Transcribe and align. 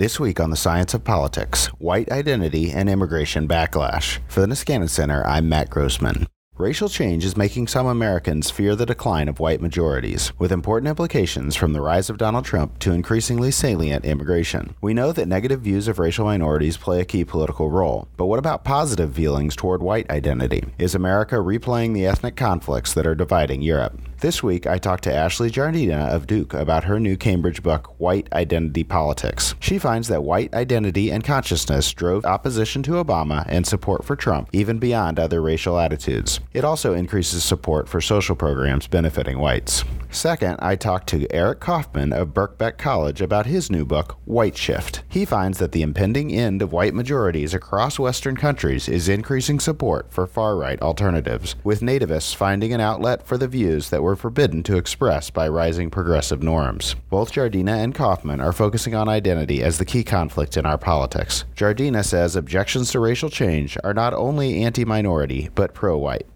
This 0.00 0.18
week 0.18 0.40
on 0.40 0.48
the 0.48 0.56
Science 0.56 0.94
of 0.94 1.04
Politics, 1.04 1.66
white 1.76 2.10
identity 2.10 2.70
and 2.70 2.88
immigration 2.88 3.46
backlash. 3.46 4.18
For 4.28 4.40
the 4.40 4.46
Niskanen 4.46 4.88
Center, 4.88 5.22
I'm 5.26 5.46
Matt 5.46 5.68
Grossmann. 5.68 6.26
Racial 6.56 6.88
change 6.88 7.22
is 7.22 7.36
making 7.36 7.68
some 7.68 7.86
Americans 7.86 8.50
fear 8.50 8.74
the 8.74 8.86
decline 8.86 9.28
of 9.28 9.40
white 9.40 9.60
majorities, 9.60 10.32
with 10.38 10.52
important 10.52 10.88
implications 10.88 11.54
from 11.54 11.74
the 11.74 11.82
rise 11.82 12.08
of 12.08 12.16
Donald 12.16 12.46
Trump 12.46 12.78
to 12.78 12.92
increasingly 12.92 13.50
salient 13.50 14.06
immigration. 14.06 14.74
We 14.80 14.94
know 14.94 15.12
that 15.12 15.28
negative 15.28 15.60
views 15.60 15.86
of 15.86 15.98
racial 15.98 16.24
minorities 16.24 16.78
play 16.78 17.02
a 17.02 17.04
key 17.04 17.26
political 17.26 17.68
role, 17.68 18.08
but 18.16 18.24
what 18.24 18.38
about 18.38 18.64
positive 18.64 19.14
feelings 19.14 19.54
toward 19.54 19.82
white 19.82 20.08
identity? 20.08 20.64
Is 20.78 20.94
America 20.94 21.34
replaying 21.34 21.92
the 21.92 22.06
ethnic 22.06 22.36
conflicts 22.36 22.94
that 22.94 23.06
are 23.06 23.14
dividing 23.14 23.60
Europe? 23.60 24.00
This 24.20 24.42
week, 24.42 24.66
I 24.66 24.76
talked 24.76 25.04
to 25.04 25.14
Ashley 25.14 25.50
Jardina 25.50 26.14
of 26.14 26.26
Duke 26.26 26.52
about 26.52 26.84
her 26.84 27.00
new 27.00 27.16
Cambridge 27.16 27.62
book, 27.62 27.98
White 27.98 28.30
Identity 28.34 28.84
Politics. 28.84 29.54
She 29.60 29.78
finds 29.78 30.08
that 30.08 30.22
white 30.22 30.52
identity 30.52 31.10
and 31.10 31.24
consciousness 31.24 31.90
drove 31.94 32.26
opposition 32.26 32.82
to 32.82 33.02
Obama 33.02 33.46
and 33.48 33.66
support 33.66 34.04
for 34.04 34.16
Trump, 34.16 34.50
even 34.52 34.78
beyond 34.78 35.18
other 35.18 35.40
racial 35.40 35.78
attitudes. 35.78 36.38
It 36.52 36.66
also 36.66 36.92
increases 36.92 37.44
support 37.44 37.88
for 37.88 38.02
social 38.02 38.36
programs 38.36 38.86
benefiting 38.86 39.38
whites. 39.38 39.84
Second, 40.10 40.56
I 40.58 40.76
talked 40.76 41.08
to 41.10 41.32
Eric 41.32 41.60
Kaufman 41.60 42.12
of 42.12 42.34
Birkbeck 42.34 42.76
College 42.76 43.22
about 43.22 43.46
his 43.46 43.70
new 43.70 43.86
book, 43.86 44.18
White 44.26 44.56
Shift. 44.56 45.02
He 45.08 45.24
finds 45.24 45.58
that 45.58 45.72
the 45.72 45.82
impending 45.82 46.30
end 46.30 46.60
of 46.60 46.72
white 46.72 46.94
majorities 46.94 47.54
across 47.54 47.98
Western 47.98 48.36
countries 48.36 48.86
is 48.86 49.08
increasing 49.08 49.60
support 49.60 50.12
for 50.12 50.26
far 50.26 50.56
right 50.56 50.82
alternatives, 50.82 51.54
with 51.64 51.80
nativists 51.80 52.34
finding 52.34 52.74
an 52.74 52.80
outlet 52.82 53.26
for 53.26 53.38
the 53.38 53.48
views 53.48 53.88
that 53.88 54.02
were 54.02 54.09
were 54.10 54.16
forbidden 54.16 54.60
to 54.64 54.76
express 54.76 55.30
by 55.30 55.46
rising 55.46 55.88
progressive 55.88 56.42
norms. 56.42 56.96
Both 57.10 57.30
Jardina 57.30 57.76
and 57.76 57.94
Kaufman 57.94 58.40
are 58.40 58.52
focusing 58.52 58.92
on 58.92 59.08
identity 59.08 59.62
as 59.62 59.78
the 59.78 59.84
key 59.84 60.02
conflict 60.02 60.56
in 60.56 60.66
our 60.66 60.76
politics. 60.76 61.44
Jardina 61.54 62.04
says 62.04 62.34
objections 62.34 62.90
to 62.90 62.98
racial 62.98 63.30
change 63.30 63.78
are 63.84 63.94
not 63.94 64.12
only 64.12 64.64
anti 64.64 64.84
minority, 64.84 65.48
but 65.54 65.74
pro 65.74 65.96
white. 65.96 66.26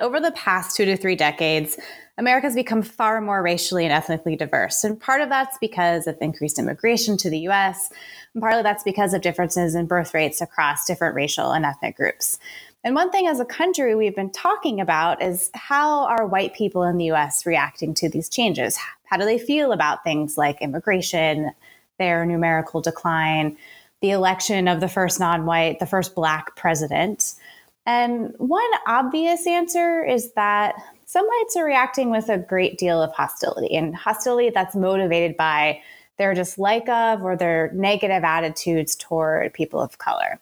Over 0.00 0.18
the 0.18 0.32
past 0.32 0.76
two 0.76 0.84
to 0.84 0.96
three 0.96 1.14
decades, 1.14 1.78
America 2.18 2.48
has 2.48 2.56
become 2.56 2.82
far 2.82 3.20
more 3.20 3.40
racially 3.40 3.84
and 3.84 3.92
ethnically 3.92 4.34
diverse. 4.34 4.82
And 4.82 5.00
part 5.00 5.20
of 5.20 5.28
that's 5.28 5.58
because 5.58 6.08
of 6.08 6.18
increased 6.20 6.58
immigration 6.58 7.16
to 7.18 7.30
the 7.30 7.46
US, 7.50 7.88
and 8.34 8.42
partly 8.42 8.64
that's 8.64 8.82
because 8.82 9.14
of 9.14 9.22
differences 9.22 9.76
in 9.76 9.86
birth 9.86 10.12
rates 10.12 10.40
across 10.40 10.86
different 10.86 11.14
racial 11.14 11.52
and 11.52 11.64
ethnic 11.64 11.96
groups. 11.96 12.40
And 12.84 12.96
one 12.96 13.10
thing 13.10 13.28
as 13.28 13.38
a 13.38 13.44
country 13.44 13.94
we've 13.94 14.16
been 14.16 14.30
talking 14.32 14.80
about 14.80 15.22
is 15.22 15.50
how 15.54 16.04
are 16.06 16.26
white 16.26 16.52
people 16.52 16.82
in 16.82 16.96
the 16.96 17.12
US 17.12 17.46
reacting 17.46 17.94
to 17.94 18.08
these 18.08 18.28
changes? 18.28 18.76
How 19.04 19.16
do 19.16 19.24
they 19.24 19.38
feel 19.38 19.72
about 19.72 20.02
things 20.02 20.36
like 20.36 20.60
immigration, 20.60 21.52
their 21.98 22.26
numerical 22.26 22.80
decline, 22.80 23.56
the 24.00 24.10
election 24.10 24.66
of 24.66 24.80
the 24.80 24.88
first 24.88 25.20
non 25.20 25.46
white, 25.46 25.78
the 25.78 25.86
first 25.86 26.14
black 26.14 26.56
president? 26.56 27.34
And 27.86 28.34
one 28.38 28.70
obvious 28.86 29.46
answer 29.46 30.04
is 30.04 30.32
that 30.32 30.74
some 31.06 31.26
whites 31.26 31.56
are 31.56 31.64
reacting 31.64 32.10
with 32.10 32.28
a 32.28 32.38
great 32.38 32.78
deal 32.78 33.02
of 33.02 33.12
hostility, 33.12 33.76
and 33.76 33.94
hostility 33.94 34.50
that's 34.50 34.74
motivated 34.74 35.36
by 35.36 35.80
their 36.16 36.34
dislike 36.34 36.88
of 36.88 37.22
or 37.22 37.36
their 37.36 37.70
negative 37.74 38.24
attitudes 38.24 38.96
toward 38.96 39.52
people 39.52 39.80
of 39.80 39.98
color. 39.98 40.40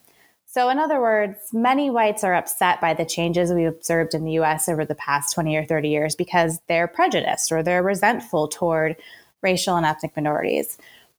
So, 0.52 0.68
in 0.68 0.80
other 0.80 1.00
words, 1.00 1.38
many 1.52 1.90
whites 1.90 2.24
are 2.24 2.34
upset 2.34 2.80
by 2.80 2.92
the 2.92 3.04
changes 3.04 3.52
we've 3.52 3.68
observed 3.68 4.14
in 4.14 4.24
the 4.24 4.32
US 4.40 4.68
over 4.68 4.84
the 4.84 4.96
past 4.96 5.32
20 5.32 5.54
or 5.56 5.64
30 5.64 5.88
years 5.88 6.16
because 6.16 6.58
they're 6.66 6.88
prejudiced 6.88 7.52
or 7.52 7.62
they're 7.62 7.84
resentful 7.84 8.48
toward 8.48 8.96
racial 9.42 9.76
and 9.76 9.86
ethnic 9.86 10.16
minorities. 10.16 10.76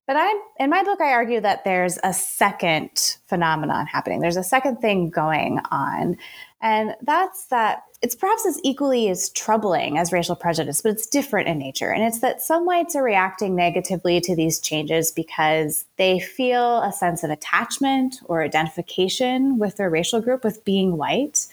But 0.07 0.15
I, 0.17 0.41
in 0.59 0.69
my 0.69 0.83
book, 0.83 0.99
I 0.99 1.11
argue 1.11 1.39
that 1.41 1.63
there's 1.63 1.97
a 2.03 2.13
second 2.13 3.17
phenomenon 3.27 3.85
happening. 3.85 4.19
There's 4.19 4.37
a 4.37 4.43
second 4.43 4.77
thing 4.77 5.09
going 5.09 5.59
on. 5.69 6.17
And 6.61 6.95
that's 7.01 7.45
that 7.45 7.83
it's 8.01 8.15
perhaps 8.15 8.45
as 8.47 8.59
equally 8.63 9.09
as 9.09 9.29
troubling 9.29 9.99
as 9.99 10.11
racial 10.11 10.35
prejudice, 10.35 10.81
but 10.81 10.91
it's 10.91 11.05
different 11.05 11.47
in 11.47 11.59
nature. 11.59 11.91
And 11.91 12.03
it's 12.03 12.19
that 12.19 12.41
some 12.41 12.65
whites 12.65 12.95
are 12.95 13.03
reacting 13.03 13.55
negatively 13.55 14.19
to 14.21 14.35
these 14.35 14.59
changes 14.59 15.11
because 15.11 15.85
they 15.97 16.19
feel 16.19 16.81
a 16.81 16.91
sense 16.91 17.23
of 17.23 17.29
attachment 17.29 18.19
or 18.25 18.43
identification 18.43 19.59
with 19.59 19.77
their 19.77 19.89
racial 19.89 20.19
group, 20.19 20.43
with 20.43 20.65
being 20.65 20.97
white. 20.97 21.47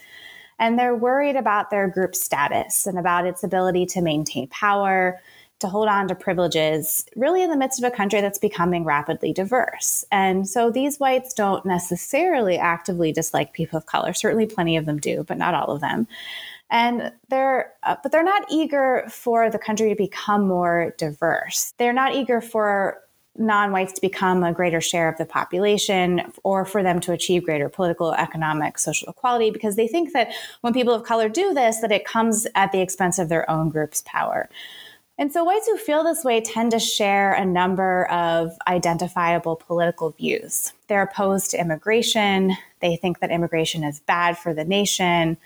And 0.59 0.79
they're 0.79 0.97
worried 0.97 1.37
about 1.37 1.71
their 1.71 1.87
group 1.87 2.15
status 2.15 2.87
and 2.87 2.99
about 2.99 3.27
its 3.27 3.45
ability 3.45 3.87
to 3.87 4.01
maintain 4.01 4.49
power, 4.49 5.21
to 5.61 5.69
hold 5.69 5.89
on 5.89 6.09
to 6.09 6.15
privileges, 6.15 7.05
really 7.17 7.43
in 7.43 7.51
the 7.51 7.57
midst 7.57 7.83
of 7.83 7.91
a 7.91 7.95
country 7.95 8.21
that's 8.21 8.39
becoming 8.39 8.85
rapidly 8.85 9.33
diverse. 9.33 10.05
And 10.13 10.49
so 10.49 10.71
these 10.71 10.99
whites 10.99 11.35
don't 11.35 11.65
necessarily 11.67 12.59
actively 12.59 13.13
dislike 13.13 13.53
people 13.53 13.77
of 13.77 13.87
color. 13.87 14.13
Certainly, 14.13 14.47
plenty 14.47 14.77
of 14.77 14.87
them 14.87 14.99
do, 14.99 15.25
but 15.27 15.39
not 15.39 15.55
all 15.55 15.71
of 15.71 15.81
them. 15.81 16.07
And 16.71 17.13
they're, 17.29 17.73
uh, 17.83 17.97
but 18.03 18.13
they're 18.13 18.23
not 18.23 18.45
eager 18.51 19.05
for 19.09 19.51
the 19.51 19.59
country 19.59 19.89
to 19.89 19.97
become 19.97 20.47
more 20.47 20.95
diverse. 20.99 21.73
They're 21.79 21.95
not 21.95 22.15
eager 22.15 22.41
for 22.41 23.01
non-whites 23.39 23.93
to 23.93 24.01
become 24.01 24.43
a 24.43 24.53
greater 24.53 24.81
share 24.81 25.09
of 25.09 25.17
the 25.17 25.25
population 25.25 26.33
or 26.43 26.65
for 26.65 26.83
them 26.83 27.01
to 27.01 27.13
achieve 27.13 27.45
greater 27.45 27.69
political 27.69 28.13
economic 28.15 28.79
social 28.79 29.09
equality 29.09 29.51
because 29.51 29.77
they 29.77 29.87
think 29.87 30.13
that 30.13 30.33
when 30.61 30.73
people 30.73 30.93
of 30.93 31.05
color 31.05 31.29
do 31.29 31.55
this 31.55 31.79
that 31.81 31.93
it 31.93 32.05
comes 32.05 32.47
at 32.55 32.73
the 32.73 32.81
expense 32.81 33.19
of 33.19 33.29
their 33.29 33.49
own 33.49 33.71
group's 33.71 34.03
power 34.07 34.49
and 35.19 35.33
so 35.33 35.43
whites 35.43 35.67
who 35.67 35.77
feel 35.77 36.05
this 36.05 36.23
way 36.25 36.41
tend 36.41 36.71
to 36.71 36.79
share 36.79 37.33
a 37.33 37.45
number 37.45 38.07
of 38.07 38.57
identifiable 38.69 39.57
political 39.57 40.11
views. 40.11 40.73
They're 40.87 41.03
opposed 41.03 41.51
to 41.51 41.61
immigration, 41.61 42.57
they 42.81 42.97
think 42.97 43.19
that 43.19 43.33
immigration 43.33 43.83
is 43.83 43.99
bad 44.01 44.39
for 44.39 44.55
the 44.55 44.65
nation, 44.65 45.37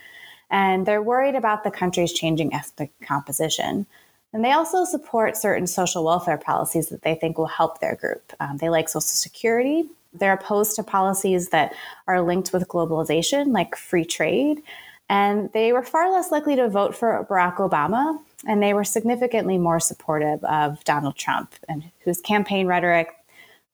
and 0.50 0.84
they're 0.84 1.02
worried 1.02 1.34
about 1.34 1.64
the 1.64 1.70
country's 1.70 2.12
changing 2.12 2.52
ethnic 2.52 2.92
composition. 3.02 3.86
And 4.34 4.44
they 4.44 4.52
also 4.52 4.84
support 4.84 5.36
certain 5.36 5.66
social 5.66 6.04
welfare 6.04 6.38
policies 6.38 6.88
that 6.88 7.02
they 7.02 7.14
think 7.14 7.38
will 7.38 7.46
help 7.46 7.80
their 7.80 7.96
group. 7.96 8.32
Um, 8.40 8.58
they 8.58 8.68
like 8.68 8.88
Social 8.88 9.00
Security. 9.02 9.84
They're 10.12 10.34
opposed 10.34 10.76
to 10.76 10.82
policies 10.82 11.48
that 11.48 11.74
are 12.06 12.20
linked 12.20 12.52
with 12.52 12.68
globalization, 12.68 13.52
like 13.52 13.76
free 13.76 14.04
trade. 14.04 14.62
And 15.08 15.52
they 15.52 15.72
were 15.72 15.82
far 15.82 16.10
less 16.10 16.30
likely 16.30 16.56
to 16.56 16.68
vote 16.68 16.96
for 16.96 17.26
Barack 17.28 17.56
Obama 17.56 18.18
and 18.46 18.62
they 18.62 18.74
were 18.74 18.84
significantly 18.84 19.58
more 19.58 19.80
supportive 19.80 20.42
of 20.44 20.82
Donald 20.84 21.16
Trump 21.16 21.54
and 21.68 21.84
whose 22.04 22.20
campaign 22.20 22.66
rhetoric, 22.66 23.08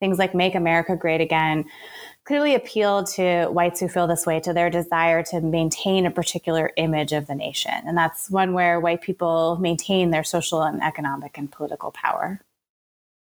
things 0.01 0.19
like 0.19 0.35
Make 0.35 0.55
America 0.55 0.97
Great 0.97 1.21
Again, 1.21 1.65
clearly 2.25 2.55
appealed 2.55 3.07
to 3.07 3.47
whites 3.47 3.81
who 3.81 3.89
feel 3.89 4.07
this 4.07 4.27
way 4.27 4.39
to 4.41 4.53
their 4.53 4.69
desire 4.69 5.23
to 5.23 5.41
maintain 5.41 6.05
a 6.05 6.11
particular 6.11 6.71
image 6.77 7.13
of 7.13 7.27
the 7.27 7.35
nation. 7.35 7.73
And 7.87 7.97
that's 7.97 8.29
one 8.31 8.53
where 8.53 8.79
white 8.79 9.01
people 9.01 9.57
maintain 9.61 10.11
their 10.11 10.25
social 10.25 10.63
and 10.63 10.83
economic 10.83 11.39
and 11.39 11.51
political 11.51 11.91
power. 11.91 12.41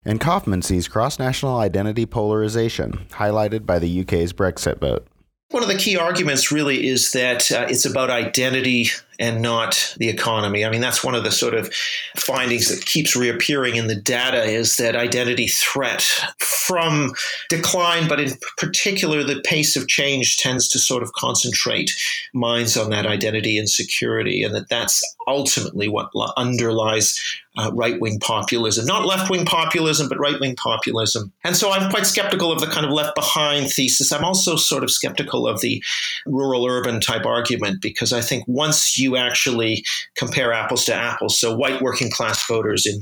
And 0.03 0.19
Kaufman 0.19 0.62
sees 0.62 0.88
cross 0.88 1.19
national 1.19 1.58
identity 1.58 2.06
polarization, 2.06 3.08
highlighted 3.12 3.66
by 3.66 3.79
the 3.79 4.02
UK's 4.02 4.34
Brexit 4.34 4.79
vote. 4.79 5.08
One 5.52 5.64
of 5.64 5.69
the 5.69 5.78
key 5.78 5.96
arguments 5.96 6.52
really 6.52 6.88
is 6.88 7.14
that 7.14 7.50
uh, 7.52 7.66
it's 7.69 7.85
about 7.85 8.09
identity 8.09 8.90
and 9.19 9.41
not 9.41 9.95
the 9.97 10.09
economy. 10.09 10.66
I 10.66 10.69
mean, 10.69 10.81
that's 10.81 11.03
one 11.03 11.16
of 11.16 11.23
the 11.23 11.31
sort 11.31 11.53
of 11.53 11.73
findings 12.16 12.69
that 12.69 12.85
keeps 12.85 13.16
reappearing 13.16 13.75
in 13.75 13.88
the 13.88 13.95
data 13.95 14.44
is 14.44 14.78
that 14.78 14.95
identity 14.95 15.47
threat 15.47 16.03
from 16.39 17.13
decline, 17.50 18.07
but 18.07 18.19
in 18.19 18.33
particular, 18.57 19.23
the 19.23 19.41
pace 19.44 19.75
of 19.75 19.88
change 19.88 20.38
tends 20.38 20.67
to 20.69 20.79
sort 20.79 21.03
of 21.03 21.13
concentrate 21.13 21.91
minds 22.33 22.78
on 22.78 22.89
that 22.89 23.05
identity 23.05 23.57
and 23.57 23.69
security, 23.69 24.44
and 24.44 24.53
that 24.53 24.69
that's 24.69 25.01
ultimately 25.28 25.87
what 25.87 26.09
underlies 26.37 27.19
uh, 27.58 27.72
right 27.73 27.99
wing 27.99 28.19
populism, 28.19 28.85
not 28.85 29.05
left 29.05 29.29
wing 29.29 29.46
populism, 29.46 30.08
but 30.08 30.19
right 30.19 30.40
wing 30.40 30.55
populism. 30.55 31.31
And 31.43 31.55
so 31.55 31.72
I'm 31.72 31.90
quite 31.90 32.05
skeptical 32.05 32.52
of 32.52 32.59
the 32.59 32.67
kind 32.67 32.85
of 32.85 32.91
left 32.91 33.16
behind 33.16 33.72
thesis. 33.72 34.11
I'm 34.11 34.23
also 34.23 34.55
sort 34.55 34.84
of 34.84 34.91
skeptical 34.91 35.47
of 35.47 35.61
the 35.61 35.84
rural 36.25 36.67
urban 36.67 36.99
type 36.99 37.25
argument 37.25 37.81
because 37.81 38.14
I 38.14 38.22
think 38.22 38.43
once 38.47 38.97
you 38.97 39.06
you 39.07 39.17
actually 39.17 39.83
compare 40.15 40.51
apples 40.53 40.85
to 40.85 40.93
apples. 40.93 41.39
So, 41.39 41.55
white 41.55 41.81
working 41.81 42.11
class 42.11 42.45
voters 42.47 42.85
in 42.85 42.99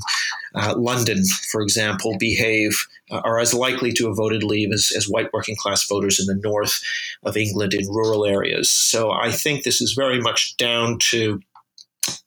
uh, 0.54 0.76
London, 0.78 1.24
for 1.52 1.62
example, 1.62 2.16
behave 2.20 2.72
uh, 3.12 3.22
are 3.24 3.40
as 3.40 3.54
likely 3.54 3.92
to 3.94 4.08
have 4.08 4.18
voted 4.18 4.44
Leave 4.44 4.72
as, 4.72 4.92
as 4.96 5.10
white 5.10 5.34
working 5.34 5.56
class 5.56 5.86
voters 5.88 6.20
in 6.20 6.28
the 6.28 6.42
north 6.48 6.80
of 7.24 7.36
England 7.36 7.74
in 7.74 7.88
rural 7.88 8.26
areas. 8.26 8.70
So, 8.72 9.12
I 9.12 9.32
think 9.32 9.64
this 9.64 9.82
is 9.82 9.94
very 9.94 10.22
much 10.22 10.56
down 10.58 11.00
to 11.12 11.42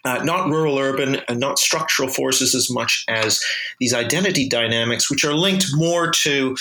uh, 0.05 0.23
not 0.25 0.49
rural 0.49 0.79
urban 0.79 1.21
and 1.29 1.41
not 1.41 1.59
structural 1.59 2.09
forces 2.09 2.55
as 2.55 2.71
much 2.71 3.05
as 3.09 3.43
these 3.81 3.95
identity 3.95 4.49
dynamics, 4.49 5.11
which 5.11 5.25
are 5.25 5.35
linked 5.35 5.67
more 5.75 6.11
to 6.11 6.57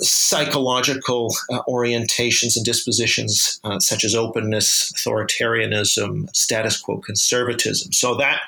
psychological 0.00 1.34
uh, 1.52 1.60
orientations 1.68 2.56
and 2.56 2.64
dispositions 2.64 3.60
uh, 3.64 3.78
such 3.78 4.04
as 4.04 4.14
openness, 4.14 4.92
authoritarianism, 4.92 6.34
status 6.34 6.80
quo 6.80 6.98
conservatism. 6.98 7.92
So 7.92 8.14
that 8.16 8.40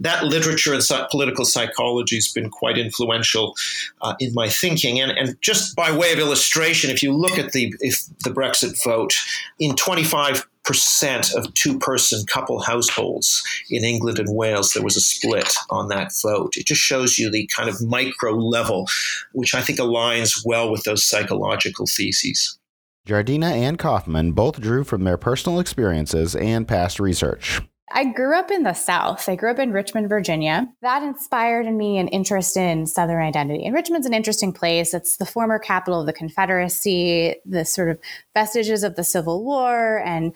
that 0.00 0.24
literature 0.24 0.74
and 0.74 0.82
political 1.10 1.44
psychology 1.44 2.16
has 2.16 2.28
been 2.28 2.50
quite 2.50 2.76
influential 2.76 3.54
uh, 4.02 4.14
in 4.18 4.34
my 4.34 4.48
thinking. 4.48 5.00
And, 5.00 5.12
and 5.12 5.40
just 5.40 5.74
by 5.76 5.96
way 5.96 6.12
of 6.12 6.18
illustration, 6.18 6.90
if 6.90 7.02
you 7.02 7.12
look 7.12 7.38
at 7.38 7.52
the 7.52 7.74
if 7.80 8.04
the 8.20 8.30
Brexit 8.30 8.82
vote 8.82 9.14
in 9.58 9.74
25 9.76 10.46
percent 10.64 11.34
of 11.34 11.52
two 11.54 11.78
person 11.78 12.24
couple 12.26 12.60
households 12.60 13.42
in 13.70 13.84
England 13.84 14.18
and 14.18 14.34
Wales, 14.34 14.72
there 14.72 14.82
was 14.82 14.96
a 14.96 15.00
split 15.00 15.52
on 15.70 15.88
that 15.88 16.12
vote. 16.22 16.56
It 16.56 16.66
just 16.66 16.80
shows 16.80 17.18
you 17.18 17.30
the 17.30 17.46
kind 17.48 17.68
of 17.68 17.82
micro 17.82 18.32
level, 18.32 18.86
which 19.32 19.54
I 19.54 19.62
think 19.62 19.78
aligns 19.78 20.42
well 20.44 20.70
with 20.70 20.84
those 20.84 21.04
psychological 21.04 21.86
theses. 21.86 22.58
Jardina 23.06 23.50
and 23.50 23.78
Kaufman 23.78 24.32
both 24.32 24.60
drew 24.60 24.84
from 24.84 25.02
their 25.02 25.16
personal 25.16 25.58
experiences 25.58 26.36
and 26.36 26.68
past 26.68 27.00
research. 27.00 27.60
I 27.92 28.04
grew 28.04 28.36
up 28.36 28.50
in 28.50 28.62
the 28.62 28.72
South. 28.72 29.28
I 29.28 29.36
grew 29.36 29.50
up 29.50 29.58
in 29.58 29.72
Richmond, 29.72 30.08
Virginia. 30.08 30.66
That 30.80 31.02
inspired 31.02 31.66
in 31.66 31.76
me 31.76 31.98
an 31.98 32.08
interest 32.08 32.56
in 32.56 32.86
Southern 32.86 33.22
identity. 33.22 33.64
And 33.64 33.74
Richmond's 33.74 34.06
an 34.06 34.14
interesting 34.14 34.52
place. 34.52 34.94
It's 34.94 35.16
the 35.16 35.26
former 35.26 35.58
capital 35.58 36.00
of 36.00 36.06
the 36.06 36.12
Confederacy, 36.12 37.36
the 37.44 37.64
sort 37.64 37.90
of 37.90 37.98
vestiges 38.34 38.82
of 38.82 38.96
the 38.96 39.04
Civil 39.04 39.44
War, 39.44 40.02
and 40.04 40.32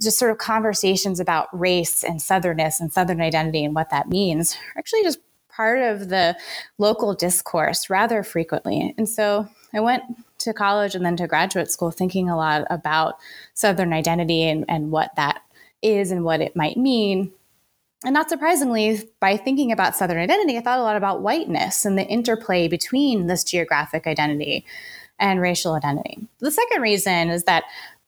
just 0.00 0.18
sort 0.18 0.30
of 0.30 0.38
conversations 0.38 1.20
about 1.20 1.48
race 1.58 2.04
and 2.04 2.20
Southernness 2.20 2.80
and 2.80 2.92
Southern 2.92 3.20
identity 3.20 3.64
and 3.64 3.74
what 3.74 3.90
that 3.90 4.08
means 4.08 4.54
are 4.54 4.78
actually 4.78 5.02
just 5.02 5.18
part 5.48 5.82
of 5.82 6.08
the 6.08 6.36
local 6.78 7.14
discourse 7.14 7.90
rather 7.90 8.22
frequently. 8.22 8.94
And 8.96 9.08
so 9.08 9.48
I 9.74 9.80
went 9.80 10.02
to 10.38 10.54
college 10.54 10.94
and 10.94 11.04
then 11.04 11.16
to 11.16 11.26
graduate 11.26 11.70
school 11.70 11.90
thinking 11.90 12.30
a 12.30 12.36
lot 12.36 12.66
about 12.70 13.16
Southern 13.54 13.92
identity 13.92 14.44
and, 14.44 14.64
and 14.68 14.90
what 14.90 15.14
that 15.16 15.42
is 15.82 16.10
and 16.10 16.24
what 16.24 16.40
it 16.40 16.56
might 16.56 16.76
mean. 16.76 17.32
And 18.04 18.14
not 18.14 18.30
surprisingly, 18.30 19.08
by 19.20 19.36
thinking 19.36 19.72
about 19.72 19.94
Southern 19.94 20.18
identity, 20.18 20.56
I 20.56 20.62
thought 20.62 20.78
a 20.78 20.82
lot 20.82 20.96
about 20.96 21.20
whiteness 21.20 21.84
and 21.84 21.98
the 21.98 22.06
interplay 22.06 22.66
between 22.66 23.26
this 23.26 23.44
geographic 23.44 24.06
identity 24.06 24.64
and 25.18 25.40
racial 25.40 25.74
identity. 25.74 26.18
The 26.38 26.50
second 26.50 26.80
reason 26.80 27.28
is 27.28 27.44
that 27.44 27.64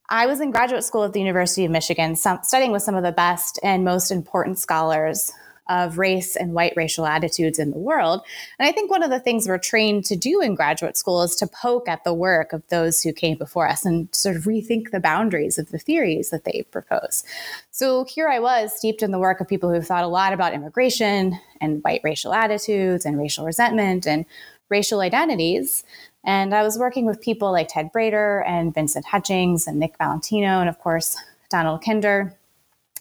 I 0.08 0.26
was 0.26 0.40
in 0.40 0.50
graduate 0.50 0.84
school 0.84 1.04
at 1.04 1.12
the 1.12 1.20
University 1.20 1.64
of 1.64 1.70
Michigan, 1.70 2.16
some, 2.16 2.40
studying 2.42 2.72
with 2.72 2.82
some 2.82 2.94
of 2.94 3.02
the 3.02 3.12
best 3.12 3.58
and 3.62 3.84
most 3.84 4.10
important 4.10 4.58
scholars 4.58 5.32
of 5.68 5.98
race 5.98 6.36
and 6.36 6.54
white 6.54 6.72
racial 6.76 7.06
attitudes 7.06 7.58
in 7.58 7.70
the 7.70 7.78
world. 7.78 8.22
And 8.58 8.68
I 8.68 8.72
think 8.72 8.90
one 8.90 9.02
of 9.02 9.10
the 9.10 9.20
things 9.20 9.46
we're 9.46 9.58
trained 9.58 10.04
to 10.06 10.16
do 10.16 10.40
in 10.40 10.54
graduate 10.54 10.96
school 10.96 11.22
is 11.22 11.36
to 11.36 11.46
poke 11.46 11.88
at 11.88 12.04
the 12.04 12.14
work 12.14 12.52
of 12.52 12.62
those 12.68 13.02
who 13.02 13.12
came 13.12 13.38
before 13.38 13.68
us 13.68 13.84
and 13.84 14.12
sort 14.14 14.36
of 14.36 14.44
rethink 14.44 14.90
the 14.90 15.00
boundaries 15.00 15.58
of 15.58 15.70
the 15.70 15.78
theories 15.78 16.30
that 16.30 16.44
they 16.44 16.66
propose. 16.70 17.22
So 17.70 18.04
here 18.04 18.28
I 18.28 18.38
was, 18.38 18.76
steeped 18.76 19.02
in 19.02 19.12
the 19.12 19.18
work 19.18 19.40
of 19.40 19.48
people 19.48 19.72
who've 19.72 19.86
thought 19.86 20.04
a 20.04 20.08
lot 20.08 20.32
about 20.32 20.54
immigration 20.54 21.38
and 21.60 21.82
white 21.82 22.00
racial 22.02 22.34
attitudes 22.34 23.06
and 23.06 23.18
racial 23.18 23.44
resentment 23.44 24.06
and 24.06 24.24
racial 24.68 25.00
identities. 25.00 25.84
And 26.24 26.54
I 26.54 26.62
was 26.62 26.78
working 26.78 27.06
with 27.06 27.20
people 27.20 27.52
like 27.52 27.68
Ted 27.68 27.92
Brader 27.92 28.46
and 28.46 28.74
Vincent 28.74 29.06
Hutchings 29.06 29.66
and 29.66 29.78
Nick 29.78 29.96
Valentino, 29.98 30.60
and 30.60 30.68
of 30.68 30.78
course, 30.78 31.16
Donald 31.50 31.84
Kinder 31.84 32.36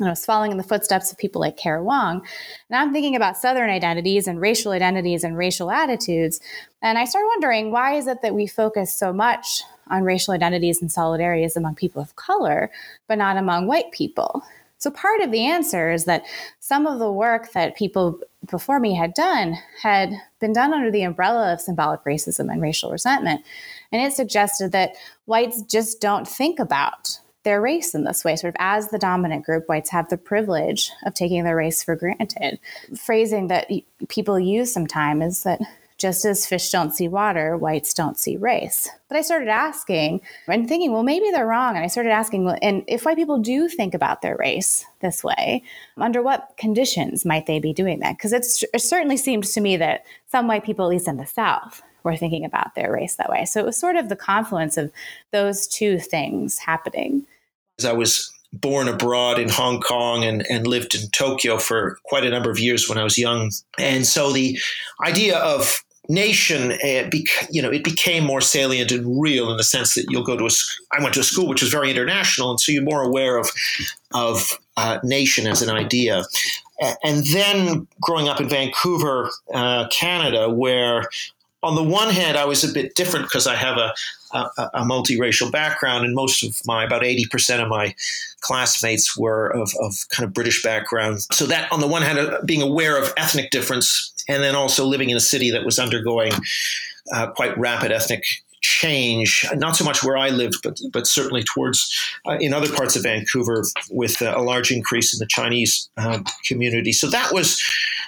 and 0.01 0.07
I 0.07 0.11
was 0.11 0.25
following 0.25 0.51
in 0.51 0.57
the 0.57 0.63
footsteps 0.63 1.11
of 1.11 1.17
people 1.17 1.41
like 1.41 1.57
Cara 1.57 1.83
Wong. 1.83 2.25
And 2.69 2.79
I'm 2.79 2.91
thinking 2.91 3.15
about 3.15 3.37
Southern 3.37 3.69
identities 3.69 4.27
and 4.27 4.41
racial 4.41 4.71
identities 4.71 5.23
and 5.23 5.37
racial 5.37 5.69
attitudes. 5.69 6.41
And 6.81 6.97
I 6.97 7.05
started 7.05 7.27
wondering 7.27 7.71
why 7.71 7.93
is 7.93 8.07
it 8.07 8.23
that 8.23 8.33
we 8.33 8.47
focus 8.47 8.91
so 8.91 9.13
much 9.13 9.61
on 9.87 10.03
racial 10.03 10.33
identities 10.33 10.81
and 10.81 10.89
solidarities 10.89 11.55
among 11.55 11.75
people 11.75 12.01
of 12.01 12.15
color, 12.15 12.71
but 13.07 13.19
not 13.19 13.37
among 13.37 13.67
white 13.67 13.91
people? 13.91 14.43
So 14.79 14.89
part 14.89 15.21
of 15.21 15.31
the 15.31 15.45
answer 15.45 15.91
is 15.91 16.05
that 16.05 16.23
some 16.59 16.87
of 16.87 16.97
the 16.97 17.11
work 17.11 17.51
that 17.51 17.77
people 17.77 18.19
before 18.49 18.79
me 18.79 18.95
had 18.95 19.13
done 19.13 19.55
had 19.83 20.11
been 20.39 20.53
done 20.53 20.73
under 20.73 20.89
the 20.89 21.03
umbrella 21.03 21.53
of 21.53 21.61
symbolic 21.61 22.03
racism 22.03 22.51
and 22.51 22.59
racial 22.59 22.91
resentment. 22.91 23.45
And 23.91 24.01
it 24.01 24.13
suggested 24.13 24.71
that 24.71 24.95
whites 25.25 25.61
just 25.61 26.01
don't 26.01 26.27
think 26.27 26.57
about 26.57 27.19
their 27.43 27.61
race 27.61 27.93
in 27.95 28.03
this 28.03 28.23
way. 28.23 28.35
Sort 28.35 28.53
of 28.53 28.57
as 28.59 28.89
the 28.89 28.99
dominant 28.99 29.45
group, 29.45 29.67
whites 29.67 29.89
have 29.89 30.09
the 30.09 30.17
privilege 30.17 30.91
of 31.05 31.13
taking 31.13 31.43
their 31.43 31.55
race 31.55 31.83
for 31.83 31.95
granted. 31.95 32.59
Phrasing 32.97 33.47
that 33.47 33.69
people 34.09 34.39
use 34.39 34.71
sometimes 34.73 35.37
is 35.37 35.43
that 35.43 35.61
just 35.97 36.25
as 36.25 36.47
fish 36.47 36.71
don't 36.71 36.95
see 36.95 37.07
water, 37.07 37.55
whites 37.55 37.93
don't 37.93 38.17
see 38.17 38.35
race. 38.35 38.89
But 39.07 39.17
I 39.17 39.21
started 39.21 39.49
asking 39.49 40.21
and 40.47 40.67
thinking, 40.67 40.91
well, 40.91 41.03
maybe 41.03 41.29
they're 41.29 41.45
wrong. 41.45 41.75
And 41.75 41.83
I 41.83 41.87
started 41.87 42.09
asking, 42.09 42.43
well, 42.43 42.57
and 42.59 42.83
if 42.87 43.05
white 43.05 43.17
people 43.17 43.37
do 43.37 43.69
think 43.69 43.93
about 43.93 44.23
their 44.23 44.35
race 44.37 44.83
this 45.01 45.23
way, 45.23 45.61
under 45.97 46.23
what 46.23 46.53
conditions 46.57 47.23
might 47.23 47.45
they 47.45 47.59
be 47.59 47.71
doing 47.71 47.99
that? 47.99 48.17
Because 48.17 48.33
it 48.33 48.81
certainly 48.81 49.15
seemed 49.15 49.43
to 49.43 49.61
me 49.61 49.77
that 49.77 50.03
some 50.31 50.47
white 50.47 50.63
people, 50.63 50.85
at 50.85 50.89
least 50.89 51.07
in 51.07 51.17
the 51.17 51.25
South, 51.27 51.83
were 52.03 52.17
thinking 52.17 52.45
about 52.45 52.75
their 52.75 52.91
race 52.91 53.15
that 53.15 53.29
way. 53.29 53.45
So 53.45 53.59
it 53.59 53.65
was 53.65 53.77
sort 53.77 53.95
of 53.95 54.09
the 54.09 54.15
confluence 54.15 54.77
of 54.77 54.91
those 55.31 55.67
two 55.67 55.99
things 55.99 56.57
happening. 56.59 57.25
I 57.85 57.93
was 57.93 58.31
born 58.53 58.87
abroad 58.87 59.39
in 59.39 59.49
Hong 59.49 59.79
Kong 59.79 60.23
and, 60.23 60.45
and 60.49 60.67
lived 60.67 60.93
in 60.93 61.09
Tokyo 61.09 61.57
for 61.57 61.97
quite 62.05 62.25
a 62.25 62.29
number 62.29 62.51
of 62.51 62.59
years 62.59 62.89
when 62.89 62.97
I 62.97 63.03
was 63.03 63.17
young. 63.17 63.51
And 63.79 64.05
so 64.05 64.31
the 64.31 64.59
idea 65.05 65.37
of 65.37 65.83
nation, 66.09 66.73
you 67.49 67.61
know, 67.61 67.71
it 67.71 67.83
became 67.83 68.25
more 68.25 68.41
salient 68.41 68.91
and 68.91 69.21
real 69.21 69.49
in 69.49 69.57
the 69.57 69.63
sense 69.63 69.95
that 69.95 70.05
you'll 70.09 70.23
go 70.23 70.37
to 70.37 70.45
a. 70.45 70.49
I 70.91 71.01
went 71.01 71.13
to 71.15 71.21
a 71.21 71.23
school 71.23 71.47
which 71.47 71.61
was 71.61 71.71
very 71.71 71.89
international, 71.89 72.51
and 72.51 72.59
so 72.59 72.71
you're 72.71 72.83
more 72.83 73.01
aware 73.01 73.37
of 73.37 73.49
of 74.13 74.59
uh, 74.77 74.99
nation 75.03 75.47
as 75.47 75.61
an 75.61 75.69
idea. 75.69 76.23
And 77.03 77.25
then 77.27 77.87
growing 78.01 78.27
up 78.27 78.41
in 78.41 78.49
Vancouver, 78.49 79.29
uh, 79.53 79.87
Canada, 79.89 80.49
where 80.49 81.03
on 81.63 81.75
the 81.75 81.83
one 81.83 82.09
hand, 82.09 82.37
I 82.37 82.45
was 82.45 82.63
a 82.63 82.73
bit 82.73 82.95
different 82.95 83.27
because 83.27 83.45
I 83.47 83.55
have 83.55 83.77
a, 83.77 83.93
a, 84.31 84.69
a, 84.73 84.83
multiracial 84.83 85.51
background, 85.51 86.05
and 86.05 86.15
most 86.15 86.43
of 86.43 86.59
my, 86.65 86.83
about 86.83 87.03
80% 87.03 87.61
of 87.61 87.69
my 87.69 87.93
classmates 88.39 89.15
were 89.15 89.49
of, 89.49 89.71
of 89.79 89.95
kind 90.09 90.27
of 90.27 90.33
British 90.33 90.63
background. 90.63 91.21
So, 91.31 91.45
that 91.45 91.71
on 91.71 91.79
the 91.79 91.87
one 91.87 92.01
hand, 92.01 92.17
uh, 92.17 92.39
being 92.45 92.61
aware 92.61 92.97
of 93.01 93.13
ethnic 93.15 93.51
difference, 93.51 94.13
and 94.27 94.41
then 94.41 94.55
also 94.55 94.85
living 94.85 95.09
in 95.09 95.17
a 95.17 95.21
city 95.21 95.51
that 95.51 95.65
was 95.65 95.77
undergoing 95.77 96.31
uh, 97.13 97.27
quite 97.31 97.57
rapid 97.57 97.91
ethnic 97.91 98.23
change, 98.61 99.43
not 99.55 99.75
so 99.75 99.83
much 99.83 100.03
where 100.03 100.17
I 100.17 100.29
lived, 100.29 100.57
but 100.63 100.79
but 100.91 101.07
certainly 101.07 101.43
towards 101.43 101.99
uh, 102.27 102.37
in 102.39 102.53
other 102.53 102.71
parts 102.71 102.95
of 102.95 103.03
Vancouver 103.03 103.63
with 103.89 104.21
uh, 104.21 104.33
a 104.35 104.41
large 104.41 104.71
increase 104.71 105.13
in 105.13 105.19
the 105.19 105.25
Chinese 105.25 105.89
uh, 105.97 106.19
community. 106.45 106.93
So 106.93 107.07
that 107.09 107.33
was 107.33 107.61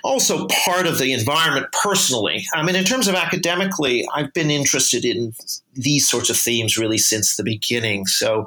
also 0.03 0.47
part 0.65 0.85
of 0.85 0.99
the 0.99 1.13
environment 1.13 1.67
personally. 1.71 2.45
I 2.53 2.63
mean, 2.63 2.75
in 2.75 2.83
terms 2.83 3.07
of 3.07 3.15
academically, 3.15 4.07
I've 4.13 4.33
been 4.33 4.51
interested 4.51 5.05
in 5.05 5.33
these 5.75 6.07
sorts 6.07 6.29
of 6.29 6.37
themes 6.37 6.77
really 6.77 6.97
since 6.97 7.35
the 7.35 7.43
beginning. 7.43 8.05
So 8.05 8.45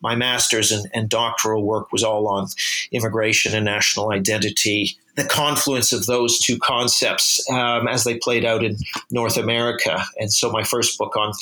my 0.00 0.14
master's 0.14 0.72
and, 0.72 0.88
and 0.94 1.08
doctoral 1.08 1.64
work 1.64 1.92
was 1.92 2.04
all 2.04 2.28
on 2.28 2.48
immigration 2.92 3.54
and 3.54 3.64
national 3.64 4.12
identity 4.12 4.96
the 5.14 5.24
confluence 5.24 5.92
of 5.92 6.06
those 6.06 6.38
two 6.38 6.58
concepts 6.58 7.46
um, 7.50 7.86
as 7.86 8.04
they 8.04 8.16
played 8.16 8.44
out 8.44 8.64
in 8.64 8.78
North 9.10 9.36
America. 9.36 10.02
And 10.18 10.32
so 10.32 10.50
my 10.50 10.62
first 10.62 10.96
book 10.98 11.16
on 11.16 11.32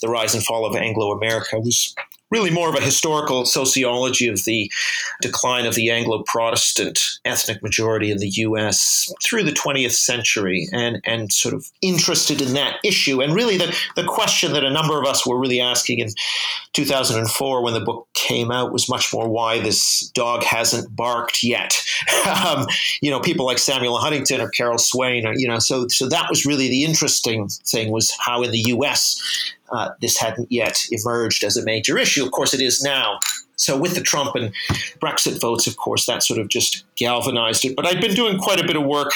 the 0.00 0.08
rise 0.08 0.34
and 0.34 0.44
fall 0.44 0.66
of 0.66 0.74
Anglo 0.74 1.12
America 1.12 1.60
was 1.60 1.94
really 2.30 2.50
more 2.50 2.68
of 2.68 2.76
a 2.76 2.80
historical 2.80 3.44
sociology 3.44 4.28
of 4.28 4.44
the 4.44 4.70
decline 5.20 5.66
of 5.66 5.74
the 5.74 5.90
Anglo 5.90 6.22
Protestant 6.26 7.00
ethnic 7.24 7.62
majority 7.62 8.10
in 8.10 8.18
the 8.18 8.28
US 8.28 9.12
through 9.22 9.42
the 9.42 9.52
20th 9.52 9.94
century 9.94 10.68
and, 10.72 11.00
and 11.04 11.32
sort 11.32 11.54
of 11.54 11.66
interested 11.82 12.40
in 12.40 12.54
that 12.54 12.78
issue. 12.84 13.20
And 13.20 13.34
really, 13.34 13.56
the, 13.58 13.76
the 13.96 14.04
question 14.04 14.52
that 14.52 14.64
a 14.70 14.72
number 14.72 14.98
of 14.98 15.06
us 15.06 15.26
were 15.26 15.38
really 15.38 15.60
asking 15.60 15.98
in 15.98 16.08
2004 16.72 17.62
when 17.62 17.74
the 17.74 17.80
book 17.80 18.06
came 18.14 18.50
out 18.50 18.72
was 18.72 18.88
much 18.88 19.12
more 19.12 19.28
why 19.28 19.58
this 19.58 20.08
dog 20.14 20.42
hasn't 20.42 20.94
barked 20.94 21.42
yet. 21.42 21.82
um, 22.46 22.66
you 23.02 23.10
know, 23.10 23.20
people 23.20 23.44
like 23.44 23.58
Samuel 23.58 23.98
Huntington 23.98 24.40
or 24.40 24.48
Carol 24.48 24.78
Swain, 24.78 25.26
or, 25.26 25.34
you 25.36 25.48
know, 25.48 25.58
so, 25.58 25.88
so 25.88 26.08
that 26.08 26.30
was 26.30 26.46
really 26.46 26.68
the 26.68 26.84
interesting 26.84 27.48
thing 27.48 27.90
was 27.90 28.16
how 28.20 28.42
in 28.42 28.50
the 28.50 28.64
US 28.68 29.20
uh, 29.72 29.90
this 30.00 30.16
hadn't 30.16 30.50
yet 30.50 30.86
emerged 30.90 31.44
as 31.44 31.56
a 31.56 31.64
major 31.64 31.98
issue. 31.98 32.24
Of 32.24 32.32
course, 32.32 32.54
it 32.54 32.60
is 32.60 32.82
now. 32.82 33.18
So, 33.56 33.76
with 33.76 33.94
the 33.94 34.00
Trump 34.00 34.34
and 34.34 34.54
Brexit 35.00 35.38
votes, 35.38 35.66
of 35.66 35.76
course, 35.76 36.06
that 36.06 36.22
sort 36.22 36.40
of 36.40 36.48
just 36.48 36.84
galvanized 36.96 37.64
it. 37.66 37.76
But 37.76 37.86
I'd 37.86 38.00
been 38.00 38.14
doing 38.14 38.38
quite 38.38 38.58
a 38.58 38.66
bit 38.66 38.74
of 38.74 38.84
work 38.84 39.12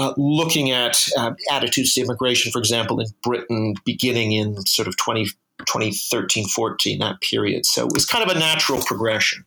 uh, 0.00 0.14
looking 0.16 0.70
at 0.70 1.06
uh, 1.16 1.32
attitudes 1.50 1.94
to 1.94 2.00
immigration, 2.00 2.50
for 2.50 2.58
example, 2.58 3.00
in 3.00 3.06
Britain, 3.22 3.74
beginning 3.84 4.32
in 4.32 4.64
sort 4.66 4.88
of 4.88 4.96
20, 4.96 5.26
2013 5.66 6.48
14, 6.48 6.98
that 7.00 7.20
period. 7.20 7.66
So, 7.66 7.86
it 7.86 7.92
was 7.92 8.06
kind 8.06 8.28
of 8.28 8.34
a 8.34 8.38
natural 8.38 8.80
progression. 8.82 9.44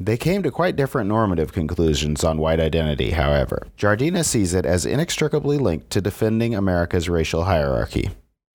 They 0.00 0.16
came 0.16 0.42
to 0.42 0.50
quite 0.50 0.74
different 0.74 1.08
normative 1.08 1.52
conclusions 1.52 2.24
on 2.24 2.38
white 2.38 2.58
identity, 2.58 3.10
however. 3.10 3.68
Jardina 3.78 4.24
sees 4.24 4.52
it 4.52 4.66
as 4.66 4.84
inextricably 4.84 5.56
linked 5.56 5.90
to 5.90 6.00
defending 6.00 6.54
America's 6.54 7.08
racial 7.08 7.44
hierarchy 7.44 8.10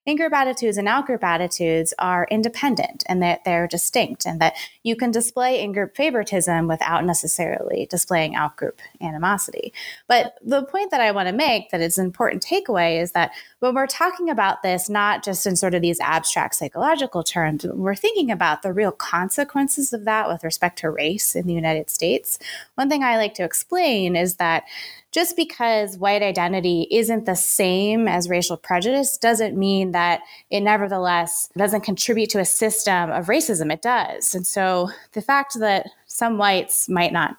in-group 0.05 0.33
attitudes 0.33 0.77
and 0.77 0.87
out-group 0.87 1.23
attitudes 1.23 1.93
are 1.99 2.27
independent 2.31 3.03
and 3.07 3.21
that 3.21 3.43
they're 3.45 3.67
distinct 3.67 4.25
and 4.25 4.39
that 4.41 4.55
you 4.83 4.95
can 4.95 5.11
display 5.11 5.61
in-group 5.61 5.95
favoritism 5.95 6.67
without 6.67 7.05
necessarily 7.05 7.87
displaying 7.89 8.35
out-group 8.35 8.81
animosity. 9.01 9.73
But 10.07 10.35
the 10.43 10.63
point 10.63 10.91
that 10.91 11.01
i 11.01 11.11
want 11.11 11.27
to 11.27 11.33
make 11.33 11.69
that 11.71 11.81
is 11.81 11.97
an 11.97 12.05
important 12.05 12.43
takeaway 12.43 13.01
is 13.01 13.11
that 13.11 13.31
when 13.59 13.75
we're 13.75 13.87
talking 13.87 14.29
about 14.29 14.63
this 14.63 14.89
not 14.89 15.23
just 15.23 15.45
in 15.45 15.55
sort 15.55 15.75
of 15.75 15.81
these 15.81 15.99
abstract 15.99 16.55
psychological 16.55 17.23
terms 17.23 17.65
we're 17.65 17.95
thinking 17.95 18.31
about 18.31 18.61
the 18.61 18.73
real 18.73 18.91
consequences 18.91 19.93
of 19.93 20.05
that 20.05 20.27
with 20.27 20.43
respect 20.43 20.79
to 20.79 20.89
race 20.89 21.35
in 21.35 21.45
the 21.45 21.53
united 21.53 21.89
states. 21.89 22.39
One 22.75 22.89
thing 22.89 23.03
i 23.03 23.17
like 23.17 23.33
to 23.35 23.43
explain 23.43 24.15
is 24.15 24.37
that 24.37 24.63
just 25.11 25.35
because 25.35 25.97
white 25.97 26.21
identity 26.21 26.87
isn't 26.91 27.25
the 27.25 27.35
same 27.35 28.07
as 28.07 28.29
racial 28.29 28.57
prejudice 28.57 29.17
doesn't 29.17 29.57
mean 29.57 29.91
that 29.91 30.21
it 30.49 30.61
nevertheless 30.61 31.49
doesn't 31.57 31.81
contribute 31.81 32.29
to 32.29 32.39
a 32.39 32.45
system 32.45 33.11
of 33.11 33.25
racism. 33.25 33.73
It 33.73 33.81
does. 33.81 34.35
And 34.35 34.45
so 34.45 34.89
the 35.13 35.21
fact 35.21 35.59
that 35.59 35.87
some 36.05 36.37
whites 36.37 36.87
might 36.87 37.11
not 37.11 37.37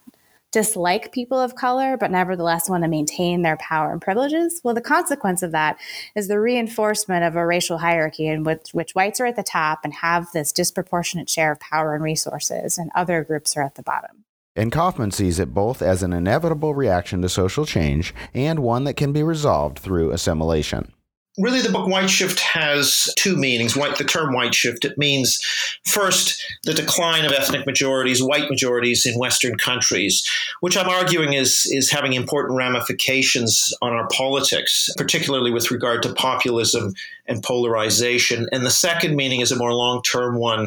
dislike 0.53 1.13
people 1.13 1.39
of 1.39 1.55
color, 1.55 1.97
but 1.97 2.11
nevertheless 2.11 2.69
want 2.69 2.83
to 2.83 2.89
maintain 2.89 3.43
their 3.43 3.57
power 3.59 3.93
and 3.93 4.03
privileges, 4.03 4.61
well, 4.65 4.75
the 4.75 4.81
consequence 4.81 5.43
of 5.43 5.53
that 5.53 5.79
is 6.17 6.27
the 6.27 6.41
reinforcement 6.41 7.25
of 7.25 7.37
a 7.37 7.47
racial 7.47 7.79
hierarchy 7.79 8.27
in 8.27 8.43
which, 8.43 8.71
which 8.73 8.95
whites 8.97 9.21
are 9.21 9.27
at 9.27 9.37
the 9.37 9.45
top 9.45 9.81
and 9.85 9.95
have 9.95 10.27
this 10.33 10.51
disproportionate 10.51 11.31
share 11.31 11.53
of 11.53 11.61
power 11.61 11.95
and 11.95 12.03
resources, 12.03 12.79
and 12.79 12.91
other 12.97 13.23
groups 13.23 13.57
are 13.57 13.63
at 13.63 13.77
the 13.77 13.83
bottom. 13.83 14.25
And 14.57 14.73
Kaufman 14.73 15.13
sees 15.13 15.39
it 15.39 15.55
both 15.55 15.81
as 15.81 16.03
an 16.03 16.13
inevitable 16.13 16.75
reaction 16.75 17.23
to 17.23 17.29
social 17.29 17.65
change 17.65 18.13
and 18.35 18.59
one 18.59 18.85
that 18.85 18.97
can 18.97 19.13
be 19.13 19.23
resolved 19.23 19.79
through 19.79 20.11
assimilation 20.11 20.93
really 21.41 21.61
the 21.61 21.73
book 21.73 21.89
white 21.89 22.11
shift 22.11 22.41
has 22.41 23.13
two 23.17 23.37
meanings. 23.37 23.77
White 23.77 23.99
the 23.99 24.05
term 24.05 24.33
white 24.33 24.55
shift 24.55 24.85
it 24.85 24.97
means 24.99 25.41
first 25.85 26.43
the 26.65 26.75
decline 26.75 27.25
of 27.25 27.33
ethnic 27.33 27.67
majorities 27.67 28.23
white 28.23 28.49
majorities 28.49 29.07
in 29.07 29.19
western 29.19 29.57
countries 29.57 30.27
which 30.61 30.77
i'm 30.77 30.89
arguing 30.89 31.33
is 31.33 31.67
is 31.71 31.91
having 31.91 32.13
important 32.13 32.57
ramifications 32.57 33.75
on 33.83 33.93
our 33.93 34.09
politics 34.09 34.89
particularly 34.97 35.51
with 35.51 35.71
regard 35.71 36.03
to 36.03 36.13
populism 36.15 36.95
and 37.31 37.43
polarization. 37.43 38.49
And 38.53 38.67
the 38.67 38.71
second 38.71 39.17
meaning 39.17 39.41
is 39.41 39.53
a 39.53 39.57
more 39.57 39.73
long-term 39.73 40.37
one 40.37 40.67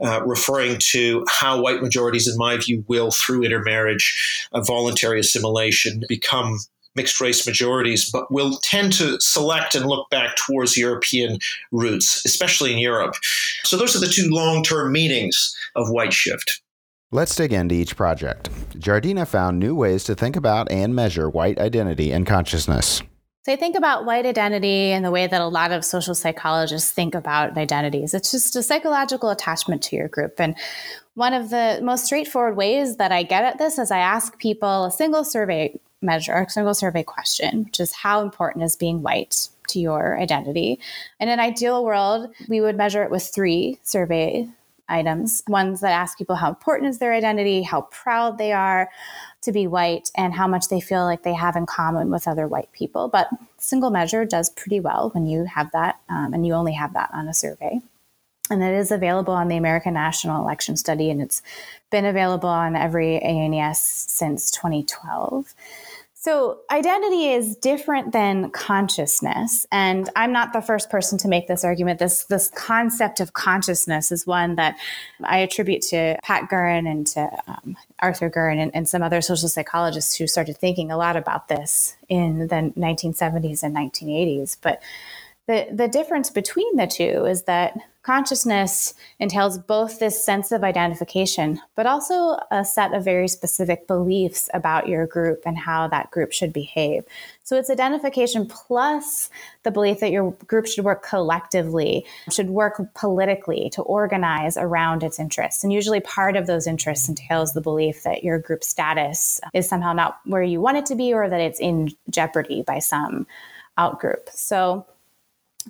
uh, 0.00 0.22
referring 0.24 0.76
to 0.90 1.24
how 1.28 1.60
white 1.60 1.82
majorities 1.82 2.28
in 2.28 2.36
my 2.36 2.58
view 2.58 2.84
will 2.86 3.10
through 3.10 3.42
intermarriage 3.42 4.46
uh, 4.52 4.60
voluntary 4.60 5.18
assimilation 5.18 6.04
become 6.08 6.58
mixed 6.94 7.20
race 7.20 7.46
majorities, 7.46 8.10
but 8.10 8.30
will 8.30 8.58
tend 8.62 8.92
to 8.94 9.20
select 9.20 9.74
and 9.74 9.86
look 9.86 10.08
back 10.10 10.36
towards 10.36 10.76
European 10.76 11.38
roots, 11.70 12.24
especially 12.24 12.72
in 12.72 12.78
Europe. 12.78 13.14
So 13.64 13.76
those 13.76 13.96
are 13.96 14.00
the 14.00 14.12
two 14.12 14.28
long 14.30 14.62
term 14.62 14.92
meanings 14.92 15.56
of 15.74 15.90
white 15.90 16.12
shift. 16.12 16.62
Let's 17.10 17.34
dig 17.34 17.52
into 17.52 17.74
each 17.74 17.94
project. 17.94 18.48
Jardina 18.78 19.26
found 19.26 19.58
new 19.58 19.74
ways 19.74 20.04
to 20.04 20.14
think 20.14 20.34
about 20.34 20.70
and 20.70 20.94
measure 20.94 21.28
white 21.28 21.58
identity 21.58 22.10
and 22.10 22.26
consciousness. 22.26 23.02
So 23.44 23.52
I 23.52 23.56
think 23.56 23.76
about 23.76 24.04
white 24.04 24.24
identity 24.24 24.92
and 24.92 25.04
the 25.04 25.10
way 25.10 25.26
that 25.26 25.40
a 25.40 25.46
lot 25.48 25.72
of 25.72 25.84
social 25.84 26.14
psychologists 26.14 26.92
think 26.92 27.14
about 27.14 27.58
identities. 27.58 28.14
It's 28.14 28.30
just 28.30 28.54
a 28.54 28.62
psychological 28.62 29.30
attachment 29.30 29.82
to 29.82 29.96
your 29.96 30.08
group. 30.08 30.40
And 30.40 30.54
one 31.14 31.34
of 31.34 31.50
the 31.50 31.80
most 31.82 32.06
straightforward 32.06 32.56
ways 32.56 32.96
that 32.96 33.12
I 33.12 33.24
get 33.24 33.44
at 33.44 33.58
this 33.58 33.78
is 33.78 33.90
I 33.90 33.98
ask 33.98 34.38
people 34.38 34.84
a 34.84 34.90
single 34.92 35.24
survey 35.24 35.78
measure, 36.02 36.34
a 36.34 36.50
single 36.50 36.74
survey 36.74 37.02
question, 37.02 37.64
which 37.64 37.80
is 37.80 37.92
how 37.92 38.20
important 38.20 38.64
is 38.64 38.76
being 38.76 39.02
white 39.02 39.48
to 39.68 39.80
your 39.80 40.18
identity? 40.18 40.78
In 41.20 41.28
an 41.28 41.40
ideal 41.40 41.84
world, 41.84 42.30
we 42.48 42.60
would 42.60 42.76
measure 42.76 43.02
it 43.02 43.10
with 43.10 43.22
three 43.22 43.78
survey 43.82 44.48
items 44.88 45.42
ones 45.48 45.80
that 45.80 45.92
ask 45.92 46.18
people 46.18 46.36
how 46.36 46.48
important 46.48 46.90
is 46.90 46.98
their 46.98 47.12
identity, 47.12 47.62
how 47.62 47.82
proud 47.82 48.38
they 48.38 48.52
are 48.52 48.90
to 49.40 49.52
be 49.52 49.66
white, 49.66 50.10
and 50.14 50.34
how 50.34 50.46
much 50.46 50.68
they 50.68 50.80
feel 50.80 51.04
like 51.04 51.22
they 51.22 51.34
have 51.34 51.56
in 51.56 51.66
common 51.66 52.10
with 52.10 52.28
other 52.28 52.46
white 52.46 52.70
people. 52.72 53.08
But 53.08 53.28
single 53.58 53.90
measure 53.90 54.24
does 54.24 54.50
pretty 54.50 54.80
well 54.80 55.10
when 55.10 55.26
you 55.26 55.44
have 55.44 55.70
that, 55.72 55.98
um, 56.08 56.34
and 56.34 56.46
you 56.46 56.52
only 56.52 56.72
have 56.74 56.92
that 56.92 57.10
on 57.12 57.26
a 57.26 57.34
survey. 57.34 57.80
And 58.50 58.62
it 58.62 58.74
is 58.74 58.90
available 58.90 59.32
on 59.32 59.48
the 59.48 59.56
American 59.56 59.94
National 59.94 60.42
Election 60.42 60.76
Study, 60.76 61.10
and 61.10 61.22
it's 61.22 61.42
been 61.90 62.04
available 62.04 62.48
on 62.48 62.76
every 62.76 63.18
ANES 63.18 63.80
since 63.80 64.50
2012. 64.50 65.54
So, 66.24 66.60
identity 66.70 67.32
is 67.32 67.56
different 67.56 68.12
than 68.12 68.52
consciousness. 68.52 69.66
And 69.72 70.08
I'm 70.14 70.30
not 70.30 70.52
the 70.52 70.60
first 70.60 70.88
person 70.88 71.18
to 71.18 71.26
make 71.26 71.48
this 71.48 71.64
argument. 71.64 71.98
This, 71.98 72.26
this 72.26 72.48
concept 72.50 73.18
of 73.18 73.32
consciousness 73.32 74.12
is 74.12 74.24
one 74.24 74.54
that 74.54 74.78
I 75.24 75.38
attribute 75.38 75.82
to 75.88 76.16
Pat 76.22 76.48
Gurin 76.48 76.88
and 76.88 77.04
to 77.08 77.28
um, 77.48 77.76
Arthur 77.98 78.30
Gurin 78.30 78.58
and, 78.58 78.70
and 78.72 78.88
some 78.88 79.02
other 79.02 79.20
social 79.20 79.48
psychologists 79.48 80.14
who 80.14 80.28
started 80.28 80.58
thinking 80.58 80.92
a 80.92 80.96
lot 80.96 81.16
about 81.16 81.48
this 81.48 81.96
in 82.08 82.46
the 82.46 82.72
1970s 82.78 83.64
and 83.64 83.74
1980s. 83.74 84.58
But 84.62 84.80
the, 85.48 85.66
the 85.72 85.88
difference 85.88 86.30
between 86.30 86.76
the 86.76 86.86
two 86.86 87.26
is 87.26 87.42
that 87.44 87.76
consciousness 88.02 88.94
entails 89.18 89.58
both 89.58 89.98
this 89.98 90.24
sense 90.24 90.50
of 90.50 90.64
identification, 90.64 91.60
but 91.76 91.86
also 91.86 92.38
a 92.50 92.64
set 92.64 92.92
of 92.94 93.04
very 93.04 93.28
specific 93.28 93.86
beliefs 93.86 94.48
about 94.54 94.88
your 94.88 95.06
group 95.06 95.42
and 95.46 95.56
how 95.56 95.86
that 95.86 96.10
group 96.10 96.32
should 96.32 96.52
behave. 96.52 97.04
So 97.44 97.56
it's 97.56 97.70
identification 97.70 98.46
plus 98.46 99.30
the 99.62 99.70
belief 99.70 100.00
that 100.00 100.10
your 100.10 100.32
group 100.46 100.66
should 100.66 100.84
work 100.84 101.04
collectively, 101.04 102.04
should 102.30 102.50
work 102.50 102.80
politically 102.94 103.70
to 103.70 103.82
organize 103.82 104.56
around 104.56 105.04
its 105.04 105.20
interests. 105.20 105.62
And 105.62 105.72
usually 105.72 106.00
part 106.00 106.36
of 106.36 106.46
those 106.46 106.66
interests 106.66 107.08
entails 107.08 107.52
the 107.52 107.60
belief 107.60 108.02
that 108.02 108.24
your 108.24 108.38
group 108.38 108.64
status 108.64 109.40
is 109.54 109.68
somehow 109.68 109.92
not 109.92 110.18
where 110.24 110.42
you 110.42 110.60
want 110.60 110.78
it 110.78 110.86
to 110.86 110.96
be 110.96 111.12
or 111.12 111.28
that 111.28 111.40
it's 111.40 111.60
in 111.60 111.90
jeopardy 112.10 112.62
by 112.62 112.80
some 112.80 113.26
outgroup. 113.78 114.28
So 114.30 114.86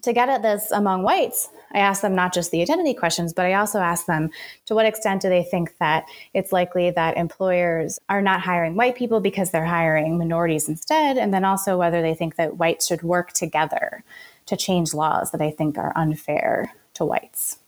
to 0.03 0.13
get 0.13 0.29
at 0.29 0.43
this 0.43 0.71
among 0.71 1.03
whites, 1.03 1.49
I 1.73 1.79
ask 1.79 2.03
them 2.03 2.15
not 2.15 2.33
just 2.33 2.51
the 2.51 2.63
identity 2.63 2.95
questions, 2.95 3.33
but 3.33 3.47
I 3.47 3.55
also 3.55 3.79
ask 3.79 4.07
them 4.07 4.31
to 4.67 4.75
what 4.75 4.87
extent 4.87 5.23
do 5.23 5.29
they 5.29 5.43
think 5.43 5.77
that 5.79 6.07
it's 6.35 6.53
likely 6.53 6.91
that 6.91 7.17
employers 7.17 7.99
are 8.09 8.23
not 8.23 8.41
hiring 8.41 8.75
white 8.77 8.97
people 8.97 9.21
because 9.21 9.51
they're 9.51 9.65
hiring 9.65 10.19
minorities 10.19 10.69
instead, 10.69 11.19
and 11.19 11.33
then 11.33 11.45
also 11.45 11.77
whether 11.77 12.03
they 12.03 12.15
think 12.15 12.37
that 12.37 12.57
whites 12.57 12.87
should 12.87 13.03
work 13.03 13.33
together 13.33 14.05
to 14.47 14.57
change 14.57 14.95
laws 14.95 15.31
that 15.31 15.43
I 15.43 15.51
think 15.51 15.79
are 15.79 15.93
unfair 15.97 16.73
to 16.95 17.05
whites. 17.05 17.59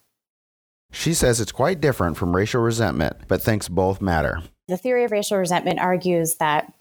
She 0.92 1.14
says 1.14 1.40
it's 1.40 1.52
quite 1.52 1.80
different 1.80 2.16
from 2.16 2.36
racial 2.36 2.62
resentment, 2.62 3.16
but 3.26 3.42
thinks 3.42 3.68
both 3.68 4.00
matter. 4.00 4.42
The 4.68 4.76
theory 4.76 5.04
of 5.04 5.10
racial 5.10 5.38
resentment 5.38 5.80
argues 5.80 6.36
that 6.36 6.72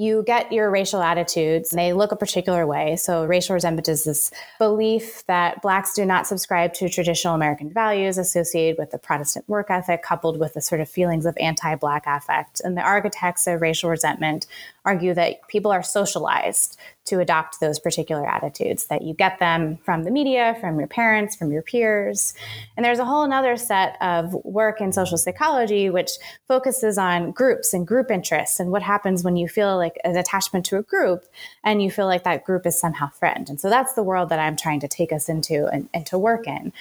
you 0.00 0.22
get 0.22 0.50
your 0.50 0.70
racial 0.70 1.02
attitudes, 1.02 1.72
and 1.72 1.78
they 1.78 1.92
look 1.92 2.10
a 2.10 2.16
particular 2.16 2.66
way. 2.66 2.96
So, 2.96 3.26
racial 3.26 3.52
resentment 3.52 3.86
is 3.86 4.04
this 4.04 4.30
belief 4.58 5.26
that 5.26 5.60
Blacks 5.60 5.92
do 5.94 6.06
not 6.06 6.26
subscribe 6.26 6.72
to 6.74 6.88
traditional 6.88 7.34
American 7.34 7.70
values 7.70 8.16
associated 8.16 8.78
with 8.78 8.92
the 8.92 8.98
Protestant 8.98 9.46
work 9.46 9.70
ethic, 9.70 10.02
coupled 10.02 10.40
with 10.40 10.54
the 10.54 10.62
sort 10.62 10.80
of 10.80 10.88
feelings 10.88 11.26
of 11.26 11.36
anti 11.38 11.74
Black 11.74 12.04
affect. 12.06 12.62
And 12.64 12.78
the 12.78 12.82
architects 12.82 13.46
of 13.46 13.60
racial 13.60 13.90
resentment 13.90 14.46
argue 14.84 15.14
that 15.14 15.46
people 15.48 15.70
are 15.70 15.82
socialized 15.82 16.78
to 17.06 17.18
adopt 17.18 17.60
those 17.60 17.78
particular 17.78 18.26
attitudes, 18.28 18.86
that 18.86 19.02
you 19.02 19.14
get 19.14 19.38
them 19.38 19.78
from 19.84 20.04
the 20.04 20.10
media, 20.10 20.56
from 20.60 20.78
your 20.78 20.86
parents, 20.86 21.34
from 21.34 21.50
your 21.50 21.62
peers. 21.62 22.34
And 22.76 22.84
there's 22.84 22.98
a 22.98 23.04
whole 23.04 23.30
other 23.32 23.56
set 23.56 23.96
of 24.00 24.32
work 24.44 24.80
in 24.80 24.92
social 24.92 25.18
psychology 25.18 25.90
which 25.90 26.12
focuses 26.46 26.98
on 26.98 27.32
groups 27.32 27.74
and 27.74 27.86
group 27.86 28.10
interests 28.10 28.60
and 28.60 28.70
what 28.70 28.82
happens 28.82 29.24
when 29.24 29.36
you 29.36 29.48
feel 29.48 29.76
like 29.76 29.98
an 30.04 30.16
attachment 30.16 30.64
to 30.66 30.78
a 30.78 30.82
group 30.82 31.24
and 31.64 31.82
you 31.82 31.90
feel 31.90 32.06
like 32.06 32.24
that 32.24 32.44
group 32.44 32.66
is 32.66 32.78
somehow 32.78 33.08
friend. 33.08 33.48
And 33.48 33.60
so 33.60 33.68
that's 33.68 33.94
the 33.94 34.02
world 34.02 34.28
that 34.28 34.38
I'm 34.38 34.56
trying 34.56 34.80
to 34.80 34.88
take 34.88 35.12
us 35.12 35.28
into 35.28 35.66
and, 35.66 35.88
and 35.92 36.06
to 36.06 36.18
work 36.18 36.46
in. 36.46 36.72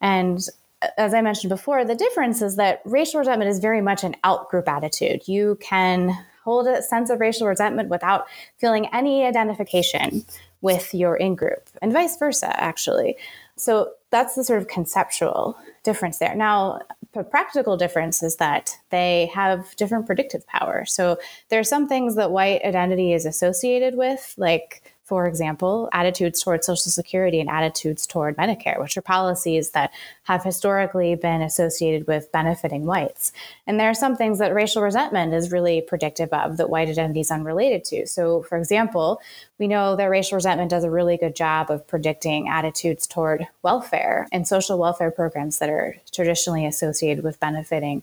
And 0.00 0.46
uh, 0.80 0.88
as 0.96 1.14
I 1.14 1.22
mentioned 1.22 1.50
before, 1.50 1.84
the 1.84 1.94
difference 1.94 2.42
is 2.42 2.56
that 2.56 2.82
racial 2.84 3.20
resentment 3.20 3.50
is 3.50 3.58
very 3.58 3.80
much 3.80 4.04
an 4.04 4.16
out 4.24 4.48
group 4.50 4.68
attitude. 4.68 5.26
You 5.26 5.58
can 5.60 6.16
hold 6.44 6.66
a 6.66 6.82
sense 6.82 7.10
of 7.10 7.20
racial 7.20 7.46
resentment 7.46 7.88
without 7.88 8.26
feeling 8.58 8.86
any 8.92 9.24
identification 9.24 10.24
with 10.60 10.94
your 10.94 11.16
in 11.16 11.34
group, 11.34 11.68
and 11.80 11.92
vice 11.92 12.16
versa, 12.16 12.52
actually. 12.60 13.16
So 13.56 13.90
that's 14.10 14.34
the 14.34 14.44
sort 14.44 14.60
of 14.60 14.68
conceptual 14.68 15.56
difference 15.82 16.18
there. 16.18 16.34
Now, 16.34 16.80
the 17.12 17.24
practical 17.24 17.76
difference 17.76 18.22
is 18.22 18.36
that 18.36 18.78
they 18.90 19.30
have 19.34 19.74
different 19.76 20.06
predictive 20.06 20.46
power. 20.46 20.84
So 20.86 21.18
there 21.48 21.60
are 21.60 21.64
some 21.64 21.88
things 21.88 22.14
that 22.14 22.30
white 22.30 22.64
identity 22.64 23.12
is 23.12 23.26
associated 23.26 23.96
with, 23.96 24.34
like 24.36 24.91
for 25.12 25.26
example, 25.26 25.90
attitudes 25.92 26.42
toward 26.42 26.64
Social 26.64 26.90
Security 26.90 27.38
and 27.38 27.50
attitudes 27.50 28.06
toward 28.06 28.34
Medicare, 28.38 28.80
which 28.80 28.96
are 28.96 29.02
policies 29.02 29.72
that 29.72 29.92
have 30.22 30.42
historically 30.42 31.14
been 31.16 31.42
associated 31.42 32.06
with 32.06 32.32
benefiting 32.32 32.86
whites. 32.86 33.30
And 33.66 33.78
there 33.78 33.90
are 33.90 33.94
some 33.94 34.16
things 34.16 34.38
that 34.38 34.54
racial 34.54 34.80
resentment 34.80 35.34
is 35.34 35.52
really 35.52 35.82
predictive 35.82 36.30
of 36.32 36.56
that 36.56 36.70
white 36.70 36.88
identity 36.88 37.20
is 37.20 37.30
unrelated 37.30 37.84
to. 37.84 38.06
So, 38.06 38.40
for 38.44 38.56
example, 38.56 39.20
we 39.58 39.68
know 39.68 39.96
that 39.96 40.06
racial 40.06 40.36
resentment 40.36 40.70
does 40.70 40.82
a 40.82 40.90
really 40.90 41.18
good 41.18 41.36
job 41.36 41.70
of 41.70 41.86
predicting 41.86 42.48
attitudes 42.48 43.06
toward 43.06 43.46
welfare 43.60 44.26
and 44.32 44.48
social 44.48 44.78
welfare 44.78 45.10
programs 45.10 45.58
that 45.58 45.68
are 45.68 45.94
traditionally 46.10 46.64
associated 46.64 47.22
with 47.22 47.38
benefiting 47.38 48.02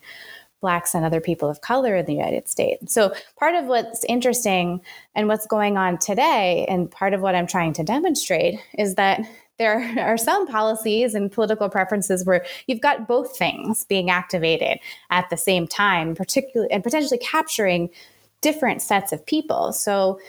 blacks 0.61 0.93
and 0.93 1.05
other 1.05 1.21
people 1.21 1.49
of 1.49 1.61
color 1.61 1.95
in 1.95 2.05
the 2.05 2.13
United 2.13 2.47
States. 2.47 2.93
So 2.93 3.13
part 3.37 3.55
of 3.55 3.65
what's 3.65 4.03
interesting 4.05 4.81
and 5.15 5.27
what's 5.27 5.45
going 5.47 5.77
on 5.77 5.97
today, 5.97 6.65
and 6.69 6.89
part 6.91 7.13
of 7.13 7.21
what 7.21 7.35
I'm 7.35 7.47
trying 7.47 7.73
to 7.73 7.83
demonstrate, 7.83 8.59
is 8.77 8.95
that 8.95 9.21
there 9.57 9.93
are 9.99 10.17
some 10.17 10.47
policies 10.47 11.13
and 11.15 11.31
political 11.31 11.69
preferences 11.69 12.25
where 12.25 12.45
you've 12.65 12.79
got 12.79 13.07
both 13.07 13.37
things 13.37 13.83
being 13.85 14.09
activated 14.09 14.79
at 15.09 15.29
the 15.29 15.37
same 15.37 15.67
time, 15.67 16.15
particularly 16.15 16.71
and 16.71 16.83
potentially 16.83 17.19
capturing 17.19 17.89
different 18.41 18.81
sets 18.81 19.11
of 19.11 19.25
people. 19.25 19.73
So 19.73 20.21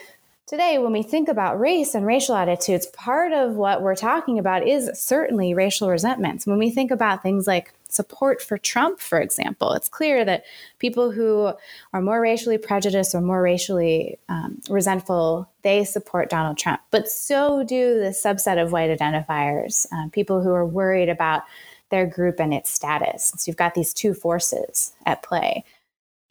today, 0.47 0.79
when 0.79 0.91
we 0.91 1.01
think 1.01 1.29
about 1.29 1.61
race 1.61 1.95
and 1.95 2.05
racial 2.05 2.35
attitudes, 2.35 2.87
part 2.87 3.31
of 3.31 3.55
what 3.55 3.81
we're 3.81 3.95
talking 3.95 4.37
about 4.37 4.67
is 4.67 4.89
certainly 4.99 5.53
racial 5.53 5.89
resentments. 5.89 6.45
When 6.45 6.57
we 6.57 6.69
think 6.69 6.91
about 6.91 7.23
things 7.23 7.47
like 7.47 7.73
support 7.93 8.41
for 8.41 8.57
Trump, 8.57 8.99
for 8.99 9.19
example, 9.19 9.73
it's 9.73 9.89
clear 9.89 10.23
that 10.25 10.43
people 10.79 11.11
who 11.11 11.53
are 11.93 12.01
more 12.01 12.21
racially 12.21 12.57
prejudiced 12.57 13.13
or 13.13 13.21
more 13.21 13.41
racially 13.41 14.17
um, 14.29 14.61
resentful, 14.69 15.49
they 15.61 15.83
support 15.83 16.29
Donald 16.29 16.57
Trump. 16.57 16.81
But 16.91 17.09
so 17.09 17.63
do 17.63 17.99
the 17.99 18.09
subset 18.09 18.61
of 18.61 18.71
white 18.71 18.89
identifiers, 18.97 19.91
um, 19.91 20.09
people 20.09 20.41
who 20.41 20.51
are 20.51 20.65
worried 20.65 21.09
about 21.09 21.43
their 21.89 22.05
group 22.05 22.39
and 22.39 22.53
its 22.53 22.69
status. 22.69 23.33
So 23.37 23.49
you've 23.49 23.57
got 23.57 23.75
these 23.75 23.93
two 23.93 24.13
forces 24.13 24.93
at 25.05 25.23
play. 25.23 25.63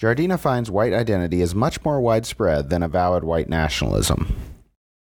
Jardina 0.01 0.39
finds 0.39 0.71
white 0.71 0.95
identity 0.95 1.43
is 1.43 1.55
much 1.55 1.85
more 1.85 2.01
widespread 2.01 2.71
than 2.71 2.83
avowed 2.83 3.23
white 3.23 3.51
nationalism. 3.51 4.35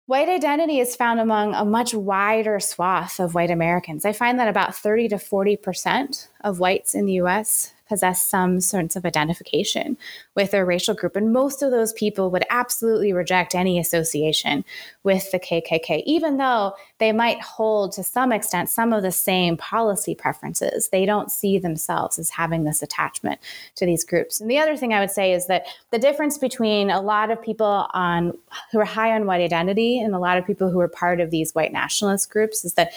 White 0.08 0.30
identity 0.30 0.80
is 0.80 0.96
found 0.96 1.20
among 1.20 1.54
a 1.54 1.66
much 1.66 1.94
wider 1.94 2.62
swath 2.62 3.20
of 3.20 3.34
white 3.34 3.52
Americans. 3.52 4.06
I 4.06 4.14
find 4.14 4.40
that 4.40 4.48
about 4.48 4.74
30 4.74 5.10
to 5.10 5.16
40% 5.18 6.30
of 6.40 6.62
whites 6.62 6.96
in 6.96 7.06
the 7.06 7.16
US 7.16 7.74
possess 7.88 8.24
some 8.24 8.60
sorts 8.60 8.96
of 8.96 9.06
identification 9.06 9.98
with 10.36 10.52
their 10.52 10.66
racial 10.66 10.94
group. 10.94 11.16
And 11.16 11.34
most 11.34 11.62
of 11.62 11.72
those 11.72 11.94
people 11.94 12.30
would 12.32 12.46
absolutely 12.50 13.14
reject 13.14 13.56
any 13.56 13.80
association 13.80 14.64
with 15.04 15.32
the 15.32 15.40
KKK, 15.40 16.04
even 16.06 16.38
though 16.38 16.74
they 17.00 17.12
might 17.12 17.42
hold 17.42 17.94
to 17.94 18.04
some 18.04 18.32
extent 18.32 18.70
some 18.70 18.94
of 18.94 19.04
the 19.04 19.12
same 19.12 19.58
policy 19.58 20.16
preferences. 20.16 20.90
They 20.90 21.06
don't 21.06 21.32
see 21.32 21.60
themselves 21.60 22.20
as 22.20 22.30
having 22.32 22.64
this 22.64 22.82
attachment 22.82 23.40
to 23.76 23.86
these 23.86 24.04
groups. 24.04 24.40
And 24.40 24.50
the 24.50 24.60
other 24.60 24.76
thing 24.76 24.94
I 24.94 25.00
would 25.00 25.12
say 25.12 25.34
is 25.34 25.48
that 25.48 25.66
the 25.92 26.00
difference 26.00 26.38
between 26.38 26.90
a 26.90 27.02
lot 27.02 27.32
of 27.32 27.42
people 27.42 27.88
on 27.94 28.38
who 28.72 28.80
are 28.80 28.86
high 28.86 29.12
on 29.12 29.26
white 29.26 29.42
identity 29.42 30.00
and 30.00 30.14
a 30.14 30.20
lot 30.20 30.38
of 30.38 30.46
people 30.46 30.70
who 30.70 30.80
are 30.80 30.88
part 30.88 31.20
of 31.20 31.32
these 31.32 31.54
white 31.54 31.72
nationalist 31.72 32.30
groups 32.30 32.66
is 32.66 32.74
that 32.74 32.92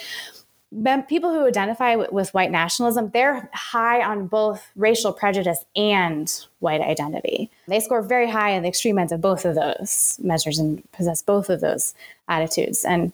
people 1.07 1.31
who 1.31 1.45
identify 1.45 1.95
with, 1.95 2.11
with, 2.11 2.33
white 2.33 2.51
nationalism, 2.51 3.09
they're 3.13 3.49
high 3.53 4.01
on 4.03 4.27
both 4.27 4.69
racial 4.75 5.11
prejudice 5.11 5.65
and 5.75 6.45
white 6.59 6.81
identity. 6.81 7.49
They 7.67 7.79
score 7.79 8.01
very 8.01 8.29
high 8.29 8.51
in 8.51 8.63
the 8.63 8.69
extreme 8.69 8.97
ends 8.97 9.11
of 9.11 9.21
both 9.21 9.45
of 9.45 9.55
those 9.55 10.17
measures 10.23 10.59
and 10.59 10.89
possess 10.91 11.21
both 11.21 11.49
of 11.49 11.59
those 11.59 11.93
attitudes. 12.27 12.85
And 12.85 13.11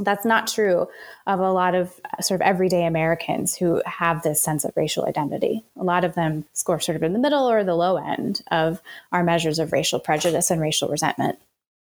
that's 0.00 0.24
not 0.24 0.48
true 0.48 0.88
of 1.26 1.40
a 1.40 1.52
lot 1.52 1.74
of 1.74 2.00
uh, 2.04 2.20
sort 2.20 2.40
of 2.40 2.46
everyday 2.46 2.84
Americans 2.84 3.54
who 3.54 3.80
have 3.86 4.22
this 4.22 4.42
sense 4.42 4.64
of 4.64 4.76
racial 4.76 5.06
identity. 5.06 5.62
A 5.78 5.84
lot 5.84 6.04
of 6.04 6.14
them 6.14 6.44
score 6.52 6.80
sort 6.80 6.96
of 6.96 7.02
in 7.02 7.12
the 7.12 7.18
middle 7.18 7.48
or 7.48 7.62
the 7.62 7.76
low 7.76 7.96
end 7.96 8.42
of 8.50 8.82
our 9.12 9.22
measures 9.22 9.58
of 9.58 9.72
racial 9.72 10.00
prejudice 10.00 10.50
and 10.50 10.60
racial 10.60 10.88
resentment. 10.88 11.38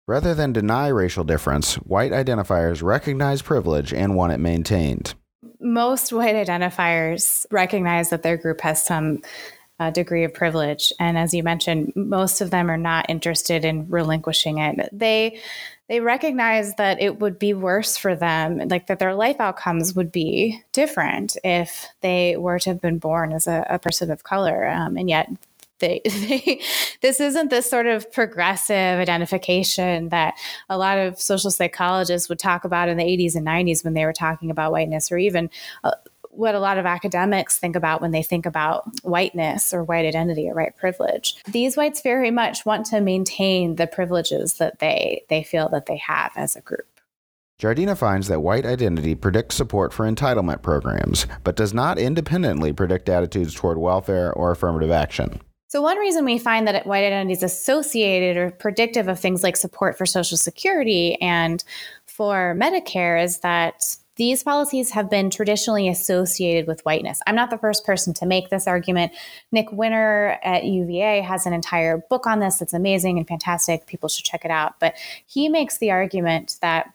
Rather 0.08 0.34
than 0.34 0.54
deny 0.54 0.88
racial 0.88 1.22
difference, 1.22 1.74
white 1.74 2.12
identifiers 2.12 2.82
recognize 2.82 3.42
privilege 3.42 3.92
and 3.92 4.16
want 4.16 4.32
it 4.32 4.38
maintained. 4.38 5.14
Most 5.60 6.14
white 6.14 6.34
identifiers 6.34 7.44
recognize 7.50 8.08
that 8.08 8.22
their 8.22 8.38
group 8.38 8.62
has 8.62 8.82
some 8.82 9.20
uh, 9.78 9.90
degree 9.90 10.24
of 10.24 10.32
privilege, 10.32 10.94
and 10.98 11.18
as 11.18 11.34
you 11.34 11.42
mentioned, 11.42 11.92
most 11.94 12.40
of 12.40 12.50
them 12.50 12.70
are 12.70 12.78
not 12.78 13.10
interested 13.10 13.66
in 13.66 13.86
relinquishing 13.90 14.56
it. 14.56 14.88
They 14.94 15.40
they 15.90 16.00
recognize 16.00 16.74
that 16.76 17.02
it 17.02 17.20
would 17.20 17.38
be 17.38 17.52
worse 17.52 17.98
for 17.98 18.16
them, 18.16 18.66
like 18.68 18.86
that 18.86 18.98
their 18.98 19.14
life 19.14 19.40
outcomes 19.40 19.94
would 19.94 20.10
be 20.10 20.62
different 20.72 21.36
if 21.44 21.86
they 22.00 22.36
were 22.38 22.58
to 22.60 22.70
have 22.70 22.80
been 22.80 22.98
born 22.98 23.32
as 23.32 23.46
a, 23.46 23.66
a 23.68 23.78
person 23.78 24.10
of 24.10 24.24
color, 24.24 24.66
um, 24.66 24.96
and 24.96 25.10
yet 25.10 25.28
they, 25.78 26.00
they, 26.04 26.60
this 27.00 27.20
isn't 27.20 27.50
this 27.50 27.68
sort 27.68 27.86
of 27.86 28.10
progressive 28.12 28.98
identification 28.98 30.08
that 30.10 30.34
a 30.68 30.78
lot 30.78 30.98
of 30.98 31.20
social 31.20 31.50
psychologists 31.50 32.28
would 32.28 32.38
talk 32.38 32.64
about 32.64 32.88
in 32.88 32.96
the 32.96 33.04
80s 33.04 33.34
and 33.34 33.46
90s 33.46 33.84
when 33.84 33.94
they 33.94 34.04
were 34.04 34.12
talking 34.12 34.50
about 34.50 34.72
whiteness 34.72 35.10
or 35.12 35.18
even 35.18 35.50
uh, 35.84 35.92
what 36.30 36.54
a 36.54 36.60
lot 36.60 36.78
of 36.78 36.86
academics 36.86 37.58
think 37.58 37.74
about 37.74 38.00
when 38.00 38.12
they 38.12 38.22
think 38.22 38.46
about 38.46 38.84
whiteness 39.02 39.74
or 39.74 39.82
white 39.82 40.06
identity 40.06 40.48
or 40.48 40.54
white 40.54 40.76
privilege. 40.76 41.36
These 41.46 41.76
whites 41.76 42.00
very 42.00 42.30
much 42.30 42.64
want 42.64 42.86
to 42.86 43.00
maintain 43.00 43.74
the 43.74 43.88
privileges 43.88 44.54
that 44.54 44.78
they 44.78 45.24
they 45.28 45.42
feel 45.42 45.68
that 45.70 45.86
they 45.86 45.96
have 45.96 46.32
as 46.36 46.54
a 46.54 46.60
group. 46.60 46.86
Jardina 47.60 47.98
finds 47.98 48.28
that 48.28 48.40
white 48.40 48.64
identity 48.64 49.16
predicts 49.16 49.56
support 49.56 49.92
for 49.92 50.08
entitlement 50.08 50.62
programs, 50.62 51.26
but 51.42 51.56
does 51.56 51.74
not 51.74 51.98
independently 51.98 52.72
predict 52.72 53.08
attitudes 53.08 53.52
toward 53.52 53.78
welfare 53.78 54.32
or 54.32 54.52
affirmative 54.52 54.92
action. 54.92 55.40
So, 55.68 55.82
one 55.82 55.98
reason 55.98 56.24
we 56.24 56.38
find 56.38 56.66
that 56.66 56.86
white 56.86 57.04
identity 57.04 57.34
is 57.34 57.42
associated 57.42 58.38
or 58.38 58.50
predictive 58.50 59.06
of 59.06 59.20
things 59.20 59.42
like 59.42 59.56
support 59.56 59.98
for 59.98 60.06
Social 60.06 60.38
Security 60.38 61.20
and 61.20 61.62
for 62.06 62.56
Medicare 62.58 63.22
is 63.22 63.40
that 63.40 63.96
these 64.16 64.42
policies 64.42 64.90
have 64.90 65.10
been 65.10 65.30
traditionally 65.30 65.88
associated 65.88 66.66
with 66.66 66.80
whiteness. 66.86 67.20
I'm 67.26 67.36
not 67.36 67.50
the 67.50 67.58
first 67.58 67.84
person 67.84 68.12
to 68.14 68.26
make 68.26 68.48
this 68.48 68.66
argument. 68.66 69.12
Nick 69.52 69.70
Winter 69.70 70.38
at 70.42 70.64
UVA 70.64 71.20
has 71.20 71.46
an 71.46 71.52
entire 71.52 71.98
book 71.98 72.26
on 72.26 72.40
this 72.40 72.56
that's 72.58 72.74
amazing 72.74 73.18
and 73.18 73.28
fantastic. 73.28 73.86
People 73.86 74.08
should 74.08 74.24
check 74.24 74.44
it 74.44 74.50
out. 74.50 74.80
But 74.80 74.96
he 75.26 75.48
makes 75.48 75.78
the 75.78 75.92
argument 75.92 76.56
that 76.62 76.92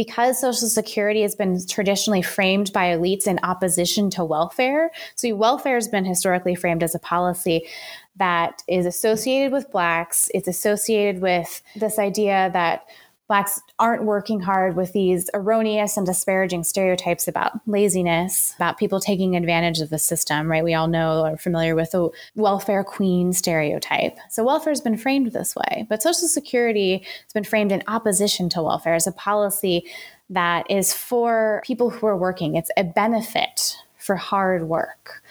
because 0.00 0.40
Social 0.40 0.70
Security 0.70 1.20
has 1.20 1.34
been 1.34 1.60
traditionally 1.66 2.22
framed 2.22 2.72
by 2.72 2.86
elites 2.86 3.26
in 3.26 3.38
opposition 3.42 4.08
to 4.08 4.24
welfare, 4.24 4.90
so 5.14 5.34
welfare 5.34 5.74
has 5.74 5.88
been 5.88 6.06
historically 6.06 6.54
framed 6.54 6.82
as 6.82 6.94
a 6.94 6.98
policy 6.98 7.68
that 8.16 8.62
is 8.66 8.86
associated 8.86 9.52
with 9.52 9.70
Blacks. 9.70 10.30
It's 10.32 10.48
associated 10.48 11.20
with 11.20 11.60
this 11.76 11.98
idea 11.98 12.48
that 12.54 12.86
Blacks 13.30 13.62
aren't 13.78 14.02
working 14.02 14.40
hard 14.40 14.74
with 14.74 14.92
these 14.92 15.30
erroneous 15.34 15.96
and 15.96 16.04
disparaging 16.04 16.64
stereotypes 16.64 17.28
about 17.28 17.60
laziness, 17.64 18.54
about 18.56 18.76
people 18.76 18.98
taking 18.98 19.36
advantage 19.36 19.78
of 19.78 19.88
the 19.88 20.00
system, 20.00 20.50
right? 20.50 20.64
We 20.64 20.74
all 20.74 20.88
know 20.88 21.20
or 21.20 21.34
are 21.34 21.36
familiar 21.36 21.76
with 21.76 21.92
the 21.92 22.08
welfare 22.34 22.82
queen 22.82 23.32
stereotype. 23.32 24.18
So 24.30 24.42
welfare 24.42 24.72
has 24.72 24.80
been 24.80 24.96
framed 24.96 25.30
this 25.30 25.54
way, 25.54 25.86
but 25.88 26.02
Social 26.02 26.26
Security 26.26 27.06
has 27.22 27.32
been 27.32 27.44
framed 27.44 27.70
in 27.70 27.84
opposition 27.86 28.48
to 28.48 28.64
welfare 28.64 28.94
as 28.94 29.06
a 29.06 29.12
policy 29.12 29.84
that 30.28 30.68
is 30.68 30.92
for 30.92 31.62
people 31.64 31.88
who 31.88 32.08
are 32.08 32.16
working. 32.16 32.56
It's 32.56 32.72
a 32.76 32.82
benefit 32.82 33.76
for 33.96 34.16
hard 34.16 34.64
work. 34.64 35.22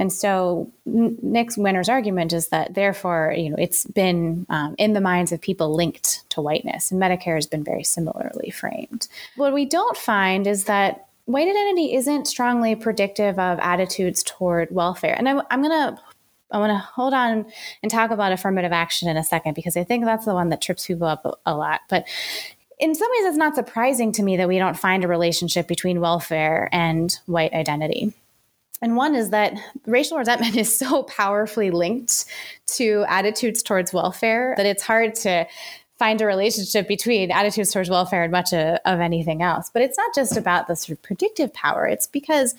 And 0.00 0.10
so 0.10 0.72
Nick 0.86 1.50
Winter's 1.58 1.90
argument 1.90 2.32
is 2.32 2.48
that 2.48 2.72
therefore, 2.72 3.34
you 3.36 3.50
know, 3.50 3.56
it's 3.58 3.84
been 3.84 4.46
um, 4.48 4.74
in 4.78 4.94
the 4.94 5.00
minds 5.00 5.30
of 5.30 5.42
people 5.42 5.74
linked 5.74 6.26
to 6.30 6.40
whiteness, 6.40 6.90
and 6.90 7.00
Medicare 7.00 7.34
has 7.34 7.46
been 7.46 7.62
very 7.62 7.84
similarly 7.84 8.48
framed. 8.48 9.08
What 9.36 9.52
we 9.52 9.66
don't 9.66 9.98
find 9.98 10.46
is 10.46 10.64
that 10.64 11.06
white 11.26 11.48
identity 11.48 11.92
isn't 11.94 12.26
strongly 12.26 12.74
predictive 12.74 13.38
of 13.38 13.58
attitudes 13.58 14.22
toward 14.22 14.70
welfare. 14.70 15.14
And 15.14 15.28
I'm, 15.28 15.42
I'm 15.50 15.62
going 15.62 15.94
to 15.94 16.02
I 16.50 16.58
want 16.58 16.70
to 16.70 16.78
hold 16.78 17.12
on 17.12 17.46
and 17.82 17.92
talk 17.92 18.10
about 18.10 18.32
affirmative 18.32 18.72
action 18.72 19.06
in 19.06 19.18
a 19.18 19.22
second 19.22 19.54
because 19.54 19.76
I 19.76 19.84
think 19.84 20.06
that's 20.06 20.24
the 20.24 20.34
one 20.34 20.48
that 20.48 20.62
trips 20.62 20.86
people 20.86 21.06
up 21.06 21.40
a 21.44 21.54
lot. 21.54 21.82
But 21.90 22.08
in 22.78 22.94
some 22.94 23.08
ways, 23.10 23.26
it's 23.26 23.36
not 23.36 23.54
surprising 23.54 24.12
to 24.12 24.22
me 24.22 24.38
that 24.38 24.48
we 24.48 24.58
don't 24.58 24.78
find 24.78 25.04
a 25.04 25.08
relationship 25.08 25.68
between 25.68 26.00
welfare 26.00 26.70
and 26.72 27.16
white 27.26 27.52
identity. 27.52 28.14
And 28.82 28.96
one 28.96 29.14
is 29.14 29.30
that 29.30 29.54
racial 29.86 30.18
resentment 30.18 30.56
is 30.56 30.74
so 30.74 31.02
powerfully 31.04 31.70
linked 31.70 32.24
to 32.76 33.04
attitudes 33.08 33.62
towards 33.62 33.92
welfare 33.92 34.54
that 34.56 34.66
it's 34.66 34.82
hard 34.82 35.14
to 35.16 35.46
find 35.98 36.22
a 36.22 36.26
relationship 36.26 36.88
between 36.88 37.30
attitudes 37.30 37.72
towards 37.72 37.90
welfare 37.90 38.22
and 38.22 38.32
much 38.32 38.54
of, 38.54 38.78
anything 38.86 39.42
else. 39.42 39.70
But 39.70 39.82
it's 39.82 39.98
not 39.98 40.14
just 40.14 40.34
about 40.34 40.66
the 40.66 40.74
sort 40.74 40.98
of 40.98 41.02
predictive 41.02 41.52
power, 41.52 41.86
it's 41.86 42.06
because 42.06 42.54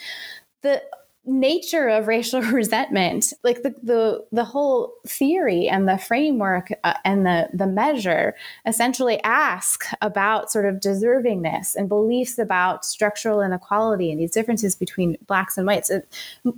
the 0.62 0.82
nature 1.26 1.88
of 1.88 2.08
racial 2.08 2.42
resentment 2.52 3.34
like 3.44 3.62
the 3.62 3.76
the, 3.84 4.26
the 4.32 4.44
whole 4.44 4.94
theory 5.06 5.68
and 5.68 5.88
the 5.88 5.98
framework 5.98 6.72
uh, 6.84 6.96
and 7.06 7.26
the 7.26 7.48
the 7.54 7.68
measure 7.68 8.36
essentially 8.66 9.22
ask 9.24 9.86
about 10.02 10.52
sort 10.52 10.66
of 10.66 10.76
deservingness 10.76 11.76
and 11.76 11.88
beliefs 11.88 12.40
about 12.40 12.84
structural 12.84 13.42
inequality 13.42 14.12
and 14.12 14.20
these 14.20 14.32
differences 14.32 14.76
between 14.76 15.16
blacks 15.28 15.58
and 15.58 15.68
whites. 15.68 15.90
It, 15.92 16.08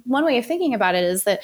one 0.06 0.24
way 0.24 0.38
of 0.38 0.46
thinking 0.46 0.74
about 0.74 0.96
it 0.96 1.04
is 1.04 1.26
that 1.26 1.42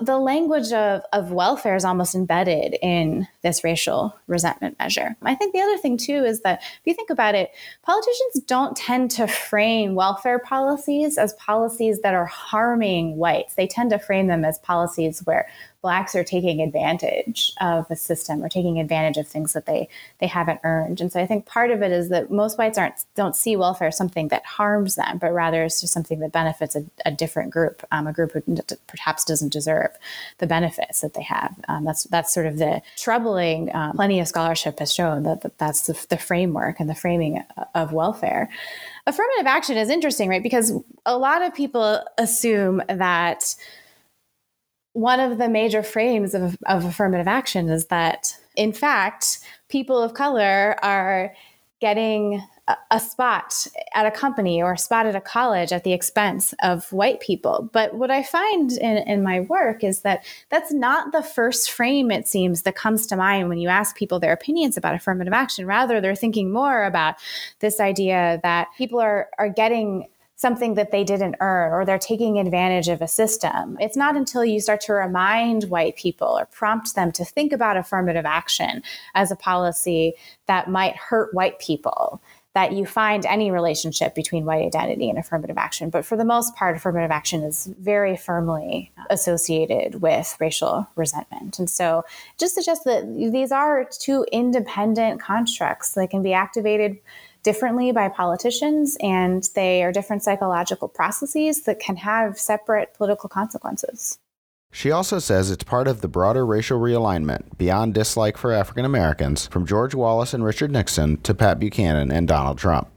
the 0.00 0.18
language 0.18 0.72
of, 0.72 1.02
of 1.12 1.30
welfare 1.30 1.76
is 1.76 1.84
almost 1.84 2.14
embedded 2.14 2.76
in 2.80 3.28
this 3.42 3.62
racial 3.62 4.16
resentment 4.26 4.78
measure. 4.78 5.14
I 5.22 5.34
think 5.34 5.52
the 5.52 5.60
other 5.60 5.76
thing, 5.76 5.96
too, 5.98 6.24
is 6.24 6.40
that 6.40 6.62
if 6.62 6.80
you 6.84 6.94
think 6.94 7.10
about 7.10 7.34
it, 7.34 7.50
politicians 7.82 8.40
don't 8.46 8.76
tend 8.76 9.10
to 9.12 9.26
frame 9.26 9.94
welfare 9.94 10.38
policies 10.38 11.18
as 11.18 11.34
policies 11.34 12.00
that 12.00 12.14
are 12.14 12.26
harming 12.26 13.16
whites. 13.16 13.54
They 13.54 13.66
tend 13.66 13.90
to 13.90 13.98
frame 13.98 14.26
them 14.26 14.44
as 14.44 14.58
policies 14.58 15.20
where 15.24 15.48
blacks 15.84 16.14
are 16.14 16.24
taking 16.24 16.62
advantage 16.62 17.52
of 17.60 17.86
the 17.88 17.94
system 17.94 18.42
or 18.42 18.48
taking 18.48 18.80
advantage 18.80 19.18
of 19.18 19.28
things 19.28 19.52
that 19.52 19.66
they 19.66 19.86
they 20.18 20.26
haven't 20.26 20.58
earned. 20.64 20.98
And 20.98 21.12
so 21.12 21.20
I 21.20 21.26
think 21.26 21.44
part 21.44 21.70
of 21.70 21.82
it 21.82 21.92
is 21.92 22.08
that 22.08 22.30
most 22.30 22.56
whites 22.56 22.78
aren't 22.78 23.04
don't 23.14 23.36
see 23.36 23.54
welfare 23.54 23.88
as 23.88 23.96
something 23.98 24.28
that 24.28 24.46
harms 24.46 24.94
them, 24.94 25.18
but 25.18 25.34
rather 25.34 25.62
it's 25.62 25.82
just 25.82 25.92
something 25.92 26.20
that 26.20 26.32
benefits 26.32 26.74
a, 26.74 26.86
a 27.04 27.12
different 27.12 27.50
group, 27.50 27.84
um, 27.92 28.06
a 28.06 28.14
group 28.14 28.32
who 28.32 28.42
perhaps 28.86 29.26
doesn't 29.26 29.52
deserve 29.52 29.90
the 30.38 30.46
benefits 30.46 31.02
that 31.02 31.12
they 31.12 31.22
have. 31.22 31.54
Um, 31.68 31.84
that's 31.84 32.04
that's 32.04 32.32
sort 32.32 32.46
of 32.46 32.56
the 32.56 32.80
troubling. 32.96 33.70
Um, 33.76 33.92
plenty 33.92 34.20
of 34.20 34.26
scholarship 34.26 34.78
has 34.78 34.90
shown 34.90 35.24
that, 35.24 35.42
that 35.42 35.58
that's 35.58 35.86
the, 35.86 36.06
the 36.08 36.16
framework 36.16 36.80
and 36.80 36.88
the 36.88 36.94
framing 36.94 37.44
of 37.74 37.92
welfare 37.92 38.48
affirmative 39.06 39.46
action 39.46 39.76
is 39.76 39.90
interesting, 39.90 40.30
right? 40.30 40.42
Because 40.42 40.72
a 41.04 41.18
lot 41.18 41.42
of 41.42 41.54
people 41.54 42.02
assume 42.16 42.80
that 42.88 43.54
one 44.94 45.20
of 45.20 45.38
the 45.38 45.48
major 45.48 45.82
frames 45.82 46.34
of, 46.34 46.56
of 46.66 46.84
affirmative 46.84 47.28
action 47.28 47.68
is 47.68 47.86
that, 47.86 48.36
in 48.56 48.72
fact, 48.72 49.40
people 49.68 50.00
of 50.00 50.14
color 50.14 50.76
are 50.82 51.34
getting 51.80 52.42
a, 52.90 52.98
spot 52.98 53.66
at 53.94 54.06
a 54.06 54.10
company 54.10 54.62
or 54.62 54.72
a 54.72 54.78
spot 54.78 55.04
at 55.04 55.14
a 55.14 55.20
college 55.20 55.70
at 55.70 55.84
the 55.84 55.92
expense 55.92 56.54
of 56.62 56.90
white 56.92 57.20
people. 57.20 57.68
But 57.72 57.94
what 57.94 58.10
I 58.10 58.22
find 58.22 58.72
in, 58.72 58.96
in 58.98 59.22
my 59.22 59.40
work 59.40 59.84
is 59.84 60.00
that 60.00 60.24
that's 60.48 60.72
not 60.72 61.12
the 61.12 61.22
first 61.22 61.70
frame, 61.70 62.10
it 62.10 62.26
seems, 62.26 62.62
that 62.62 62.74
comes 62.74 63.06
to 63.08 63.16
mind 63.16 63.48
when 63.48 63.58
you 63.58 63.68
ask 63.68 63.96
people 63.96 64.18
their 64.18 64.32
opinions 64.32 64.78
about 64.78 64.94
affirmative 64.94 65.34
action. 65.34 65.66
Rather, 65.66 66.00
they're 66.00 66.14
thinking 66.14 66.50
more 66.50 66.84
about 66.84 67.16
this 67.58 67.80
idea 67.80 68.40
that 68.42 68.68
people 68.78 68.98
are, 69.00 69.28
are 69.38 69.50
getting 69.50 70.06
something 70.44 70.74
that 70.74 70.90
they 70.90 71.04
didn't 71.04 71.36
earn 71.40 71.72
or 71.72 71.86
they're 71.86 71.98
taking 71.98 72.38
advantage 72.38 72.88
of 72.88 73.00
a 73.00 73.08
system. 73.08 73.78
It's 73.80 73.96
not 73.96 74.14
until 74.14 74.44
you 74.44 74.60
start 74.60 74.82
to 74.82 74.92
remind 74.92 75.64
white 75.70 75.96
people 75.96 76.38
or 76.38 76.44
prompt 76.44 76.94
them 76.94 77.12
to 77.12 77.24
think 77.24 77.50
about 77.50 77.78
affirmative 77.78 78.26
action 78.26 78.82
as 79.14 79.30
a 79.30 79.36
policy 79.36 80.12
that 80.44 80.68
might 80.68 80.96
hurt 80.96 81.32
white 81.32 81.58
people 81.60 82.20
that 82.52 82.72
you 82.72 82.84
find 82.84 83.24
any 83.24 83.50
relationship 83.50 84.14
between 84.14 84.44
white 84.44 84.66
identity 84.66 85.08
and 85.08 85.18
affirmative 85.18 85.56
action. 85.56 85.88
But 85.88 86.04
for 86.04 86.14
the 86.14 86.26
most 86.26 86.54
part, 86.54 86.76
affirmative 86.76 87.10
action 87.10 87.42
is 87.42 87.72
very 87.80 88.14
firmly 88.14 88.92
associated 89.08 90.02
with 90.02 90.36
racial 90.38 90.86
resentment. 90.94 91.58
And 91.58 91.70
so 91.70 92.04
just 92.38 92.54
suggest 92.54 92.84
that 92.84 93.06
these 93.32 93.50
are 93.50 93.88
two 93.98 94.26
independent 94.30 95.22
constructs 95.22 95.94
that 95.94 96.10
can 96.10 96.22
be 96.22 96.34
activated 96.34 96.98
differently 97.44 97.92
by 97.92 98.08
politicians, 98.08 98.96
and 99.00 99.48
they 99.54 99.84
are 99.84 99.92
different 99.92 100.24
psychological 100.24 100.88
processes 100.88 101.62
that 101.62 101.78
can 101.78 101.94
have 101.96 102.38
separate 102.38 102.92
political 102.94 103.28
consequences. 103.28 104.18
She 104.72 104.90
also 104.90 105.20
says 105.20 105.52
it's 105.52 105.62
part 105.62 105.86
of 105.86 106.00
the 106.00 106.08
broader 106.08 106.44
racial 106.44 106.80
realignment 106.80 107.56
beyond 107.56 107.94
dislike 107.94 108.36
for 108.36 108.50
African 108.50 108.84
Americans 108.84 109.46
from 109.46 109.66
George 109.66 109.94
Wallace 109.94 110.34
and 110.34 110.44
Richard 110.44 110.72
Nixon 110.72 111.18
to 111.18 111.32
Pat 111.32 111.60
Buchanan 111.60 112.10
and 112.10 112.26
Donald 112.26 112.58
Trump. 112.58 112.88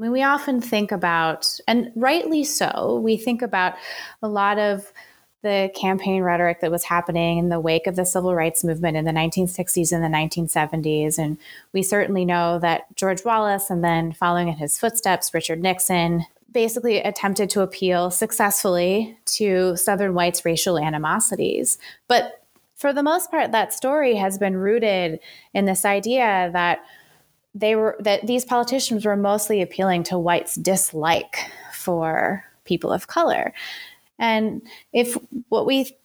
I 0.00 0.02
mean, 0.02 0.10
we 0.10 0.24
often 0.24 0.60
think 0.60 0.90
about, 0.90 1.60
and 1.68 1.92
rightly 1.94 2.42
so, 2.42 2.98
we 3.04 3.16
think 3.16 3.40
about 3.40 3.74
a 4.20 4.26
lot 4.26 4.58
of 4.58 4.92
the 5.42 5.70
campaign 5.74 6.22
rhetoric 6.22 6.60
that 6.60 6.70
was 6.70 6.84
happening 6.84 7.38
in 7.38 7.48
the 7.48 7.60
wake 7.60 7.86
of 7.86 7.96
the 7.96 8.06
civil 8.06 8.34
rights 8.34 8.62
movement 8.62 8.96
in 8.96 9.04
the 9.04 9.12
1960s 9.12 9.92
and 9.92 10.02
the 10.02 10.08
1970s. 10.08 11.18
And 11.18 11.36
we 11.72 11.82
certainly 11.82 12.24
know 12.24 12.58
that 12.60 12.94
George 12.94 13.24
Wallace, 13.24 13.68
and 13.68 13.82
then 13.82 14.12
following 14.12 14.48
in 14.48 14.56
his 14.56 14.78
footsteps, 14.78 15.34
Richard 15.34 15.60
Nixon, 15.60 16.24
basically 16.52 16.98
attempted 16.98 17.50
to 17.50 17.62
appeal 17.62 18.10
successfully 18.10 19.16
to 19.24 19.76
Southern 19.76 20.14
whites' 20.14 20.44
racial 20.44 20.78
animosities. 20.78 21.78
But 22.08 22.44
for 22.76 22.92
the 22.92 23.02
most 23.02 23.30
part, 23.30 23.52
that 23.52 23.72
story 23.72 24.16
has 24.16 24.38
been 24.38 24.56
rooted 24.56 25.20
in 25.54 25.64
this 25.64 25.84
idea 25.84 26.50
that 26.52 26.84
they 27.54 27.76
were 27.76 27.96
that 28.00 28.26
these 28.26 28.44
politicians 28.44 29.04
were 29.04 29.16
mostly 29.16 29.60
appealing 29.60 30.04
to 30.04 30.18
whites' 30.18 30.54
dislike 30.54 31.36
for 31.72 32.44
people 32.64 32.92
of 32.92 33.08
color. 33.08 33.52
And 34.22 34.62
if 34.92 35.18
what 35.48 35.66
we 35.66 35.96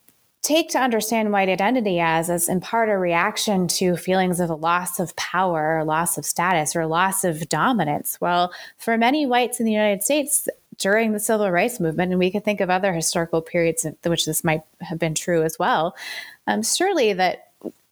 take 0.41 0.69
to 0.69 0.79
understand 0.79 1.31
white 1.31 1.49
identity 1.49 1.99
as 1.99 2.29
is 2.29 2.49
in 2.49 2.59
part 2.59 2.89
a 2.89 2.97
reaction 2.97 3.67
to 3.67 3.95
feelings 3.95 4.39
of 4.39 4.49
a 4.49 4.55
loss 4.55 4.99
of 4.99 5.15
power, 5.15 5.77
or 5.77 5.83
loss 5.83 6.17
of 6.17 6.25
status, 6.25 6.75
or 6.75 6.85
loss 6.87 7.23
of 7.23 7.47
dominance, 7.47 8.17
well, 8.19 8.51
for 8.77 8.97
many 8.97 9.25
whites 9.25 9.59
in 9.59 9.65
the 9.65 9.71
United 9.71 10.03
States 10.03 10.49
during 10.77 11.11
the 11.11 11.19
civil 11.19 11.49
rights 11.51 11.79
movement, 11.79 12.11
and 12.11 12.19
we 12.19 12.31
could 12.31 12.43
think 12.43 12.59
of 12.59 12.69
other 12.69 12.93
historical 12.93 13.41
periods 13.41 13.85
in 13.85 13.95
which 14.03 14.25
this 14.25 14.43
might 14.43 14.61
have 14.81 14.99
been 14.99 15.15
true 15.15 15.43
as 15.43 15.57
well, 15.59 15.95
um, 16.47 16.63
surely 16.63 17.13
that 17.13 17.46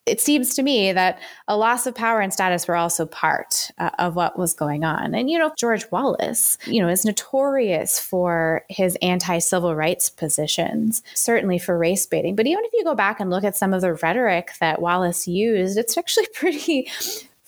it 0.05 0.21
seems 0.21 0.53
to 0.55 0.63
me 0.63 0.93
that 0.93 1.19
a 1.47 1.57
loss 1.57 1.87
of 1.87 1.95
power 1.95 2.21
and 2.21 2.31
status 2.31 2.67
were 2.67 2.75
also 2.75 3.05
part 3.05 3.71
uh, 3.79 3.89
of 3.97 4.15
what 4.15 4.37
was 4.37 4.53
going 4.53 4.83
on. 4.83 5.15
And, 5.15 5.29
you 5.29 5.39
know, 5.39 5.51
George 5.57 5.89
Wallace, 5.91 6.57
you 6.65 6.81
know, 6.81 6.89
is 6.89 7.05
notorious 7.05 7.99
for 7.99 8.63
his 8.69 8.97
anti 9.01 9.39
civil 9.39 9.75
rights 9.75 10.09
positions, 10.09 11.01
certainly 11.15 11.57
for 11.57 11.77
race 11.77 12.05
baiting. 12.05 12.35
But 12.35 12.45
even 12.45 12.63
if 12.65 12.73
you 12.73 12.83
go 12.83 12.93
back 12.95 13.19
and 13.19 13.31
look 13.31 13.43
at 13.43 13.57
some 13.57 13.73
of 13.73 13.81
the 13.81 13.93
rhetoric 13.95 14.51
that 14.59 14.81
Wallace 14.81 15.27
used, 15.27 15.77
it's 15.77 15.97
actually 15.97 16.27
pretty 16.33 16.91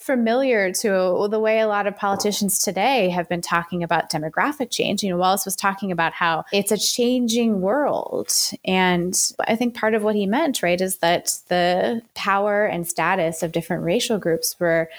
familiar 0.08 0.72
to 0.72 1.28
the 1.30 1.40
way 1.40 1.60
a 1.60 1.68
lot 1.68 1.86
of 1.86 1.98
politicians 1.98 2.60
today 2.60 3.10
have 3.10 3.28
been 3.28 3.42
talking 3.42 3.84
about 3.84 4.10
demographic 4.10 4.72
change. 4.72 5.04
You 5.04 5.10
know, 5.10 5.18
Wallace 5.18 5.44
was 5.44 5.56
talking 5.56 5.92
about 5.92 6.14
how 6.14 6.46
it's 6.54 6.72
a 6.72 6.78
changing 6.78 7.60
world. 7.60 8.34
And 8.64 9.14
I 9.48 9.58
think 9.58 9.76
part 9.76 9.94
of 9.94 10.04
what 10.04 10.16
he 10.16 10.26
meant, 10.26 10.64
right, 10.64 10.80
is 10.80 10.98
that 11.00 11.38
the 11.50 12.02
power 12.16 12.66
and 12.66 12.88
status 12.88 13.44
of 13.44 13.52
different 13.52 13.84
racial 13.84 14.18
groups 14.18 14.58
were 14.60 14.90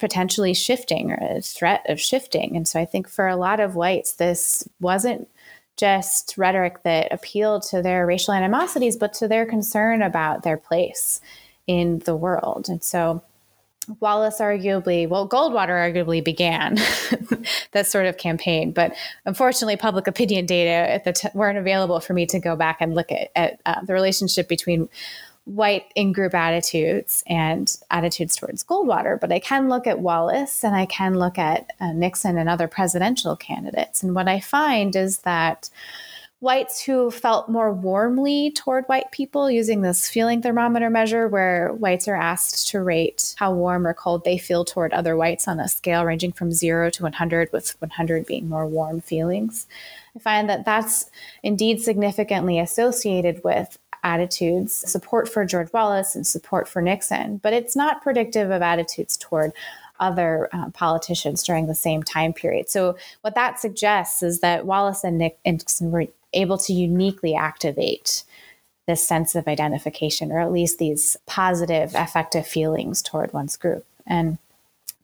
potentially 0.00 0.54
shifting 0.54 1.12
or 1.12 1.18
a 1.20 1.40
threat 1.40 1.86
of 1.88 2.00
shifting. 2.00 2.56
And 2.56 2.66
so 2.66 2.80
I 2.80 2.84
think 2.84 3.08
for 3.08 3.28
a 3.28 3.36
lot 3.36 3.60
of 3.60 3.76
whites, 3.76 4.14
this 4.14 4.68
wasn't 4.80 5.28
just 5.76 6.36
rhetoric 6.36 6.82
that 6.82 7.12
appealed 7.12 7.62
to 7.62 7.80
their 7.80 8.04
racial 8.04 8.34
animosities, 8.34 8.96
but 8.96 9.14
to 9.14 9.28
their 9.28 9.46
concern 9.46 10.02
about 10.02 10.42
their 10.42 10.56
place 10.56 11.20
in 11.68 12.00
the 12.00 12.16
world. 12.16 12.68
And 12.68 12.82
so 12.82 13.22
Wallace 14.00 14.40
arguably, 14.40 15.08
well, 15.08 15.28
Goldwater 15.28 15.70
arguably 15.70 16.22
began 16.22 16.74
that 17.72 17.86
sort 17.86 18.06
of 18.06 18.18
campaign, 18.18 18.72
but 18.72 18.94
unfortunately, 19.24 19.76
public 19.76 20.06
opinion 20.06 20.46
data 20.46 21.12
t- 21.12 21.28
weren't 21.34 21.58
available 21.58 22.00
for 22.00 22.12
me 22.12 22.26
to 22.26 22.38
go 22.38 22.54
back 22.54 22.78
and 22.80 22.94
look 22.94 23.10
at, 23.10 23.30
at 23.34 23.60
uh, 23.66 23.82
the 23.82 23.92
relationship 23.92 24.48
between 24.48 24.88
white 25.44 25.86
in-group 25.94 26.34
attitudes 26.34 27.24
and 27.26 27.78
attitudes 27.90 28.36
towards 28.36 28.62
Goldwater. 28.62 29.18
But 29.18 29.32
I 29.32 29.38
can 29.38 29.70
look 29.70 29.86
at 29.86 30.00
Wallace 30.00 30.62
and 30.62 30.76
I 30.76 30.84
can 30.84 31.18
look 31.18 31.38
at 31.38 31.70
uh, 31.80 31.92
Nixon 31.92 32.36
and 32.36 32.48
other 32.48 32.68
presidential 32.68 33.36
candidates, 33.36 34.02
and 34.02 34.14
what 34.14 34.28
I 34.28 34.40
find 34.40 34.94
is 34.94 35.18
that 35.20 35.70
whites 36.40 36.80
who 36.84 37.10
felt 37.10 37.48
more 37.48 37.72
warmly 37.72 38.52
toward 38.52 38.84
white 38.84 39.10
people 39.10 39.50
using 39.50 39.82
this 39.82 40.08
feeling 40.08 40.40
thermometer 40.40 40.88
measure, 40.88 41.26
where 41.26 41.72
whites 41.72 42.06
are 42.06 42.14
asked 42.14 42.68
to 42.68 42.80
rate 42.80 43.34
how 43.38 43.52
warm 43.52 43.86
or 43.86 43.94
cold 43.94 44.24
they 44.24 44.38
feel 44.38 44.64
toward 44.64 44.92
other 44.92 45.16
whites 45.16 45.48
on 45.48 45.58
a 45.58 45.68
scale 45.68 46.04
ranging 46.04 46.30
from 46.30 46.52
zero 46.52 46.90
to 46.90 47.02
100, 47.02 47.50
with 47.52 47.74
100 47.80 48.24
being 48.26 48.48
more 48.48 48.66
warm 48.66 49.00
feelings. 49.00 49.66
I 50.14 50.20
find 50.20 50.48
that 50.48 50.64
that's 50.64 51.10
indeed 51.42 51.80
significantly 51.80 52.60
associated 52.60 53.42
with 53.42 53.76
attitudes, 54.04 54.72
support 54.72 55.28
for 55.28 55.44
George 55.44 55.72
Wallace 55.72 56.14
and 56.14 56.24
support 56.24 56.68
for 56.68 56.80
Nixon, 56.80 57.38
but 57.38 57.52
it's 57.52 57.74
not 57.74 58.00
predictive 58.00 58.52
of 58.52 58.62
attitudes 58.62 59.16
toward 59.16 59.52
other 60.00 60.48
uh, 60.52 60.70
politicians 60.70 61.42
during 61.42 61.66
the 61.66 61.74
same 61.74 62.04
time 62.04 62.32
period. 62.32 62.68
So, 62.70 62.96
what 63.22 63.34
that 63.34 63.58
suggests 63.58 64.22
is 64.22 64.38
that 64.40 64.64
Wallace 64.64 65.02
and 65.02 65.18
Nixon 65.44 65.90
were 65.90 66.06
able 66.32 66.58
to 66.58 66.72
uniquely 66.72 67.34
activate 67.34 68.24
this 68.86 69.06
sense 69.06 69.34
of 69.34 69.46
identification 69.46 70.32
or 70.32 70.40
at 70.40 70.52
least 70.52 70.78
these 70.78 71.16
positive 71.26 71.94
affective 71.94 72.46
feelings 72.46 73.02
toward 73.02 73.32
one's 73.32 73.56
group 73.56 73.84
and 74.06 74.38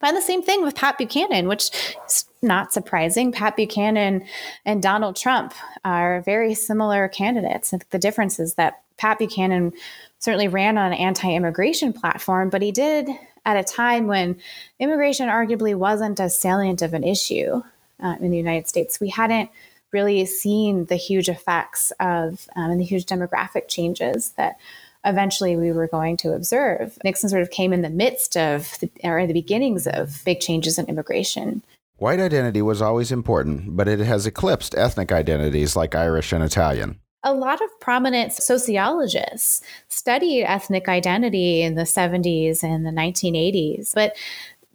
find 0.01 0.17
the 0.17 0.23
same 0.23 0.43
thing 0.43 0.63
with 0.63 0.75
pat 0.75 0.97
buchanan 0.97 1.49
which 1.49 1.71
is 2.07 2.25
not 2.45 2.73
surprising, 2.73 3.33
Pat 3.33 3.57
Buchanan 3.57 4.25
and 4.65 4.83
Donald 4.83 5.17
Trump 5.17 5.55
are 5.85 6.21
very 6.21 6.55
similar 6.55 7.09
candidates. 7.09 7.75
The 7.91 7.99
difference 7.99 8.39
is 8.39 8.55
that 8.55 8.83
Pat 8.97 9.19
Buchanan 9.19 9.73
certainly 10.21 10.47
ran 10.47 10.79
on 10.79 10.93
an 10.93 10.99
anti 10.99 11.35
immigration 11.35 11.93
platform, 11.93 12.51
but 12.51 12.63
he 12.63 12.71
did 12.71 13.09
at 13.45 13.57
a 13.57 13.65
time 13.65 14.07
when 14.07 14.37
immigration 14.79 15.29
arguably 15.29 15.75
wasn't 15.75 16.21
as 16.21 16.39
salient 16.39 16.83
of 16.83 16.95
an 16.95 17.03
issue 17.03 17.63
uh, 18.01 18.17
in 18.21 18.31
the 18.31 18.37
United 18.37 18.69
States. 18.69 19.01
We 19.01 19.09
hadn't 19.09 19.51
really 19.95 20.27
seen 20.27 20.85
the 20.87 20.97
huge 20.97 21.31
effects 21.31 21.93
of 22.01 22.47
um, 22.57 22.71
and 22.73 22.81
the 22.81 22.85
huge 22.85 23.07
demographic 23.07 23.69
changes 23.69 24.31
that 24.37 24.57
eventually 25.05 25.57
we 25.57 25.73
were 25.73 25.87
going 25.87 26.17
to 26.19 26.33
observe. 26.33 26.99
Nixon 27.05 27.29
sort 27.31 27.43
of 27.43 27.51
came 27.51 27.73
in 27.73 27.83
the 27.83 27.91
midst 27.91 28.37
of, 28.37 28.79
the, 28.81 28.91
or 29.05 29.19
in 29.19 29.29
the 29.29 29.33
beginnings 29.33 29.87
of 29.87 30.23
big 30.25 30.41
changes 30.41 30.79
in 30.79 30.87
immigration. 30.87 31.63
White 31.97 32.21
identity 32.21 32.61
was 32.61 32.83
always 32.83 33.13
important, 33.13 33.77
but 33.77 33.87
it 33.87 34.01
has 34.01 34.27
eclipsed 34.27 34.75
ethnic 34.75 35.13
identities 35.13 35.77
like 35.77 35.95
Irish 35.95 36.33
and 36.33 36.43
Italian. 36.43 36.99
A 37.23 37.33
lot 37.33 37.63
of 37.63 37.81
prominent 37.81 38.33
sociologists 38.33 39.63
studied 39.89 40.45
ethnic 40.45 40.89
identity 40.89 41.63
in 41.63 41.75
the 41.75 41.83
70s 41.83 42.63
and 42.63 42.85
the 42.85 42.91
1980s, 42.91 43.95
but 43.95 44.15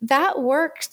that 0.01 0.41
work 0.41 0.85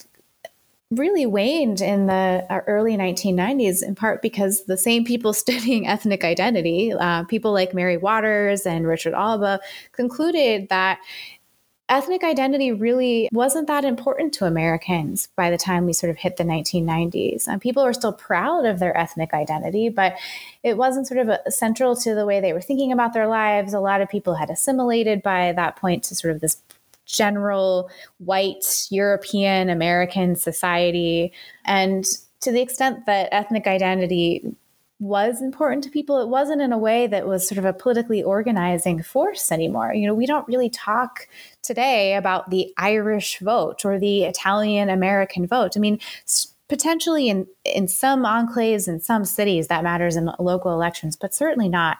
really 0.91 1.25
waned 1.25 1.81
in 1.81 2.07
the 2.07 2.45
uh, 2.49 2.61
early 2.65 2.95
1990s, 2.95 3.83
in 3.83 3.95
part 3.95 4.21
because 4.21 4.65
the 4.65 4.77
same 4.77 5.03
people 5.03 5.33
studying 5.47 5.87
ethnic 5.87 6.23
identity, 6.23 6.93
uh, 6.93 7.23
people 7.25 7.51
like 7.51 7.73
Mary 7.73 7.97
Waters 7.97 8.65
and 8.65 8.87
Richard 8.87 9.13
Alba, 9.13 9.59
concluded 9.91 10.69
that 10.69 10.99
ethnic 11.89 12.23
identity 12.23 12.71
really 12.71 13.29
wasn't 13.31 13.67
that 13.67 13.85
important 13.85 14.33
to 14.33 14.45
Americans 14.45 15.29
by 15.37 15.49
the 15.49 15.57
time 15.57 15.85
we 15.85 15.93
sort 15.93 16.09
of 16.09 16.17
hit 16.17 16.35
the 16.35 16.43
1990s. 16.43 17.47
And 17.47 17.61
people 17.61 17.83
were 17.83 17.93
still 17.93 18.11
proud 18.11 18.65
of 18.65 18.79
their 18.79 18.97
ethnic 18.97 19.33
identity, 19.33 19.87
but 19.87 20.15
it 20.63 20.75
wasn't 20.75 21.07
sort 21.07 21.19
of 21.21 21.29
a, 21.29 21.51
central 21.51 21.95
to 21.97 22.13
the 22.13 22.25
way 22.25 22.41
they 22.41 22.51
were 22.51 22.61
thinking 22.61 22.91
about 22.91 23.13
their 23.13 23.27
lives. 23.27 23.73
A 23.73 23.79
lot 23.79 24.01
of 24.01 24.09
people 24.09 24.35
had 24.35 24.49
assimilated 24.49 25.21
by 25.23 25.53
that 25.53 25.77
point 25.77 26.03
to 26.05 26.15
sort 26.15 26.33
of 26.33 26.41
this 26.41 26.61
general 27.07 27.89
white 28.19 28.87
European 28.91 29.69
American 29.69 30.35
society. 30.35 31.33
And 31.65 32.05
to 32.41 32.51
the 32.51 32.61
extent 32.61 33.05
that 33.07 33.29
ethnic 33.31 33.65
identity 33.65 34.55
was 34.99 35.41
important 35.41 35.83
to 35.83 35.89
people, 35.89 36.19
it 36.19 36.27
wasn't 36.27 36.61
in 36.61 36.73
a 36.73 36.77
way 36.77 37.07
that 37.07 37.27
was 37.27 37.47
sort 37.47 37.59
of 37.59 37.65
a 37.65 37.73
politically 37.73 38.23
organizing 38.23 39.01
force 39.03 39.51
anymore. 39.51 39.93
You 39.93 40.07
know, 40.07 40.15
we 40.15 40.25
don't 40.25 40.47
really 40.47 40.69
talk 40.69 41.27
today 41.61 42.15
about 42.15 42.49
the 42.49 42.73
Irish 42.77 43.39
vote 43.39 43.85
or 43.85 43.99
the 43.99 44.23
Italian 44.23 44.89
American 44.89 45.45
vote. 45.45 45.73
I 45.75 45.79
mean, 45.79 45.99
potentially 46.69 47.29
in 47.29 47.47
in 47.63 47.87
some 47.87 48.23
enclaves 48.23 48.87
in 48.87 48.99
some 48.99 49.23
cities 49.25 49.67
that 49.67 49.83
matters 49.83 50.15
in 50.15 50.29
local 50.39 50.71
elections 50.71 51.15
but 51.15 51.33
certainly 51.33 51.69
not 51.69 51.97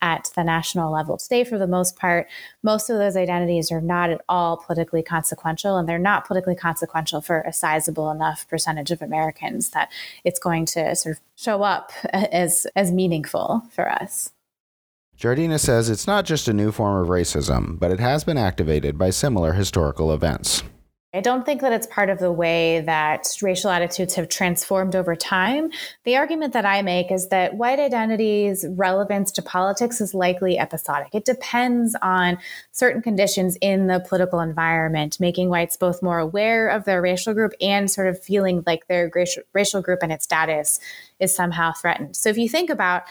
at 0.00 0.30
the 0.34 0.44
national 0.44 0.92
level 0.92 1.16
today 1.16 1.44
for 1.44 1.58
the 1.58 1.66
most 1.66 1.96
part 1.96 2.26
most 2.62 2.90
of 2.90 2.98
those 2.98 3.16
identities 3.16 3.70
are 3.70 3.80
not 3.80 4.10
at 4.10 4.20
all 4.28 4.56
politically 4.56 5.02
consequential 5.02 5.76
and 5.76 5.88
they're 5.88 5.98
not 5.98 6.26
politically 6.26 6.54
consequential 6.54 7.20
for 7.20 7.40
a 7.42 7.52
sizable 7.52 8.10
enough 8.10 8.46
percentage 8.48 8.90
of 8.90 9.02
americans 9.02 9.70
that 9.70 9.90
it's 10.24 10.38
going 10.38 10.66
to 10.66 10.94
sort 10.94 11.16
of 11.16 11.22
show 11.36 11.62
up 11.62 11.92
as 12.12 12.66
as 12.74 12.90
meaningful 12.92 13.62
for 13.70 13.90
us 13.90 14.30
Jardina 15.18 15.58
says 15.58 15.90
it's 15.90 16.06
not 16.06 16.24
just 16.24 16.46
a 16.46 16.52
new 16.52 16.70
form 16.70 17.02
of 17.02 17.08
racism, 17.08 17.76
but 17.76 17.90
it 17.90 17.98
has 17.98 18.22
been 18.22 18.38
activated 18.38 18.96
by 18.96 19.10
similar 19.10 19.54
historical 19.54 20.12
events. 20.12 20.62
I 21.14 21.22
don't 21.22 21.46
think 21.46 21.62
that 21.62 21.72
it's 21.72 21.86
part 21.86 22.10
of 22.10 22.18
the 22.18 22.30
way 22.30 22.82
that 22.82 23.26
racial 23.40 23.70
attitudes 23.70 24.14
have 24.16 24.28
transformed 24.28 24.94
over 24.94 25.16
time. 25.16 25.70
The 26.04 26.18
argument 26.18 26.52
that 26.52 26.66
I 26.66 26.82
make 26.82 27.10
is 27.10 27.28
that 27.28 27.54
white 27.54 27.78
identity's 27.78 28.66
relevance 28.68 29.32
to 29.32 29.42
politics 29.42 30.02
is 30.02 30.12
likely 30.12 30.58
episodic. 30.58 31.14
It 31.14 31.24
depends 31.24 31.96
on 32.02 32.36
certain 32.72 33.00
conditions 33.00 33.56
in 33.62 33.86
the 33.86 34.04
political 34.06 34.40
environment, 34.40 35.18
making 35.18 35.48
whites 35.48 35.78
both 35.78 36.02
more 36.02 36.18
aware 36.18 36.68
of 36.68 36.84
their 36.84 37.00
racial 37.00 37.32
group 37.32 37.52
and 37.58 37.90
sort 37.90 38.08
of 38.08 38.22
feeling 38.22 38.62
like 38.66 38.86
their 38.86 39.10
racial 39.54 39.80
group 39.80 40.00
and 40.02 40.12
its 40.12 40.24
status 40.24 40.78
is 41.20 41.34
somehow 41.34 41.72
threatened. 41.72 42.16
So 42.16 42.28
if 42.28 42.36
you 42.36 42.50
think 42.50 42.68
about 42.68 43.04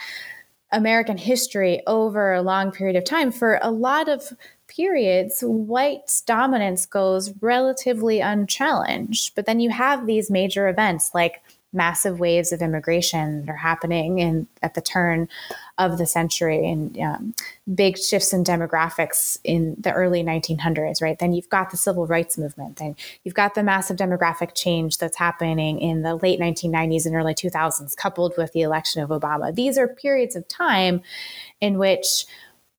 American 0.71 1.17
history 1.17 1.81
over 1.87 2.33
a 2.33 2.43
long 2.43 2.71
period 2.71 2.95
of 2.95 3.05
time, 3.05 3.31
for 3.31 3.57
a 3.63 3.71
lot 3.71 4.07
of 4.07 4.33
periods, 4.77 5.41
white 5.41 6.21
dominance 6.25 6.85
goes 6.85 7.33
relatively 7.41 8.21
unchallenged. 8.21 9.35
But 9.35 9.45
then 9.45 9.59
you 9.59 9.71
have 9.71 10.05
these 10.05 10.31
major 10.31 10.69
events 10.69 11.11
like 11.13 11.41
massive 11.73 12.19
waves 12.19 12.53
of 12.53 12.61
immigration 12.61 13.41
that 13.41 13.51
are 13.51 13.57
happening 13.57 14.19
in 14.19 14.47
at 14.63 14.73
the 14.73 14.81
turn 14.81 15.27
of 15.77 15.97
the 15.97 16.05
century 16.05 16.67
and 16.67 16.97
um, 16.97 17.35
big 17.75 17.97
shifts 17.97 18.31
in 18.31 18.43
demographics 18.43 19.37
in 19.43 19.75
the 19.77 19.91
early 19.91 20.23
1900s 20.23 21.01
right 21.01 21.19
then 21.19 21.33
you've 21.33 21.49
got 21.49 21.69
the 21.69 21.77
civil 21.77 22.07
rights 22.07 22.37
movement 22.37 22.77
then 22.77 22.95
you've 23.23 23.35
got 23.35 23.53
the 23.53 23.61
massive 23.61 23.97
demographic 23.97 24.55
change 24.55 24.97
that's 24.97 25.17
happening 25.17 25.79
in 25.79 26.03
the 26.03 26.15
late 26.15 26.39
1990s 26.39 27.05
and 27.05 27.13
early 27.13 27.35
2000s 27.35 27.97
coupled 27.97 28.33
with 28.37 28.53
the 28.53 28.61
election 28.61 29.03
of 29.03 29.09
obama 29.09 29.53
these 29.53 29.77
are 29.77 29.89
periods 29.89 30.37
of 30.37 30.47
time 30.47 31.01
in 31.59 31.77
which 31.77 32.25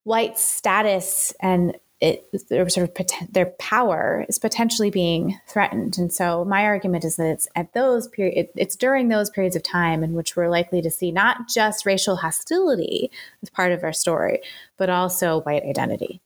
white 0.04 0.38
status 0.38 1.34
and 1.40 1.76
it 2.00 2.28
their 2.48 2.68
sort 2.68 2.88
of 2.88 3.06
their 3.32 3.46
power 3.58 4.24
is 4.28 4.38
potentially 4.38 4.90
being 4.90 5.38
threatened. 5.48 5.98
And 5.98 6.12
so 6.12 6.44
my 6.44 6.64
argument 6.64 7.04
is 7.04 7.16
that 7.16 7.26
it's 7.26 7.48
at 7.56 7.72
those 7.72 8.06
period 8.08 8.48
it's 8.54 8.76
during 8.76 9.08
those 9.08 9.30
periods 9.30 9.56
of 9.56 9.62
time 9.62 10.04
in 10.04 10.12
which 10.12 10.36
we're 10.36 10.48
likely 10.48 10.80
to 10.82 10.90
see 10.90 11.10
not 11.10 11.48
just 11.48 11.86
racial 11.86 12.16
hostility 12.16 13.10
as 13.42 13.50
part 13.50 13.72
of 13.72 13.82
our 13.82 13.92
story, 13.92 14.40
but 14.76 14.88
also 14.88 15.40
white 15.40 15.64
identity. 15.64 16.20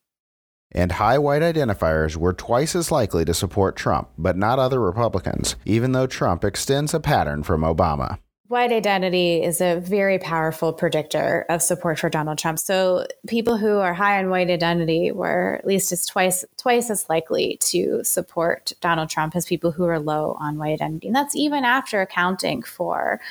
And 0.74 0.92
high 0.92 1.18
white 1.18 1.42
identifiers 1.42 2.16
were 2.16 2.32
twice 2.32 2.74
as 2.74 2.90
likely 2.90 3.24
to 3.26 3.35
support 3.35 3.76
Trump, 3.76 4.08
but 4.16 4.38
not 4.38 4.58
other 4.58 4.80
Republicans, 4.80 5.56
even 5.66 5.92
though 5.92 6.06
Trump 6.06 6.44
extends 6.44 6.94
a 6.94 7.00
pattern 7.00 7.42
from 7.42 7.61
Obama. 7.61 8.18
White 8.53 8.71
identity 8.71 9.43
is 9.43 9.62
a 9.62 9.81
very 9.81 10.19
powerful 10.19 10.75
predictor 10.75 11.47
of 11.49 11.62
support 11.62 11.99
for 11.99 12.11
Donald 12.11 12.37
Trump. 12.37 12.59
So 12.59 13.07
people 13.27 13.57
who 13.57 13.79
are 13.79 13.95
high 13.95 14.19
on 14.19 14.29
white 14.29 14.51
identity 14.51 15.11
were 15.11 15.57
at 15.61 15.67
least 15.67 15.91
as 15.91 16.05
twice 16.05 16.45
twice 16.59 16.91
as 16.91 17.09
likely 17.09 17.57
to 17.61 18.05
support 18.05 18.75
Donald 18.83 19.09
Trump 19.09 19.35
as 19.37 19.47
people 19.47 19.73
who 19.73 19.87
are 19.87 19.99
low 19.99 20.37
on 20.38 20.59
white 20.59 20.83
identity. 20.83 21.07
And 21.07 21.17
that's 21.17 21.35
even 21.35 21.65
after 21.65 22.03
accounting 22.03 22.61
for 22.62 23.23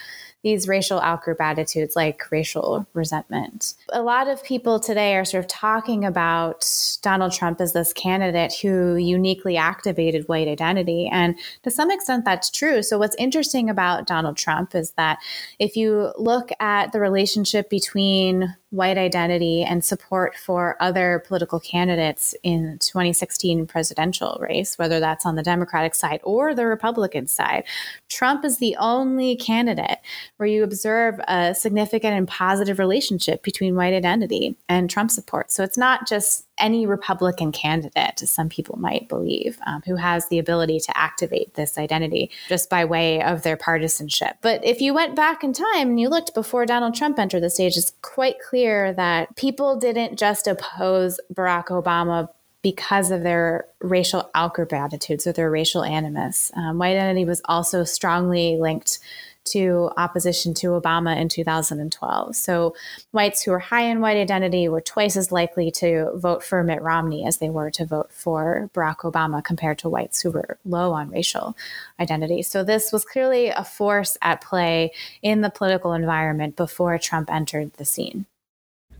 these 0.43 0.67
racial 0.67 0.99
outgroup 0.99 1.39
attitudes 1.39 1.95
like 1.95 2.30
racial 2.32 2.86
resentment. 2.93 3.75
A 3.93 4.01
lot 4.01 4.27
of 4.27 4.43
people 4.43 4.80
today 4.80 5.15
are 5.15 5.25
sort 5.25 5.43
of 5.43 5.47
talking 5.47 6.04
about 6.04 6.67
Donald 7.01 7.32
Trump 7.32 7.62
as 7.62 7.73
this 7.73 7.93
candidate 7.93 8.54
who 8.62 8.95
uniquely 8.95 9.58
activated 9.58 10.27
white 10.27 10.47
identity. 10.47 11.08
And 11.12 11.38
to 11.63 11.71
some 11.71 11.91
extent, 11.91 12.25
that's 12.25 12.49
true. 12.49 12.82
So, 12.82 12.97
what's 12.97 13.15
interesting 13.17 13.69
about 13.69 14.08
Donald 14.08 14.38
Trump 14.38 14.73
is 14.73 14.91
that 14.91 15.19
if 15.60 15.75
you 15.75 16.12
look 16.17 16.49
at 16.60 16.91
the 16.91 16.99
relationship 16.99 17.69
between 17.69 18.56
white 18.71 18.97
identity 18.97 19.63
and 19.63 19.84
support 19.84 20.36
for 20.36 20.77
other 20.80 21.23
political 21.27 21.60
candidates 21.60 22.34
in 22.41 22.77
2016 22.80 23.67
presidential 23.67 24.38
race, 24.39 24.77
whether 24.77 24.99
that's 25.01 25.25
on 25.25 25.36
the 25.36 25.43
Democratic 25.43 25.93
side 25.93 26.21
or 26.23 26.56
the 26.56 26.65
Republican 26.65 27.27
side. 27.27 27.65
Trump 28.08 28.45
is 28.45 28.60
the 28.60 28.75
only 28.77 29.36
candidate 29.36 29.99
where 30.41 30.49
you 30.49 30.63
observe 30.63 31.19
a 31.27 31.54
significant 31.54 32.17
and 32.17 32.27
positive 32.27 32.80
relationship 32.80 33.43
between 33.43 33.75
white 33.75 33.93
identity 33.93 34.58
and 34.67 34.89
Trump 34.89 35.12
support. 35.12 35.51
So 35.51 35.63
it's 35.63 35.77
not 35.77 36.08
just 36.08 36.47
any 36.58 36.88
Republican 36.88 37.51
candidate, 37.51 38.23
as 38.23 38.32
some 38.32 38.49
people 38.49 38.80
might 38.80 39.08
believe, 39.08 39.60
um, 39.67 39.84
who 39.86 39.97
has 39.97 40.27
the 40.30 40.39
ability 40.39 40.80
to 40.80 40.97
activate 40.97 41.54
this 41.54 41.77
identity 41.77 42.32
just 42.49 42.71
by 42.71 42.86
way 42.86 43.21
of 43.21 43.43
their 43.43 43.56
partisanship. 43.56 44.38
But 44.41 44.65
if 44.65 44.82
you 44.82 44.95
went 44.95 45.15
back 45.15 45.43
in 45.43 45.54
time 45.54 45.89
and 45.89 45.99
you 45.99 46.10
looked 46.10 46.34
before 46.34 46.65
Donald 46.65 46.95
Trump 46.95 47.19
entered 47.19 47.43
the 47.43 47.51
stage, 47.51 47.77
it's 47.77 47.93
quite 48.01 48.38
clear 48.39 48.93
that 48.93 49.36
people 49.36 49.75
didn't 49.75 50.17
just 50.17 50.47
oppose 50.47 51.19
Barack 51.32 51.67
Obama 51.67 52.30
because 52.63 53.10
of 53.12 53.23
their 53.23 53.65
racial 53.80 54.30
attitudes 54.36 55.25
or 55.25 55.32
their 55.32 55.49
racial 55.49 55.84
animus. 55.84 56.51
Um, 56.56 56.77
white 56.77 56.91
identity 56.91 57.25
was 57.25 57.41
also 57.45 57.84
strongly 57.84 58.58
linked 58.60 58.99
to 59.45 59.91
opposition 59.97 60.54
to 60.56 60.67
Obama 60.67 61.17
in 61.19 61.30
2012. 61.30 62.36
So 62.36 62.75
whites 63.12 63.43
who 63.43 63.51
were 63.51 63.60
high 63.60 63.84
in 63.84 64.01
white 64.01 64.17
identity 64.17 64.67
were 64.67 64.82
twice 64.82 65.15
as 65.15 65.32
likely 65.32 65.71
to 65.71 66.12
vote 66.15 66.43
for 66.43 66.63
Mitt 66.63 66.82
Romney 66.82 67.25
as 67.25 67.38
they 67.38 67.49
were 67.49 67.71
to 67.71 67.86
vote 67.86 68.12
for 68.12 68.69
Barack 68.73 68.97
Obama 68.99 69.43
compared 69.43 69.80
to 69.80 69.89
whites 69.89 70.21
who 70.21 70.32
were 70.32 70.58
low 70.65 70.93
on 70.93 71.10
racial 71.10 71.56
identity. 71.99 72.41
So 72.41 72.63
this 72.63 72.91
was 72.91 73.06
clearly 73.06 73.47
a 73.49 73.63
force 73.63 74.17
at 74.21 74.41
play 74.41 74.91
in 75.21 75.41
the 75.41 75.49
political 75.49 75.93
environment 75.93 76.56
before 76.56 76.97
Trump 76.97 77.32
entered 77.32 77.73
the 77.73 77.86
scene. 77.86 78.25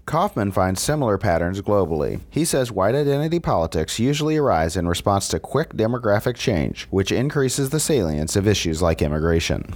Kaufman 0.06 0.52
finds 0.52 0.82
similar 0.82 1.18
patterns 1.18 1.62
globally. 1.62 2.22
He 2.30 2.44
says 2.44 2.72
white 2.72 2.96
identity 2.96 3.40
politics 3.40 4.00
usually 4.00 4.36
arise 4.36 4.76
in 4.76 4.88
response 4.88 5.28
to 5.30 5.40
quick 5.40 5.74
demographic 5.74 6.36
change, 6.36 6.86
which 6.90 7.12
increases 7.12 7.70
the 7.70 7.80
salience 7.80 8.36
of 8.36 8.48
issues 8.48 8.82
like 8.82 9.02
immigration. 9.02 9.74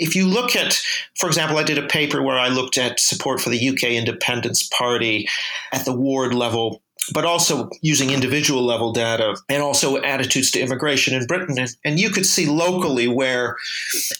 If 0.00 0.16
you 0.16 0.26
look 0.26 0.56
at, 0.56 0.82
for 1.16 1.28
example, 1.28 1.58
I 1.58 1.62
did 1.62 1.78
a 1.78 1.86
paper 1.86 2.22
where 2.22 2.38
I 2.38 2.48
looked 2.48 2.78
at 2.78 2.98
support 2.98 3.40
for 3.40 3.50
the 3.50 3.68
UK 3.68 3.84
Independence 3.90 4.68
Party 4.76 5.28
at 5.72 5.84
the 5.84 5.94
ward 5.94 6.34
level 6.34 6.82
but 7.12 7.24
also 7.24 7.68
using 7.80 8.10
individual 8.10 8.62
level 8.62 8.92
data 8.92 9.36
and 9.48 9.62
also 9.62 10.00
attitudes 10.02 10.50
to 10.50 10.60
immigration 10.60 11.14
in 11.14 11.26
Britain. 11.26 11.56
And 11.84 11.98
you 11.98 12.10
could 12.10 12.26
see 12.26 12.46
locally 12.46 13.08
where 13.08 13.56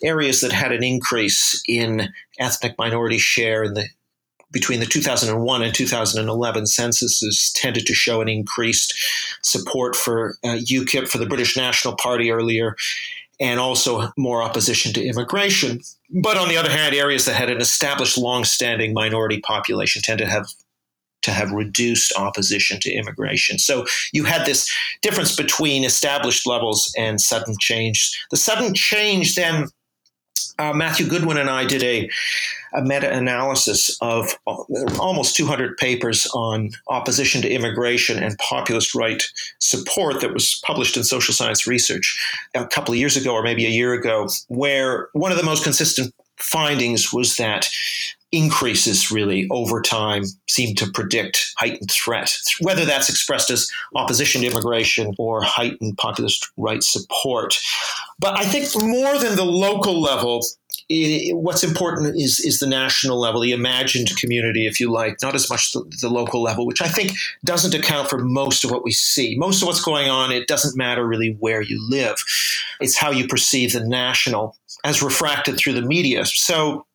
areas 0.02 0.40
that 0.40 0.52
had 0.52 0.72
an 0.72 0.82
increase 0.82 1.62
in 1.68 2.08
ethnic 2.38 2.76
minority 2.78 3.18
share 3.18 3.64
in 3.64 3.74
the 3.74 3.86
between 4.52 4.80
the 4.80 4.86
2001 4.86 5.62
and 5.62 5.72
2011 5.72 6.66
censuses 6.66 7.52
tended 7.54 7.86
to 7.86 7.94
show 7.94 8.20
an 8.20 8.28
increased 8.28 8.92
support 9.42 9.94
for 9.94 10.34
uh, 10.42 10.56
UKIP, 10.56 11.06
for 11.06 11.18
the 11.18 11.26
British 11.26 11.56
National 11.56 11.94
Party 11.94 12.32
earlier, 12.32 12.74
and 13.40 13.58
also 13.58 14.12
more 14.16 14.42
opposition 14.42 14.92
to 14.92 15.04
immigration. 15.04 15.80
But 16.22 16.36
on 16.36 16.48
the 16.48 16.56
other 16.56 16.70
hand, 16.70 16.94
areas 16.94 17.24
that 17.24 17.34
had 17.34 17.50
an 17.50 17.60
established 17.60 18.18
long-standing 18.18 18.92
minority 18.92 19.40
population 19.40 20.02
tend 20.02 20.18
to 20.18 20.26
have 20.26 20.46
to 21.22 21.30
have 21.32 21.52
reduced 21.52 22.12
opposition 22.16 22.80
to 22.80 22.90
immigration. 22.90 23.58
So 23.58 23.84
you 24.12 24.24
had 24.24 24.46
this 24.46 24.70
difference 25.02 25.36
between 25.36 25.84
established 25.84 26.46
levels 26.46 26.90
and 26.96 27.20
sudden 27.20 27.56
change. 27.60 28.18
The 28.30 28.38
sudden 28.38 28.74
change 28.74 29.34
then, 29.34 29.66
uh, 30.58 30.72
Matthew 30.72 31.06
Goodwin 31.06 31.36
and 31.36 31.50
I 31.50 31.64
did 31.64 31.82
a, 31.82 32.08
a 32.74 32.82
meta 32.82 33.10
analysis 33.12 33.96
of 34.00 34.38
almost 34.98 35.36
200 35.36 35.76
papers 35.76 36.26
on 36.34 36.70
opposition 36.88 37.42
to 37.42 37.50
immigration 37.50 38.22
and 38.22 38.36
populist 38.38 38.94
right 38.94 39.22
support 39.58 40.20
that 40.20 40.32
was 40.32 40.60
published 40.64 40.96
in 40.96 41.04
Social 41.04 41.34
Science 41.34 41.66
Research 41.66 42.18
a 42.54 42.66
couple 42.66 42.92
of 42.94 43.00
years 43.00 43.16
ago, 43.16 43.32
or 43.32 43.42
maybe 43.42 43.66
a 43.66 43.70
year 43.70 43.92
ago, 43.92 44.28
where 44.48 45.08
one 45.12 45.32
of 45.32 45.38
the 45.38 45.44
most 45.44 45.64
consistent 45.64 46.14
findings 46.36 47.12
was 47.12 47.36
that 47.36 47.68
increases 48.32 49.10
really 49.10 49.48
over 49.50 49.80
time 49.80 50.24
seem 50.48 50.74
to 50.76 50.90
predict 50.90 51.52
heightened 51.58 51.90
threat, 51.90 52.36
whether 52.60 52.84
that's 52.84 53.08
expressed 53.08 53.50
as 53.50 53.68
opposition 53.94 54.42
to 54.42 54.46
immigration 54.46 55.14
or 55.18 55.42
heightened 55.42 55.98
populist 55.98 56.48
rights 56.56 56.92
support. 56.92 57.58
But 58.18 58.38
I 58.38 58.44
think 58.44 58.68
more 58.84 59.18
than 59.18 59.36
the 59.36 59.44
local 59.44 60.00
level, 60.00 60.44
it, 60.88 61.36
what's 61.36 61.64
important 61.64 62.16
is 62.16 62.40
is 62.40 62.58
the 62.58 62.66
national 62.66 63.18
level, 63.18 63.40
the 63.40 63.52
imagined 63.52 64.16
community, 64.16 64.66
if 64.66 64.78
you 64.78 64.90
like, 64.90 65.18
not 65.22 65.34
as 65.34 65.48
much 65.50 65.72
the, 65.72 65.84
the, 66.00 66.08
local 66.08 66.42
level, 66.42 66.66
which 66.66 66.82
I 66.82 66.88
think 66.88 67.12
doesn't 67.44 67.74
account 67.74 68.10
for 68.10 68.18
most 68.18 68.64
of 68.64 68.70
what 68.70 68.84
we 68.84 68.92
see. 68.92 69.36
Most 69.36 69.62
of 69.62 69.66
what's 69.66 69.82
going 69.82 70.08
on, 70.08 70.32
it 70.32 70.48
doesn't 70.48 70.76
matter 70.76 71.06
really 71.06 71.36
where 71.40 71.62
you 71.62 71.80
live; 71.88 72.16
it's 72.80 72.96
how 72.96 73.10
you 73.10 73.26
perceive 73.26 73.72
the 73.72 73.86
national 73.86 74.56
as 74.84 75.02
refracted 75.02 75.58
through 75.58 75.74
the 75.74 75.82
media. 75.82 76.24
So 76.26 76.86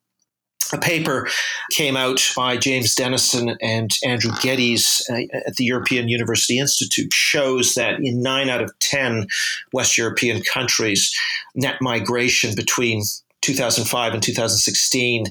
a 0.75 0.79
paper 0.79 1.27
came 1.71 1.97
out 1.97 2.31
by 2.35 2.57
James 2.57 2.93
Dennison 2.93 3.57
and 3.61 3.97
Andrew 4.03 4.31
Geddes 4.41 5.05
uh, 5.09 5.21
at 5.47 5.55
the 5.55 5.63
European 5.63 6.07
University 6.07 6.59
Institute 6.59 7.11
shows 7.13 7.75
that 7.75 7.99
in 7.99 8.21
nine 8.21 8.49
out 8.49 8.61
of 8.61 8.77
10 8.79 9.27
West 9.73 9.97
European 9.97 10.43
countries, 10.43 11.17
net 11.55 11.77
migration 11.81 12.55
between 12.55 13.01
2005 13.41 14.13
and 14.13 14.21
2016 14.21 15.25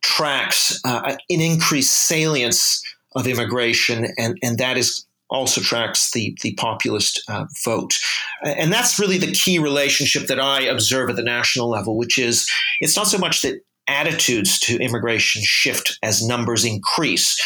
tracks 0.00 0.80
uh, 0.84 1.16
an 1.30 1.40
increased 1.40 2.06
salience 2.06 2.82
of 3.14 3.26
immigration, 3.26 4.08
and, 4.16 4.38
and 4.42 4.58
that 4.58 4.76
is 4.76 5.04
also 5.30 5.60
tracks 5.60 6.12
the 6.12 6.34
the 6.42 6.54
populist 6.54 7.22
uh, 7.28 7.44
vote, 7.64 7.98
and 8.42 8.72
that's 8.72 8.98
really 8.98 9.18
the 9.18 9.32
key 9.32 9.58
relationship 9.58 10.26
that 10.28 10.40
I 10.40 10.62
observe 10.62 11.10
at 11.10 11.16
the 11.16 11.22
national 11.22 11.68
level, 11.68 11.96
which 11.96 12.16
is 12.16 12.50
it's 12.80 12.96
not 12.96 13.06
so 13.06 13.18
much 13.18 13.42
that 13.42 13.60
attitudes 13.88 14.58
to 14.60 14.78
immigration 14.78 15.42
shift 15.44 15.98
as 16.02 16.26
numbers 16.26 16.64
increase. 16.64 17.40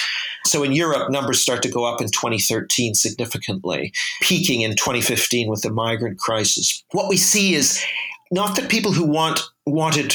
So 0.44 0.62
in 0.62 0.72
Europe, 0.72 1.11
numbers 1.11 1.40
start 1.40 1.62
to 1.62 1.70
go 1.70 1.85
up 1.85 2.00
in 2.00 2.09
2013 2.09 2.94
significantly, 2.94 3.92
peaking 4.20 4.62
in 4.62 4.72
2015 4.72 5.48
with 5.48 5.62
the 5.62 5.70
migrant 5.70 6.18
crisis. 6.18 6.83
What 6.92 7.09
we 7.09 7.16
see 7.16 7.55
is 7.55 7.83
not 8.31 8.57
that 8.57 8.68
people 8.68 8.92
who 8.92 9.07
want 9.07 9.40
wanted 9.66 10.14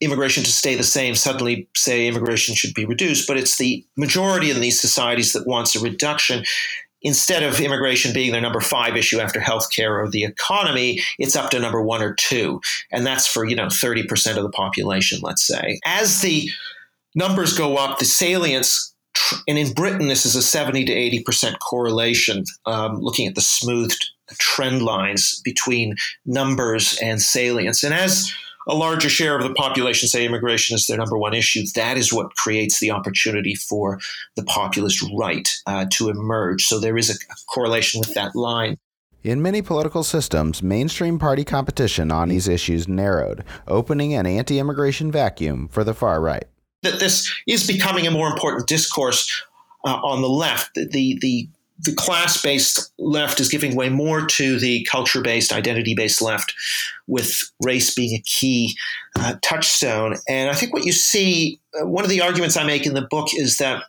immigration 0.00 0.44
to 0.44 0.52
stay 0.52 0.76
the 0.76 0.84
same 0.84 1.14
suddenly 1.14 1.68
say 1.76 2.06
immigration 2.06 2.54
should 2.54 2.74
be 2.74 2.84
reduced, 2.84 3.26
but 3.26 3.36
it's 3.36 3.58
the 3.58 3.84
majority 3.96 4.50
in 4.50 4.60
these 4.60 4.80
societies 4.80 5.32
that 5.32 5.46
wants 5.46 5.74
a 5.74 5.80
reduction 5.80 6.44
instead 7.02 7.42
of 7.42 7.60
immigration 7.60 8.12
being 8.12 8.32
their 8.32 8.40
number 8.40 8.60
five 8.60 8.96
issue 8.96 9.20
after 9.20 9.40
healthcare 9.40 10.02
or 10.02 10.08
the 10.08 10.24
economy, 10.24 11.00
it's 11.18 11.36
up 11.36 11.50
to 11.50 11.58
number 11.58 11.82
one 11.82 12.02
or 12.02 12.14
two. 12.14 12.60
And 12.90 13.06
that's 13.06 13.26
for, 13.26 13.44
you 13.44 13.56
know, 13.56 13.66
30% 13.66 14.36
of 14.36 14.42
the 14.42 14.50
population, 14.50 15.20
let's 15.22 15.46
say. 15.46 15.80
As 15.84 16.20
the 16.20 16.50
numbers 17.14 17.56
go 17.56 17.76
up, 17.76 17.98
the 17.98 18.04
salience, 18.04 18.94
and 19.46 19.58
in 19.58 19.72
Britain, 19.72 20.08
this 20.08 20.24
is 20.24 20.36
a 20.36 20.42
70 20.42 20.84
to 20.86 20.92
80% 20.92 21.58
correlation, 21.60 22.44
um, 22.66 22.98
looking 23.00 23.26
at 23.26 23.34
the 23.34 23.40
smoothed 23.40 24.10
trend 24.38 24.82
lines 24.82 25.40
between 25.44 25.96
numbers 26.26 26.98
and 27.02 27.20
salience. 27.20 27.82
And 27.82 27.94
as 27.94 28.32
a 28.68 28.74
larger 28.74 29.08
share 29.08 29.36
of 29.36 29.42
the 29.42 29.54
population 29.54 30.08
say 30.08 30.26
immigration 30.26 30.74
is 30.76 30.86
their 30.86 30.98
number 30.98 31.16
one 31.16 31.34
issue, 31.34 31.64
that 31.74 31.96
is 31.96 32.12
what 32.12 32.36
creates 32.36 32.78
the 32.78 32.90
opportunity 32.90 33.54
for 33.54 33.98
the 34.36 34.44
populist 34.44 35.02
right 35.18 35.48
uh, 35.66 35.86
to 35.92 36.10
emerge. 36.10 36.64
So 36.64 36.78
there 36.78 36.98
is 36.98 37.10
a 37.10 37.34
correlation 37.46 38.00
with 38.00 38.14
that 38.14 38.36
line. 38.36 38.76
In 39.24 39.42
many 39.42 39.62
political 39.62 40.04
systems, 40.04 40.62
mainstream 40.62 41.18
party 41.18 41.44
competition 41.44 42.12
on 42.12 42.28
these 42.28 42.46
issues 42.46 42.86
narrowed, 42.86 43.42
opening 43.66 44.14
an 44.14 44.26
anti 44.26 44.58
immigration 44.58 45.10
vacuum 45.10 45.66
for 45.68 45.82
the 45.82 45.94
far 45.94 46.20
right. 46.20 46.44
That 46.82 47.00
this 47.00 47.28
is 47.46 47.66
becoming 47.66 48.06
a 48.06 48.12
more 48.12 48.28
important 48.28 48.68
discourse 48.68 49.42
uh, 49.84 49.96
on 49.96 50.22
the 50.22 50.28
left. 50.28 50.74
The, 50.74 50.86
the 50.86 51.18
the 51.20 51.48
class 51.96 52.40
based 52.42 52.92
left 52.98 53.40
is 53.40 53.48
giving 53.48 53.76
way 53.76 53.88
more 53.88 54.26
to 54.26 54.58
the 54.58 54.84
culture 54.90 55.22
based, 55.22 55.52
identity 55.52 55.94
based 55.94 56.20
left, 56.20 56.54
with 57.06 57.50
race 57.62 57.94
being 57.94 58.14
a 58.14 58.22
key 58.22 58.76
uh, 59.18 59.34
touchstone. 59.42 60.16
And 60.28 60.50
I 60.50 60.54
think 60.54 60.72
what 60.72 60.84
you 60.84 60.92
see, 60.92 61.60
uh, 61.80 61.86
one 61.86 62.04
of 62.04 62.10
the 62.10 62.20
arguments 62.20 62.56
I 62.56 62.64
make 62.64 62.86
in 62.86 62.94
the 62.94 63.06
book 63.08 63.28
is 63.34 63.58
that 63.58 63.84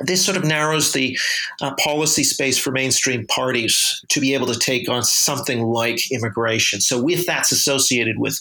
this 0.00 0.24
sort 0.24 0.36
of 0.36 0.44
narrows 0.44 0.92
the 0.92 1.18
uh, 1.60 1.74
policy 1.74 2.22
space 2.22 2.58
for 2.58 2.70
mainstream 2.70 3.26
parties 3.26 4.00
to 4.08 4.20
be 4.20 4.34
able 4.34 4.46
to 4.46 4.58
take 4.58 4.88
on 4.88 5.02
something 5.02 5.62
like 5.62 6.10
immigration. 6.12 6.80
So, 6.80 7.08
if 7.08 7.26
that's 7.26 7.52
associated 7.52 8.18
with 8.18 8.40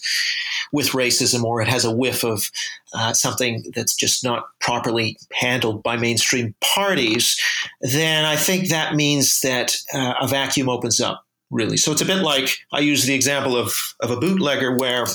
with 0.72 0.90
racism, 0.90 1.44
or 1.44 1.62
it 1.62 1.68
has 1.68 1.86
a 1.86 1.92
whiff 1.92 2.24
of 2.24 2.52
uh, 2.94 3.14
something 3.14 3.72
that's 3.76 3.96
just 3.96 4.24
not 4.24 4.48
properly 4.60 5.18
handled 5.34 5.84
by 5.84 5.98
mainstream 5.98 6.54
parties, 6.62 7.40
then 7.82 8.26
I 8.26 8.36
think 8.36 8.70
that 8.70 8.96
means 8.96 9.42
that 9.42 9.76
uh, 9.94 10.14
a 10.22 10.28
vacuum 10.28 10.70
opens 10.70 11.00
up. 11.00 11.24
Really, 11.50 11.78
so 11.78 11.94
it's 11.94 12.02
a 12.02 12.06
bit 12.06 12.24
like 12.24 12.58
I 12.74 12.82
use 12.82 13.06
the 13.06 13.14
example 13.14 13.56
of 13.56 13.74
of 14.02 14.12
a 14.12 14.18
bootlegger 14.18 14.76
where 14.76 15.06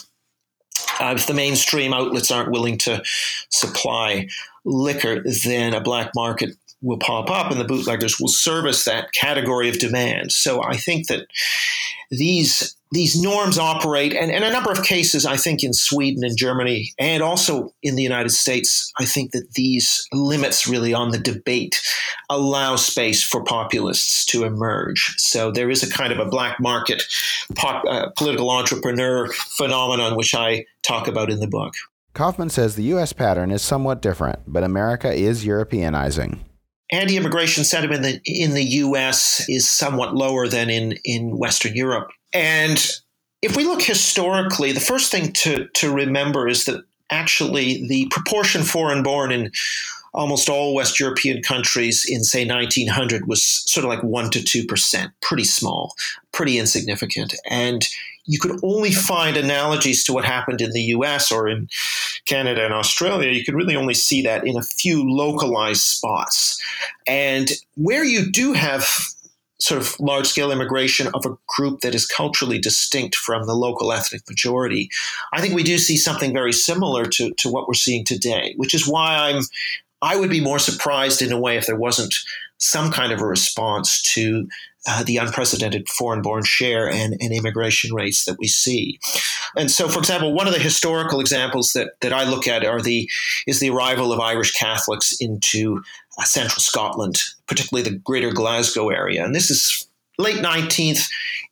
uh, 0.99 1.15
if 1.15 1.27
the 1.27 1.35
mainstream 1.35 1.93
outlets 1.93 2.31
aren't 2.31 2.51
willing 2.51 2.79
to 2.79 3.03
supply 3.51 4.29
liquor, 4.65 5.23
then 5.45 5.75
a 5.75 5.81
black 5.81 6.13
market 6.15 6.51
will 6.83 6.99
pop 6.99 7.31
up 7.31 7.51
and 7.51 7.61
the 7.61 7.65
bootleggers 7.65 8.19
will 8.21 8.29
service 8.29 8.85
that 8.85 9.13
category 9.13 9.69
of 9.69 9.79
demand. 9.79 10.33
So 10.33 10.63
I 10.63 10.77
think 10.77 11.07
that 11.07 11.27
these 12.11 12.77
these 12.91 13.19
norms 13.19 13.57
operate 13.57 14.13
and 14.13 14.31
in 14.31 14.43
a 14.43 14.51
number 14.51 14.71
of 14.71 14.83
cases 14.83 15.25
I 15.25 15.39
think 15.39 15.63
in 15.63 15.73
Sweden 15.73 16.23
and 16.25 16.37
Germany 16.37 16.93
and 16.99 17.23
also 17.23 17.73
in 17.83 17.95
the 17.95 18.03
United 18.03 18.31
States 18.31 18.93
I 18.99 19.07
think 19.07 19.31
that 19.33 19.53
these 19.55 20.07
limits 20.13 20.69
really 20.69 20.93
on 20.93 21.11
the 21.11 21.19
debate 21.19 21.81
allow 22.29 22.77
space 22.77 23.23
for 23.23 23.43
populists 23.43 24.27
to 24.27 24.45
emerge. 24.45 25.15
So 25.17 25.51
there 25.51 25.71
is 25.71 25.83
a 25.83 25.91
kind 25.91 26.13
of 26.13 26.19
a 26.19 26.29
black 26.29 26.61
market 26.61 27.03
pop, 27.55 27.83
uh, 27.89 28.11
political 28.15 28.51
entrepreneur 28.51 29.33
phenomenon 29.33 30.15
which 30.15 30.35
I 30.35 30.67
talk 30.83 31.09
about 31.09 31.31
in 31.31 31.41
the 31.41 31.47
book. 31.47 31.75
Kaufman 32.15 32.51
says 32.51 32.77
the 32.77 32.83
U.S. 32.85 33.13
pattern 33.13 33.51
is 33.51 33.63
somewhat 33.63 34.03
different, 34.03 34.41
but 34.47 34.65
America 34.65 35.13
is 35.13 35.45
Europeanizing. 35.45 36.39
Anti 36.91 37.17
immigration 37.17 37.65
sentiment 37.65 38.05
in 38.05 38.13
the, 38.13 38.21
in 38.27 38.51
the 38.53 38.65
U.S. 38.65 39.47
is 39.49 39.69
somewhat 39.69 40.15
lower 40.15 40.47
than 40.47 40.69
in, 40.69 40.99
in 41.05 41.39
Western 41.39 41.75
Europe. 41.75 42.11
And 42.35 42.79
if 43.41 43.57
we 43.57 43.65
look 43.65 43.81
historically, 43.81 44.73
the 44.73 44.81
first 44.81 45.11
thing 45.11 45.33
to, 45.33 45.69
to 45.69 45.93
remember 45.93 46.49
is 46.49 46.67
that 46.67 46.85
actually 47.11 47.87
the 47.87 48.07
proportion 48.11 48.63
foreign 48.63 49.03
born 49.03 49.33
in 49.33 49.51
almost 50.15 50.51
all 50.51 50.75
West 50.75 51.01
European 51.01 51.43
countries 51.43 52.05
in, 52.07 52.23
say, 52.25 52.47
1900 52.47 53.27
was 53.27 53.45
sort 53.45 53.85
of 53.85 53.89
like 53.89 54.03
1% 54.03 54.31
to 54.31 54.67
2%, 54.67 55.13
pretty 55.23 55.45
small, 55.45 55.95
pretty 56.33 56.59
insignificant. 56.59 57.35
And 57.49 57.89
you 58.25 58.39
could 58.39 58.59
only 58.63 58.93
find 58.93 59.37
analogies 59.37 60.05
to 60.05 60.13
what 60.13 60.25
happened 60.25 60.61
in 60.61 60.73
the 60.73 60.83
US 60.97 61.33
or 61.33 61.49
in 61.49 61.69
Canada 62.25 62.65
and 62.65 62.75
Australia. 62.75 63.31
You 63.31 63.45
could 63.45 63.55
really 63.55 63.77
only 63.77 63.95
see 63.95 64.23
that 64.23 64.47
in 64.47 64.57
a 64.57 64.63
few 64.63 65.09
localized 65.09 65.83
spots. 65.83 66.63
And 67.07 67.51
where 67.77 68.05
you 68.05 68.31
do 68.31 68.53
have 68.53 68.89
sort 69.59 69.81
of 69.81 69.99
large 70.01 70.27
scale 70.27 70.51
immigration 70.51 71.09
of 71.15 71.25
a 71.25 71.37
group 71.47 71.81
that 71.81 71.95
is 71.95 72.05
culturally 72.05 72.59
distinct 72.59 73.15
from 73.15 73.47
the 73.47 73.55
local 73.55 73.93
ethnic 73.93 74.23
majority, 74.29 74.91
I 75.33 75.41
think 75.41 75.55
we 75.55 75.63
do 75.63 75.79
see 75.79 75.97
something 75.97 76.33
very 76.33 76.53
similar 76.53 77.05
to, 77.07 77.33
to 77.35 77.49
what 77.49 77.69
we're 77.69 77.75
seeing 77.75 78.05
today, 78.05 78.55
which 78.57 78.75
is 78.75 78.89
why 78.89 79.31
I'm 79.31 79.43
I 80.05 80.17
would 80.17 80.31
be 80.31 80.41
more 80.41 80.59
surprised 80.59 81.23
in 81.23 81.31
a 81.31 81.39
way 81.39 81.57
if 81.57 81.67
there 81.67 81.77
wasn't 81.77 82.13
some 82.59 82.91
kind 82.91 83.13
of 83.13 83.21
a 83.21 83.27
response 83.27 84.03
to 84.15 84.49
uh, 84.87 85.05
the 85.05 85.17
unprecedented 85.17 85.89
foreign 85.89 86.23
born 86.23 86.43
share 86.45 86.91
and, 86.91 87.17
and, 87.21 87.33
immigration 87.33 87.95
rates 87.95 88.25
that 88.25 88.39
we 88.39 88.49
see. 88.49 88.99
And 89.57 89.71
so, 89.71 89.89
for 89.89 90.01
example, 90.01 90.33
one 90.33 90.49
of 90.49 90.53
the 90.53 90.59
historical 90.59 91.21
examples 91.21 91.73
that, 91.73 92.01
that 92.01 92.13
I 92.13 92.25
look 92.25 92.49
at 92.49 92.65
are 92.65 92.81
the 92.81 93.09
is 93.47 93.61
the 93.61 93.71
arrival 93.71 94.13
of 94.13 94.19
Irish 94.19 94.53
Catholics 94.53 95.15
into 95.21 95.83
uh, 96.19 96.25
central 96.25 96.61
Scotland, 96.61 97.23
particularly 97.47 97.89
the 97.89 97.97
greater 97.97 98.33
Glasgow 98.33 98.89
area. 98.89 99.25
And 99.25 99.35
this 99.35 99.51
is 99.51 99.87
late 100.19 100.43
19th 100.43 101.09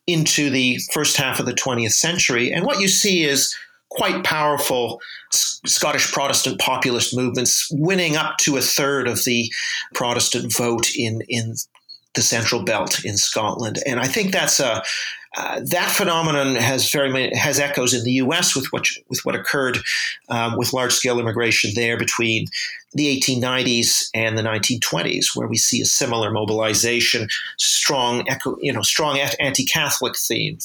into 0.07 0.49
the 0.49 0.79
first 0.91 1.15
half 1.15 1.39
of 1.39 1.45
the 1.45 1.53
20th 1.53 1.93
century. 1.93 2.51
And 2.51 2.65
what 2.65 2.81
you 2.81 2.87
see 2.87 3.23
is 3.23 3.55
quite 3.89 4.23
powerful 4.23 4.99
Scottish 5.31 6.11
Protestant 6.11 6.59
populist 6.59 7.15
movements 7.15 7.69
winning 7.71 8.15
up 8.15 8.37
to 8.39 8.57
a 8.57 8.61
third 8.61 9.07
of 9.07 9.23
the 9.25 9.51
Protestant 9.93 10.53
vote 10.53 10.89
in, 10.95 11.21
in 11.27 11.55
the 12.13 12.21
Central 12.21 12.63
Belt 12.63 13.03
in 13.05 13.17
Scotland. 13.17 13.79
And 13.85 13.99
I 13.99 14.07
think 14.07 14.31
that's 14.31 14.59
a, 14.59 14.83
uh, 15.37 15.61
that 15.63 15.89
phenomenon 15.89 16.55
has 16.55 16.91
very 16.91 17.09
many, 17.09 17.35
has 17.35 17.59
echoes 17.59 17.93
in 17.93 18.03
the 18.03 18.11
U.S. 18.13 18.53
with 18.53 18.65
what 18.71 18.85
with 19.07 19.21
what 19.23 19.33
occurred 19.33 19.79
um, 20.27 20.57
with 20.57 20.73
large 20.73 20.91
scale 20.91 21.19
immigration 21.19 21.71
there 21.73 21.97
between 21.97 22.47
the 22.93 23.17
1890s 23.17 24.09
and 24.13 24.37
the 24.37 24.41
1920s, 24.41 25.27
where 25.33 25.47
we 25.47 25.55
see 25.55 25.81
a 25.81 25.85
similar 25.85 26.31
mobilization, 26.31 27.29
strong 27.57 28.27
echo, 28.27 28.57
you 28.59 28.73
know, 28.73 28.81
strong 28.81 29.19
anti 29.39 29.63
Catholic 29.65 30.17
theme 30.17 30.57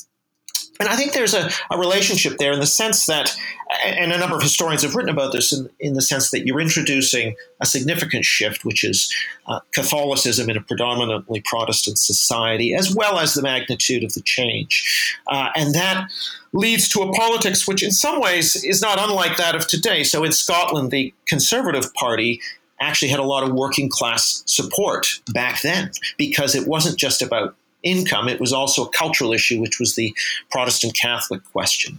and 0.80 0.88
I 0.88 0.96
think 0.96 1.12
there's 1.12 1.34
a, 1.34 1.50
a, 1.70 1.78
relationship 1.78 2.38
there 2.38 2.52
in 2.52 2.60
the 2.60 2.66
sense 2.66 3.06
that, 3.06 3.36
and 3.84 4.12
a 4.12 4.18
number 4.18 4.36
of 4.36 4.42
historians 4.42 4.82
have 4.82 4.94
written 4.94 5.10
about 5.10 5.32
this, 5.32 5.52
in, 5.52 5.68
in 5.80 5.94
the 5.94 6.02
sense 6.02 6.30
that 6.30 6.46
you're 6.46 6.60
introducing 6.60 7.34
a 7.60 7.66
significant 7.66 8.24
shift, 8.24 8.64
which 8.64 8.84
is 8.84 9.12
uh, 9.46 9.60
Catholicism 9.72 10.50
in 10.50 10.56
a 10.56 10.60
predominantly 10.60 11.40
Protestant 11.44 11.98
society, 11.98 12.74
as 12.74 12.94
well 12.94 13.18
as 13.18 13.34
the 13.34 13.42
magnitude 13.42 14.04
of 14.04 14.12
the 14.14 14.22
change. 14.22 15.16
Uh, 15.26 15.50
and 15.56 15.74
that 15.74 16.08
leads 16.52 16.88
to 16.90 17.02
a 17.02 17.12
politics 17.12 17.66
which, 17.66 17.82
in 17.82 17.90
some 17.90 18.20
ways, 18.20 18.56
is 18.64 18.80
not 18.80 18.98
unlike 19.00 19.36
that 19.36 19.54
of 19.54 19.66
today. 19.66 20.02
So 20.04 20.24
in 20.24 20.32
Scotland, 20.32 20.90
the 20.90 21.12
Conservative 21.26 21.92
Party 21.94 22.40
actually 22.80 23.08
had 23.08 23.20
a 23.20 23.24
lot 23.24 23.42
of 23.42 23.54
working 23.54 23.88
class 23.88 24.42
support 24.46 25.20
back 25.32 25.62
then 25.62 25.90
because 26.16 26.54
it 26.54 26.66
wasn't 26.66 26.98
just 26.98 27.22
about 27.22 27.56
income. 27.82 28.28
It 28.28 28.40
was 28.40 28.52
also 28.52 28.84
a 28.84 28.88
cultural 28.90 29.32
issue, 29.32 29.60
which 29.60 29.78
was 29.78 29.94
the 29.94 30.14
Protestant 30.50 30.94
Catholic 30.94 31.42
question. 31.52 31.96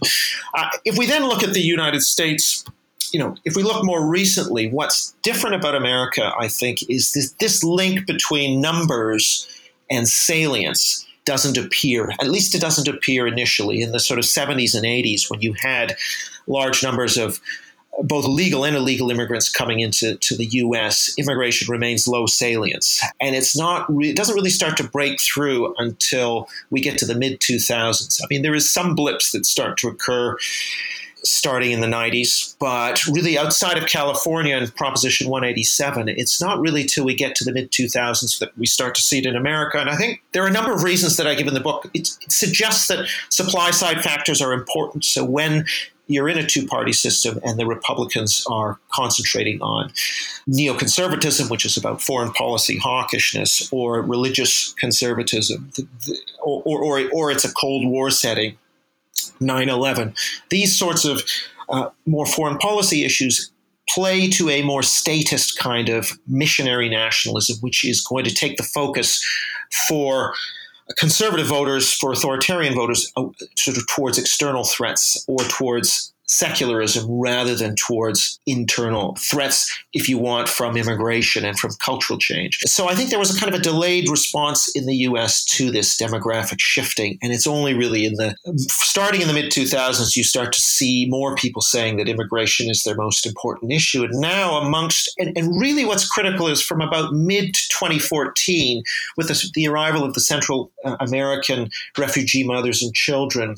Uh, 0.54 0.68
if 0.84 0.98
we 0.98 1.06
then 1.06 1.24
look 1.24 1.42
at 1.42 1.54
the 1.54 1.60
United 1.60 2.02
States, 2.02 2.64
you 3.12 3.18
know, 3.18 3.36
if 3.44 3.56
we 3.56 3.62
look 3.62 3.84
more 3.84 4.06
recently, 4.06 4.68
what's 4.70 5.14
different 5.22 5.56
about 5.56 5.74
America, 5.74 6.32
I 6.38 6.48
think, 6.48 6.88
is 6.90 7.12
this, 7.12 7.32
this 7.40 7.64
link 7.64 8.06
between 8.06 8.60
numbers 8.60 9.46
and 9.90 10.06
salience 10.06 11.06
doesn't 11.24 11.58
appear. 11.58 12.10
At 12.20 12.30
least 12.30 12.54
it 12.54 12.60
doesn't 12.60 12.88
appear 12.88 13.26
initially 13.26 13.82
in 13.82 13.92
the 13.92 14.00
sort 14.00 14.18
of 14.18 14.24
70s 14.24 14.74
and 14.74 14.84
80s 14.84 15.30
when 15.30 15.40
you 15.40 15.54
had 15.54 15.96
large 16.46 16.82
numbers 16.82 17.18
of 17.18 17.40
both 18.02 18.24
legal 18.26 18.64
and 18.64 18.76
illegal 18.76 19.10
immigrants 19.10 19.50
coming 19.50 19.80
into 19.80 20.16
to 20.16 20.36
the 20.36 20.46
U.S., 20.46 21.12
immigration 21.18 21.70
remains 21.70 22.06
low 22.06 22.26
salience, 22.26 23.02
and 23.20 23.34
it's 23.34 23.56
not. 23.56 23.86
Re- 23.88 24.10
it 24.10 24.16
doesn't 24.16 24.34
really 24.34 24.50
start 24.50 24.76
to 24.78 24.84
break 24.84 25.20
through 25.20 25.74
until 25.78 26.48
we 26.70 26.80
get 26.80 26.98
to 26.98 27.06
the 27.06 27.14
mid 27.14 27.40
2000s. 27.40 28.20
I 28.22 28.26
mean, 28.30 28.42
there 28.42 28.54
is 28.54 28.70
some 28.70 28.94
blips 28.94 29.32
that 29.32 29.46
start 29.46 29.78
to 29.78 29.88
occur 29.88 30.36
starting 31.24 31.72
in 31.72 31.80
the 31.80 31.86
90s, 31.86 32.56
but 32.58 33.04
really 33.06 33.36
outside 33.36 33.76
of 33.76 33.86
California 33.86 34.56
and 34.56 34.74
Proposition 34.76 35.28
187, 35.28 36.08
it's 36.08 36.40
not 36.40 36.60
really 36.60 36.84
till 36.84 37.04
we 37.04 37.14
get 37.14 37.34
to 37.36 37.44
the 37.44 37.52
mid 37.52 37.70
2000s 37.70 38.38
that 38.38 38.56
we 38.56 38.66
start 38.66 38.94
to 38.94 39.02
see 39.02 39.18
it 39.18 39.26
in 39.26 39.36
America. 39.36 39.78
And 39.78 39.90
I 39.90 39.96
think 39.96 40.22
there 40.32 40.44
are 40.44 40.48
a 40.48 40.52
number 40.52 40.72
of 40.72 40.82
reasons 40.82 41.16
that 41.16 41.26
I 41.26 41.34
give 41.34 41.48
in 41.48 41.54
the 41.54 41.60
book. 41.60 41.88
It, 41.94 42.08
it 42.22 42.32
suggests 42.32 42.88
that 42.88 43.08
supply 43.30 43.70
side 43.70 44.02
factors 44.02 44.40
are 44.40 44.52
important. 44.52 45.04
So 45.04 45.24
when 45.24 45.66
you're 46.08 46.28
in 46.28 46.38
a 46.38 46.46
two 46.46 46.66
party 46.66 46.92
system, 46.92 47.38
and 47.44 47.58
the 47.58 47.66
Republicans 47.66 48.44
are 48.50 48.80
concentrating 48.92 49.60
on 49.62 49.90
neoconservatism, 50.48 51.50
which 51.50 51.64
is 51.64 51.76
about 51.76 52.02
foreign 52.02 52.32
policy 52.32 52.78
hawkishness, 52.78 53.72
or 53.72 54.02
religious 54.02 54.72
conservatism, 54.74 55.70
or, 56.42 56.62
or, 56.64 57.08
or 57.12 57.30
it's 57.30 57.44
a 57.44 57.52
Cold 57.52 57.86
War 57.86 58.10
setting, 58.10 58.56
9 59.40 59.68
11. 59.68 60.14
These 60.50 60.76
sorts 60.76 61.04
of 61.04 61.22
uh, 61.68 61.90
more 62.06 62.26
foreign 62.26 62.58
policy 62.58 63.04
issues 63.04 63.50
play 63.88 64.28
to 64.28 64.50
a 64.50 64.62
more 64.62 64.82
statist 64.82 65.58
kind 65.58 65.88
of 65.88 66.12
missionary 66.26 66.88
nationalism, 66.88 67.56
which 67.60 67.84
is 67.84 68.00
going 68.00 68.24
to 68.24 68.34
take 68.34 68.56
the 68.56 68.62
focus 68.62 69.24
for 69.88 70.34
conservative 70.96 71.46
voters, 71.46 71.92
for 71.92 72.12
authoritarian 72.12 72.74
voters, 72.74 73.10
uh, 73.16 73.24
sort 73.56 73.76
of 73.76 73.86
towards 73.86 74.18
external 74.18 74.64
threats 74.64 75.24
or 75.28 75.38
towards 75.44 76.12
secularism 76.28 77.06
rather 77.10 77.54
than 77.54 77.74
towards 77.74 78.38
internal 78.46 79.16
threats, 79.16 79.74
if 79.94 80.08
you 80.08 80.18
want, 80.18 80.48
from 80.48 80.76
immigration 80.76 81.44
and 81.44 81.58
from 81.58 81.72
cultural 81.80 82.18
change. 82.18 82.58
So 82.66 82.88
I 82.88 82.94
think 82.94 83.10
there 83.10 83.18
was 83.18 83.34
a 83.34 83.40
kind 83.40 83.52
of 83.52 83.58
a 83.58 83.62
delayed 83.62 84.08
response 84.10 84.70
in 84.76 84.86
the 84.86 84.96
US 84.96 85.44
to 85.46 85.70
this 85.70 85.96
demographic 85.96 86.60
shifting. 86.60 87.18
And 87.22 87.32
it's 87.32 87.46
only 87.46 87.74
really 87.74 88.04
in 88.04 88.14
the 88.14 88.36
starting 88.58 89.22
in 89.22 89.28
the 89.28 89.34
mid 89.34 89.50
2000s, 89.50 90.16
you 90.16 90.24
start 90.24 90.52
to 90.52 90.60
see 90.60 91.06
more 91.08 91.34
people 91.34 91.62
saying 91.62 91.96
that 91.96 92.08
immigration 92.08 92.68
is 92.68 92.82
their 92.82 92.96
most 92.96 93.26
important 93.26 93.72
issue. 93.72 94.04
And 94.04 94.20
now, 94.20 94.58
amongst, 94.58 95.10
and, 95.18 95.36
and 95.36 95.60
really 95.60 95.84
what's 95.84 96.08
critical 96.08 96.48
is 96.48 96.62
from 96.62 96.80
about 96.80 97.12
mid 97.12 97.54
2014, 97.70 98.82
with 99.16 99.28
the, 99.28 99.50
the 99.54 99.68
arrival 99.68 100.04
of 100.04 100.14
the 100.14 100.20
Central 100.20 100.70
uh, 100.84 100.96
American 101.00 101.70
refugee 101.96 102.44
mothers 102.44 102.82
and 102.82 102.92
children 102.94 103.56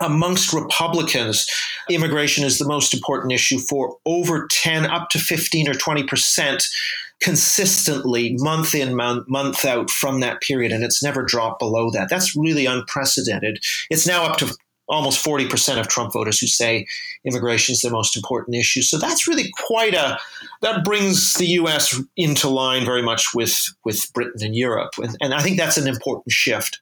amongst 0.00 0.52
Republicans, 0.52 1.48
immigration 1.88 2.44
is 2.44 2.58
the 2.58 2.68
most 2.68 2.94
important 2.94 3.32
issue 3.32 3.58
for 3.58 3.96
over 4.06 4.46
10, 4.50 4.86
up 4.86 5.10
to 5.10 5.18
15 5.18 5.68
or 5.68 5.74
20 5.74 6.04
percent 6.04 6.66
consistently, 7.20 8.36
month 8.38 8.74
in, 8.74 8.94
month, 8.94 9.26
month 9.28 9.64
out 9.64 9.90
from 9.90 10.20
that 10.20 10.40
period. 10.42 10.72
And 10.72 10.84
it's 10.84 11.02
never 11.02 11.22
dropped 11.22 11.58
below 11.58 11.90
that. 11.90 12.08
That's 12.10 12.36
really 12.36 12.66
unprecedented. 12.66 13.58
It's 13.90 14.06
now 14.06 14.24
up 14.24 14.36
to 14.38 14.54
almost 14.88 15.24
40% 15.24 15.80
of 15.80 15.88
Trump 15.88 16.12
voters 16.12 16.38
who 16.38 16.46
say 16.46 16.86
immigration 17.24 17.72
is 17.72 17.80
the 17.80 17.90
most 17.90 18.16
important 18.16 18.56
issue. 18.56 18.82
So 18.82 18.98
that's 18.98 19.26
really 19.26 19.50
quite 19.66 19.94
a, 19.94 20.18
that 20.62 20.84
brings 20.84 21.34
the 21.34 21.46
US 21.46 22.00
into 22.16 22.48
line 22.48 22.84
very 22.84 23.02
much 23.02 23.34
with, 23.34 23.66
with 23.84 24.12
Britain 24.12 24.44
and 24.44 24.54
Europe. 24.54 24.92
And, 24.98 25.16
and 25.20 25.34
I 25.34 25.40
think 25.40 25.56
that's 25.56 25.76
an 25.76 25.88
important 25.88 26.30
shift. 26.30 26.80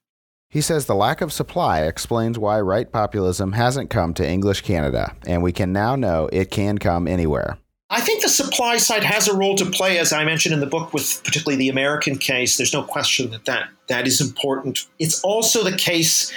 He 0.55 0.61
says 0.61 0.87
the 0.87 0.95
lack 0.95 1.21
of 1.21 1.33
supply 1.33 1.81
explains 1.81 2.39
why 2.39 2.61
right 2.61 2.91
populism 2.91 3.55
hasn't 3.55 3.91
come 3.91 4.15
to 4.15 4.25
English 4.25 4.61
Canada, 4.61 5.17
and 5.27 5.43
we 5.43 5.51
can 5.51 5.73
now 5.73 5.97
know 5.97 6.29
it 6.33 6.53
can 6.53 6.79
come 6.79 7.09
anywhere. 7.09 7.59
I 7.91 8.01
think 8.01 8.23
the 8.23 8.29
supply 8.29 8.77
side 8.77 9.03
has 9.03 9.27
a 9.27 9.37
role 9.37 9.57
to 9.57 9.67
play, 9.67 9.99
as 9.99 10.13
I 10.13 10.25
mentioned 10.25 10.55
in 10.55 10.61
the 10.61 10.67
book, 10.67 10.95
with 10.95 11.21
particularly 11.25 11.57
the 11.57 11.71
American 11.71 12.17
case. 12.17 12.57
There's 12.57 12.73
no 12.73 12.85
question 12.85 13.33
that 13.33 13.47
that, 13.47 13.69
that 13.89 14.07
is 14.07 14.21
important. 14.21 14.87
It's 15.01 15.21
also 15.23 15.65
the 15.65 15.77
case 15.77 16.33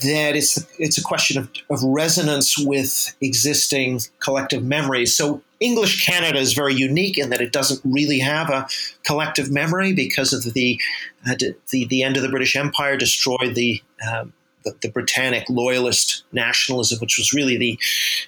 that 0.00 0.34
it's 0.34 0.66
it's 0.80 0.98
a 0.98 1.02
question 1.02 1.38
of, 1.38 1.48
of 1.70 1.80
resonance 1.84 2.58
with 2.58 3.14
existing 3.20 4.00
collective 4.18 4.64
memories. 4.64 5.16
So 5.16 5.42
English 5.60 6.04
Canada 6.04 6.38
is 6.38 6.54
very 6.54 6.74
unique 6.74 7.18
in 7.18 7.30
that 7.30 7.40
it 7.40 7.52
doesn't 7.52 7.80
really 7.84 8.18
have 8.18 8.48
a 8.50 8.66
collective 9.04 9.50
memory 9.50 9.92
because 9.92 10.32
of 10.32 10.54
the 10.54 10.80
uh, 11.28 11.34
the, 11.70 11.84
the 11.86 12.02
end 12.02 12.16
of 12.16 12.22
the 12.22 12.30
British 12.30 12.56
Empire 12.56 12.96
destroyed 12.96 13.54
the 13.54 13.82
um, 14.10 14.32
the, 14.64 14.74
the, 14.82 14.90
Britannic 14.90 15.48
loyalist 15.48 16.24
nationalism, 16.32 16.98
which 16.98 17.16
was 17.16 17.32
really 17.32 17.56
the 17.56 17.78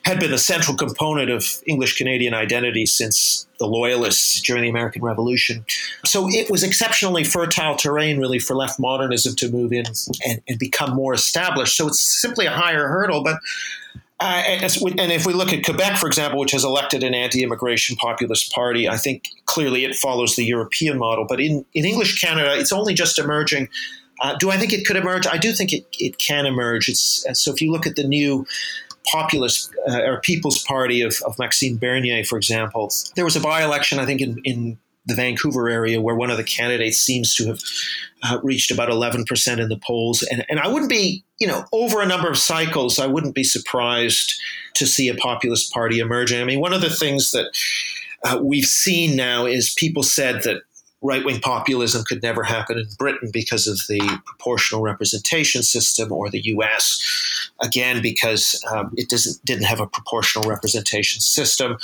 had 0.05 0.19
been 0.19 0.31
the 0.31 0.39
central 0.39 0.77
component 0.77 1.31
of 1.31 1.63
English 1.67 1.97
Canadian 1.97 2.35
identity 2.35 2.87
since 2.87 3.47
the 3.59 3.67
Loyalists 3.67 4.41
during 4.41 4.63
the 4.63 4.69
American 4.69 5.03
Revolution. 5.03 5.65
So 6.05 6.29
it 6.29 6.51
was 6.51 6.63
exceptionally 6.63 7.25
fertile 7.25 7.77
terrain, 7.77 8.19
really, 8.19 8.39
for 8.39 8.57
left 8.57 8.81
modernism 8.81 9.35
to 9.37 9.51
move 9.51 9.73
in 9.73 9.85
and, 10.27 10.43
and 10.49 10.59
become 10.59 10.95
more 10.95 11.15
established. 11.15 11.77
So 11.77 11.87
it's 11.89 12.01
simply 12.01 12.47
a 12.47 12.53
higher 12.53 12.89
hurdle, 12.89 13.23
but. 13.23 13.39
Uh, 14.25 14.43
and 14.47 15.11
if 15.19 15.25
we 15.27 15.33
look 15.41 15.53
at 15.53 15.61
Quebec, 15.65 15.95
for 15.97 16.07
example, 16.07 16.39
which 16.43 16.53
has 16.53 16.65
elected 16.65 17.03
an 17.03 17.15
anti-immigration 17.15 17.97
populist 17.97 18.53
party, 18.53 18.89
I 18.89 18.99
think 19.05 19.19
clearly 19.47 19.85
it 19.85 19.95
follows 19.97 20.37
the 20.37 20.45
European 20.45 20.97
model. 20.99 21.25
But 21.29 21.39
in, 21.41 21.65
in 21.75 21.85
English 21.85 22.21
Canada, 22.25 22.51
it's 22.61 22.73
only 22.73 22.95
just 22.95 23.19
emerging 23.19 23.69
Uh, 24.23 24.37
do 24.39 24.51
I 24.55 24.57
think 24.57 24.73
it 24.73 24.87
could 24.87 24.97
emerge? 24.97 25.27
I 25.27 25.37
do 25.37 25.53
think 25.53 25.73
it, 25.73 25.85
it 25.99 26.17
can 26.19 26.47
emerge. 26.47 26.89
It's 26.89 27.27
so 27.43 27.53
if 27.53 27.61
you 27.61 27.73
look 27.73 27.87
at 27.87 27.97
the 27.97 28.05
new 28.05 28.47
populist 29.11 29.71
uh, 29.91 30.09
or 30.09 30.21
People's 30.21 30.63
Party 30.63 31.03
of, 31.03 31.17
of 31.27 31.37
Maxime 31.39 31.77
Bernier, 31.77 32.25
for 32.25 32.39
example, 32.39 32.93
there 33.17 33.25
was 33.25 33.37
a 33.37 33.41
by-election 33.41 33.99
I 33.99 34.07
think 34.07 34.21
in, 34.21 34.41
in 34.45 34.79
the 35.07 35.15
Vancouver 35.15 35.69
area 35.69 36.01
where 36.01 36.15
one 36.15 36.31
of 36.31 36.37
the 36.37 36.45
candidates 36.45 36.99
seems 36.99 37.35
to 37.35 37.47
have 37.47 37.61
uh, 38.23 38.39
reached 38.43 38.71
about 38.71 38.89
11% 38.89 39.59
in 39.59 39.69
the 39.69 39.77
polls. 39.77 40.23
And, 40.23 40.45
and 40.49 40.61
I 40.61 40.69
wouldn't 40.69 40.91
be, 40.91 41.25
you 41.39 41.47
know, 41.47 41.65
over 41.73 42.01
a 42.01 42.07
number 42.07 42.31
of 42.31 42.39
cycles, 42.39 42.99
I 42.99 43.07
wouldn't 43.07 43.35
be 43.35 43.45
surprised 43.45 44.35
to 44.75 44.87
see 44.87 45.09
a 45.09 45.15
populist 45.15 45.73
party 45.73 45.99
emerging. 45.99 46.41
I 46.41 46.45
mean, 46.45 46.61
one 46.61 46.73
of 46.73 46.81
the 46.81 46.91
things 46.91 47.33
that 47.33 47.47
uh, 48.25 48.39
we've 48.41 48.65
seen 48.65 49.17
now 49.17 49.47
is 49.47 49.75
people 49.75 50.03
said 50.03 50.43
that 50.45 50.63
right 51.03 51.25
wing 51.25 51.41
populism 51.41 52.05
could 52.05 52.23
never 52.23 52.45
happen 52.45 52.79
in 52.79 52.87
Britain 52.97 53.31
because 53.33 53.67
of 53.67 53.79
the 53.89 54.21
proportional 54.25 54.83
representation 54.83 55.63
system, 55.63 56.13
or 56.13 56.31
the 56.31 56.41
US, 56.47 57.51
again, 57.61 58.01
because 58.01 58.63
um, 58.71 58.93
it 58.97 59.09
doesn't, 59.09 59.45
didn't 59.45 59.65
have 59.65 59.81
a 59.81 59.87
proportional 59.87 60.49
representation 60.49 61.21
system. 61.21 61.77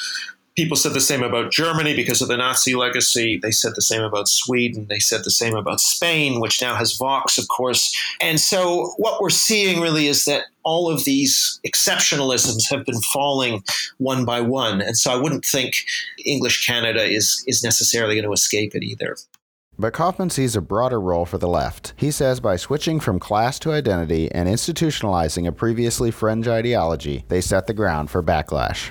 People 0.59 0.77
said 0.77 0.93
the 0.93 1.01
same 1.01 1.23
about 1.23 1.53
Germany 1.53 1.95
because 1.95 2.21
of 2.21 2.27
the 2.27 2.37
Nazi 2.37 2.75
legacy. 2.75 3.39
They 3.41 3.53
said 3.53 3.77
the 3.77 3.81
same 3.81 4.03
about 4.03 4.27
Sweden. 4.27 4.89
They 4.89 4.99
said 4.99 5.23
the 5.23 5.31
same 5.31 5.55
about 5.55 5.79
Spain, 5.79 6.41
which 6.41 6.61
now 6.61 6.75
has 6.75 6.97
Vox, 6.97 7.39
of 7.39 7.47
course. 7.47 7.97
And 8.21 8.41
so 8.41 8.93
what 8.97 9.23
we're 9.23 9.31
seeing 9.31 9.81
really 9.81 10.09
is 10.09 10.25
that 10.25 10.47
all 10.65 10.91
of 10.91 11.05
these 11.05 11.61
exceptionalisms 11.65 12.69
have 12.73 12.85
been 12.85 13.01
falling 13.03 13.63
one 13.99 14.25
by 14.25 14.41
one. 14.41 14.81
And 14.81 14.99
so 14.99 15.13
I 15.13 15.17
wouldn't 15.17 15.45
think 15.45 15.77
English 16.27 16.67
Canada 16.67 17.05
is, 17.05 17.45
is 17.47 17.63
necessarily 17.63 18.17
going 18.17 18.27
to 18.27 18.33
escape 18.33 18.75
it 18.75 18.83
either. 18.83 19.17
But 19.79 19.93
Kaufman 19.93 20.31
sees 20.31 20.57
a 20.57 20.61
broader 20.61 21.01
role 21.01 21.25
for 21.25 21.39
the 21.39 21.47
left. 21.47 21.93
He 21.95 22.11
says 22.11 22.41
by 22.41 22.57
switching 22.57 22.99
from 22.99 23.21
class 23.21 23.61
to 23.61 23.71
identity 23.71 24.29
and 24.33 24.49
institutionalizing 24.49 25.47
a 25.47 25.53
previously 25.53 26.11
fringe 26.11 26.49
ideology, 26.49 27.25
they 27.29 27.41
set 27.41 27.69
the 27.69 27.75
ground 27.75 28.11
for 28.11 28.25
backlash. 28.25 28.91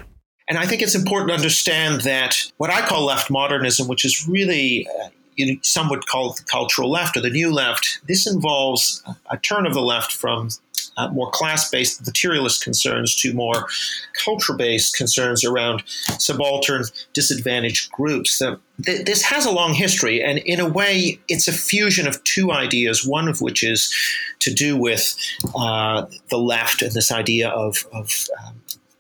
And 0.50 0.58
I 0.58 0.66
think 0.66 0.82
it's 0.82 0.96
important 0.96 1.30
to 1.30 1.36
understand 1.36 2.02
that 2.02 2.38
what 2.58 2.70
I 2.70 2.82
call 2.82 3.06
left 3.06 3.30
modernism, 3.30 3.88
which 3.88 4.06
is 4.06 4.28
really 4.28 4.88
uh, 4.88 5.10
you 5.38 5.46
know, 5.46 5.60
some 5.62 5.90
would 5.90 6.06
call 6.08 6.34
the 6.34 6.44
cultural 6.44 6.90
left 6.90 7.16
or 7.16 7.22
the 7.22 7.30
new 7.30 7.54
left. 7.54 8.00
This 8.08 8.28
involves 8.28 9.04
a 9.30 9.38
turn 9.38 9.66
of 9.66 9.74
the 9.74 9.82
left 9.82 10.12
from 10.12 10.50
uh, 10.98 11.10
more 11.10 11.30
class 11.30 11.70
based 11.70 12.06
materialist 12.06 12.64
concerns 12.64 13.16
to 13.16 13.34
more 13.34 13.68
culture 14.14 14.54
based 14.54 14.96
concerns 14.98 15.46
around 15.46 15.84
subaltern 16.20 16.84
disadvantaged 17.14 17.92
groups. 17.92 18.40
th- 18.84 19.06
this 19.06 19.22
has 19.22 19.46
a 19.46 19.52
long 19.52 19.74
history, 19.74 20.24
and 20.24 20.40
in 20.40 20.60
a 20.60 20.68
way, 20.68 21.20
it's 21.28 21.48
a 21.48 21.54
fusion 21.54 22.08
of 22.08 22.24
two 22.24 22.52
ideas, 22.52 23.06
one 23.06 23.28
of 23.28 23.42
which 23.42 23.64
is 23.64 23.94
to 24.40 24.52
do 24.52 24.76
with 24.76 25.16
uh, 25.56 26.06
the 26.30 26.38
left 26.38 26.82
and 26.82 26.94
this 26.94 27.12
idea 27.12 27.50
of, 27.50 27.86
of 27.94 28.26
um, 28.44 28.56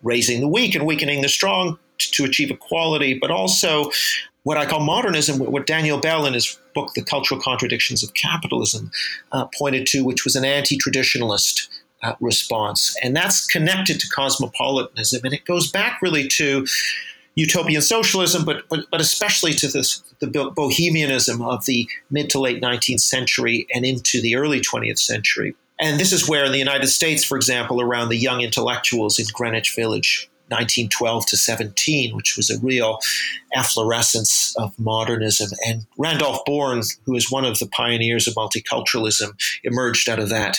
raising 0.07 0.39
the 0.39 0.47
weak 0.47 0.73
and 0.73 0.85
weakening 0.85 1.21
the 1.21 1.29
strong 1.29 1.77
to 1.97 2.23
achieve 2.23 2.51
equality, 2.51 3.17
but 3.19 3.31
also 3.31 3.91
what 4.43 4.57
I 4.57 4.65
call 4.65 4.79
modernism, 4.79 5.39
what 5.39 5.67
Daniel 5.67 5.97
Bell 5.97 6.25
in 6.25 6.33
his 6.33 6.57
book, 6.73 6.93
The 6.93 7.03
Cultural 7.03 7.39
Contradictions 7.41 8.01
of 8.01 8.13
Capitalism, 8.13 8.91
uh, 9.33 9.45
pointed 9.57 9.85
to, 9.87 10.05
which 10.05 10.23
was 10.23 10.37
an 10.37 10.45
anti 10.45 10.77
traditionalist 10.77 11.67
uh, 12.01 12.13
response. 12.21 12.95
And 13.03 13.15
that's 13.15 13.45
connected 13.45 13.99
to 13.99 14.07
cosmopolitanism. 14.09 15.21
And 15.25 15.33
it 15.33 15.43
goes 15.43 15.69
back 15.69 16.01
really 16.01 16.27
to 16.29 16.65
utopian 17.35 17.81
socialism, 17.81 18.45
but, 18.45 18.63
but, 18.69 18.85
but 18.89 19.01
especially 19.01 19.53
to 19.53 19.67
this, 19.67 20.01
the 20.19 20.51
bohemianism 20.55 21.41
of 21.41 21.65
the 21.65 21.87
mid 22.09 22.29
to 22.29 22.39
late 22.39 22.61
19th 22.61 23.01
century 23.01 23.67
and 23.73 23.85
into 23.85 24.21
the 24.21 24.35
early 24.35 24.61
20th 24.61 24.99
century. 24.99 25.55
And 25.79 25.99
this 25.99 26.11
is 26.11 26.27
where, 26.27 26.45
in 26.45 26.51
the 26.51 26.57
United 26.57 26.87
States, 26.87 27.23
for 27.23 27.35
example, 27.35 27.81
around 27.81 28.09
the 28.09 28.17
young 28.17 28.41
intellectuals 28.41 29.19
in 29.19 29.25
Greenwich 29.33 29.75
Village, 29.75 30.29
1912 30.49 31.25
to 31.27 31.37
17, 31.37 32.15
which 32.15 32.37
was 32.37 32.49
a 32.49 32.59
real 32.59 32.99
efflorescence 33.53 34.55
of 34.57 34.77
modernism. 34.79 35.49
And 35.65 35.85
Randolph 35.97 36.39
Bourne, 36.45 36.81
who 37.05 37.15
is 37.15 37.31
one 37.31 37.45
of 37.45 37.59
the 37.59 37.67
pioneers 37.67 38.27
of 38.27 38.35
multiculturalism, 38.35 39.33
emerged 39.63 40.07
out 40.09 40.19
of 40.19 40.29
that 40.29 40.57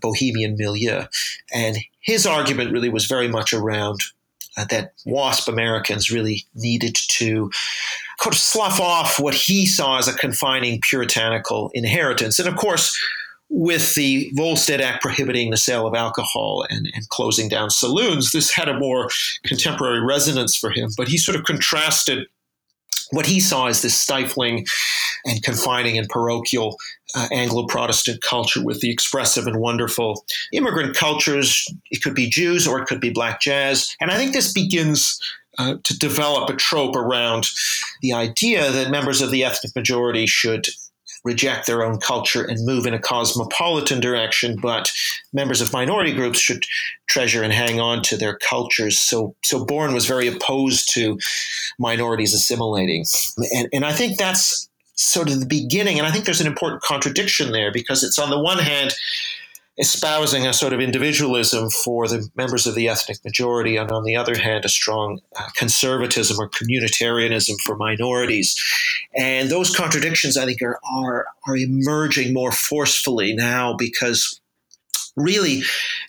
bohemian 0.00 0.56
milieu. 0.56 1.04
And 1.52 1.76
his 2.00 2.26
argument 2.26 2.72
really 2.72 2.88
was 2.88 3.06
very 3.06 3.28
much 3.28 3.52
around 3.52 4.00
uh, 4.56 4.64
that 4.64 4.94
WASP 5.04 5.48
Americans 5.48 6.10
really 6.10 6.46
needed 6.54 6.96
to 7.10 7.50
kind 8.18 8.32
of 8.32 8.38
slough 8.38 8.80
off 8.80 9.20
what 9.20 9.34
he 9.34 9.66
saw 9.66 9.98
as 9.98 10.08
a 10.08 10.14
confining 10.14 10.80
puritanical 10.80 11.70
inheritance. 11.74 12.38
And 12.38 12.48
of 12.48 12.56
course, 12.56 12.98
with 13.48 13.94
the 13.94 14.30
Volstead 14.34 14.80
Act 14.80 15.02
prohibiting 15.02 15.50
the 15.50 15.56
sale 15.56 15.86
of 15.86 15.94
alcohol 15.94 16.66
and, 16.68 16.90
and, 16.94 17.08
closing 17.10 17.48
down 17.48 17.70
saloons, 17.70 18.32
this 18.32 18.52
had 18.52 18.68
a 18.68 18.78
more 18.78 19.08
contemporary 19.44 20.00
resonance 20.00 20.56
for 20.56 20.70
him. 20.70 20.90
But 20.96 21.08
he 21.08 21.16
sort 21.16 21.36
of 21.36 21.44
contrasted 21.44 22.26
what 23.12 23.26
he 23.26 23.38
saw 23.38 23.66
as 23.66 23.82
this 23.82 23.98
stifling 23.98 24.66
and 25.24 25.42
confining 25.42 25.96
and 25.96 26.08
parochial 26.08 26.76
uh, 27.14 27.28
Anglo 27.32 27.66
Protestant 27.66 28.20
culture 28.20 28.62
with 28.62 28.80
the 28.80 28.90
expressive 28.90 29.46
and 29.46 29.60
wonderful 29.60 30.24
immigrant 30.52 30.96
cultures. 30.96 31.66
It 31.90 32.02
could 32.02 32.14
be 32.14 32.28
Jews 32.28 32.66
or 32.66 32.80
it 32.80 32.86
could 32.86 33.00
be 33.00 33.10
black 33.10 33.40
jazz. 33.40 33.94
And 34.00 34.10
I 34.10 34.16
think 34.16 34.32
this 34.32 34.52
begins 34.52 35.20
uh, 35.58 35.76
to 35.84 35.98
develop 35.98 36.50
a 36.50 36.56
trope 36.56 36.96
around 36.96 37.48
the 38.02 38.12
idea 38.12 38.70
that 38.70 38.90
members 38.90 39.22
of 39.22 39.30
the 39.30 39.44
ethnic 39.44 39.74
majority 39.74 40.26
should 40.26 40.66
reject 41.26 41.66
their 41.66 41.82
own 41.82 41.98
culture 41.98 42.44
and 42.44 42.64
move 42.64 42.86
in 42.86 42.94
a 42.94 42.98
cosmopolitan 42.98 44.00
direction, 44.00 44.56
but 44.62 44.92
members 45.32 45.60
of 45.60 45.72
minority 45.72 46.12
groups 46.12 46.38
should 46.38 46.64
treasure 47.08 47.42
and 47.42 47.52
hang 47.52 47.80
on 47.80 48.00
to 48.02 48.16
their 48.16 48.38
cultures. 48.38 48.98
So, 48.98 49.34
so 49.44 49.64
Bourne 49.64 49.92
was 49.92 50.06
very 50.06 50.28
opposed 50.28 50.92
to 50.94 51.18
minorities 51.78 52.32
assimilating, 52.32 53.04
and, 53.52 53.68
and 53.72 53.84
I 53.84 53.92
think 53.92 54.16
that's 54.16 54.68
sort 54.94 55.28
of 55.28 55.40
the 55.40 55.46
beginning. 55.46 55.98
And 55.98 56.06
I 56.06 56.10
think 56.10 56.24
there's 56.24 56.40
an 56.40 56.46
important 56.46 56.82
contradiction 56.82 57.52
there 57.52 57.70
because 57.70 58.02
it's 58.02 58.18
on 58.18 58.30
the 58.30 58.40
one 58.40 58.58
hand 58.58 58.94
espousing 59.78 60.46
a 60.46 60.52
sort 60.52 60.72
of 60.72 60.80
individualism 60.80 61.68
for 61.70 62.08
the 62.08 62.28
members 62.34 62.66
of 62.66 62.74
the 62.74 62.88
ethnic 62.88 63.22
majority, 63.24 63.76
and 63.76 63.90
on 63.90 64.04
the 64.04 64.16
other 64.16 64.38
hand, 64.38 64.64
a 64.64 64.68
strong 64.68 65.20
uh, 65.38 65.48
conservatism 65.54 66.38
or 66.38 66.48
communitarianism 66.48 67.54
for 67.64 67.76
minorities. 67.76 68.56
And 69.14 69.50
those 69.50 69.74
contradictions, 69.74 70.36
I 70.36 70.46
think, 70.46 70.62
are, 70.62 70.80
are, 70.90 71.26
are 71.46 71.56
emerging 71.56 72.32
more 72.32 72.52
forcefully 72.52 73.34
now 73.34 73.74
because 73.76 74.40
really 75.16 75.62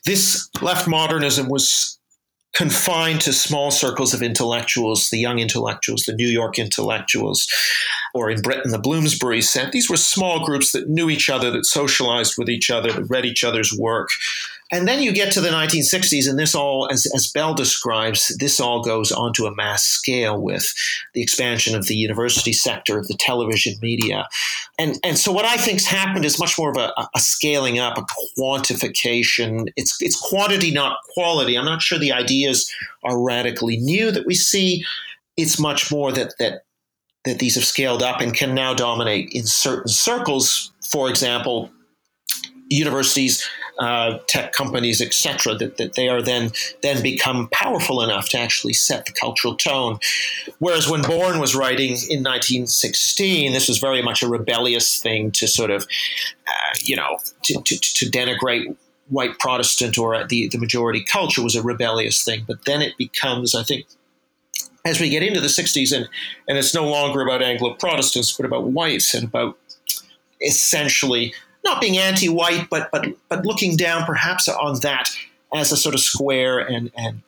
this 0.06 0.50
left 0.62 0.88
modernism 0.88 1.50
was 1.50 1.97
confined 2.58 3.22
to 3.22 3.32
small 3.32 3.70
circles 3.70 4.16
of 4.16 4.24
intellectuals, 4.24 5.12
the 5.12 5.20
young 5.20 5.38
intellectuals, 5.38 6.06
the 6.06 6.16
New 6.16 6.28
York 6.28 6.58
intellectuals, 6.58 7.48
or 8.16 8.32
in 8.32 8.42
Britain, 8.42 8.72
the 8.72 8.80
Bloomsbury 8.80 9.44
set. 9.44 9.72
These 9.72 9.92
were 9.92 9.98
small 9.98 10.44
groups 10.44 10.72
that 10.72 10.90
knew 10.90 11.08
each 11.08 11.30
other, 11.30 11.52
that 11.52 11.68
socialized 11.68 12.34
with 12.36 12.50
each 12.50 12.72
other, 12.72 12.92
that 12.92 13.12
read 13.12 13.26
each 13.26 13.44
other's 13.44 13.72
work. 13.72 14.10
And 14.72 14.88
then 14.88 15.02
you 15.02 15.14
get 15.14 15.32
to 15.32 15.42
the 15.42 15.50
1960s, 15.50 16.30
and 16.30 16.38
this 16.38 16.54
all, 16.54 16.90
as, 16.92 17.08
as 17.16 17.32
Bell 17.32 17.54
describes, 17.54 18.36
this 18.40 18.60
all 18.60 18.84
goes 18.84 19.12
onto 19.12 19.46
a 19.46 19.56
mass 19.56 19.84
scale 19.84 20.42
with 20.42 20.74
the 21.14 21.22
expansion 21.22 21.74
of 21.74 21.88
the 21.88 21.96
university 21.96 22.52
sector, 22.52 22.98
of 22.98 23.08
the 23.08 23.18
television 23.18 23.76
media. 23.82 24.28
And, 24.78 25.00
and 25.06 25.18
so 25.18 25.32
what 25.32 25.46
I 25.46 25.56
think's 25.56 25.86
happened 25.86 26.26
is 26.26 26.38
much 26.38 26.58
more 26.58 26.70
of 26.70 26.78
a, 26.78 26.92
a 27.16 27.20
scaling 27.20 27.80
up, 27.80 27.98
a 27.98 28.06
quantification. 28.38 29.70
It's, 29.78 30.02
it's 30.02 30.20
quantity, 30.20 30.72
not 30.72 30.98
quality. 31.14 31.58
I'm 31.58 31.66
not 31.66 31.82
sure 31.82 31.98
the 31.98 32.12
ideas 32.12 32.70
are 33.06 33.22
radically 33.22 33.78
new 33.78 34.12
that 34.12 34.26
we 34.26 34.36
see. 34.36 34.84
It's 35.38 35.60
much 35.60 35.92
more 35.92 36.12
that, 36.12 36.34
that 36.40 36.64
that 37.28 37.40
these 37.40 37.56
have 37.56 37.66
scaled 37.66 38.02
up 38.02 38.22
and 38.22 38.34
can 38.34 38.56
now 38.56 38.74
dominate 38.74 39.30
in 39.34 39.46
certain 39.46 39.90
circles. 39.90 40.72
For 40.82 41.10
example, 41.10 41.70
universities, 42.70 43.48
uh, 43.80 44.18
tech 44.28 44.54
companies, 44.54 45.02
etc., 45.02 45.56
that, 45.56 45.78
that 45.78 45.94
they 45.94 46.10
are 46.10 46.22
then 46.22 46.52
then 46.82 47.02
become 47.04 47.48
powerful 47.52 48.02
enough 48.02 48.30
to 48.30 48.40
actually 48.40 48.74
set 48.74 49.06
the 49.06 49.12
cultural 49.12 49.56
tone. 49.56 50.00
Whereas 50.60 50.90
when 50.90 51.02
Bourne 51.02 51.40
was 51.40 51.56
writing 51.56 51.92
in 51.92 52.24
1916, 52.24 53.54
this 53.54 53.68
was 53.68 53.78
very 53.78 54.02
much 54.02 54.24
a 54.24 54.28
rebellious 54.28 55.02
thing 55.02 55.32
to 55.32 55.48
sort 55.48 55.72
of, 55.72 55.84
uh, 56.48 56.76
you 56.82 56.96
know, 56.96 57.18
to, 57.44 57.62
to, 57.62 57.80
to 57.80 58.06
denigrate 58.10 58.76
white 59.10 59.40
Protestant 59.40 59.98
or 59.98 60.26
the, 60.28 60.48
the 60.48 60.58
majority 60.58 61.04
culture 61.04 61.44
was 61.44 61.56
a 61.56 61.64
rebellious 61.64 62.24
thing. 62.24 62.44
But 62.48 62.66
then 62.66 62.82
it 62.82 62.98
becomes, 62.98 63.56
I 63.56 63.64
think, 63.64 63.86
as 64.86 65.00
we 65.00 65.10
get 65.10 65.24
into 65.24 65.40
the 65.40 65.48
60s, 65.48 65.96
and, 65.96 66.08
and 66.48 66.58
it's 66.58 66.74
no 66.74 66.88
longer 66.88 67.22
about 67.22 67.42
Anglo 67.42 67.74
Protestants, 67.74 68.36
but 68.36 68.46
about 68.46 68.68
whites 68.68 69.14
and 69.14 69.26
about 69.26 69.58
essentially 70.42 71.34
not 71.68 71.82
being 71.82 71.98
anti-white, 71.98 72.70
but 72.70 72.90
but 72.92 73.08
but 73.30 73.46
looking 73.46 73.76
down 73.76 74.06
perhaps 74.06 74.48
on 74.48 74.80
that 74.82 75.10
as 75.54 75.72
a 75.72 75.78
sort 75.78 75.96
of 75.96 76.02
square 76.02 76.60
and 76.60 76.92
and 76.98 77.22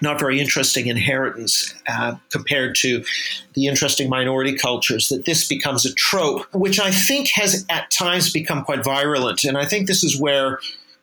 not 0.00 0.18
very 0.18 0.40
interesting 0.40 0.88
inheritance 0.88 1.72
uh, 1.86 2.16
compared 2.30 2.74
to 2.74 3.04
the 3.54 3.66
interesting 3.66 4.08
minority 4.08 4.56
cultures, 4.56 5.08
that 5.08 5.24
this 5.24 5.46
becomes 5.46 5.86
a 5.86 5.94
trope, 5.94 6.52
which 6.52 6.80
I 6.80 6.90
think 6.90 7.30
has 7.34 7.64
at 7.70 7.90
times 7.90 8.32
become 8.32 8.64
quite 8.64 8.82
virulent. 8.82 9.44
And 9.44 9.56
I 9.56 9.64
think 9.64 9.86
this 9.86 10.02
is 10.02 10.20
where 10.20 10.58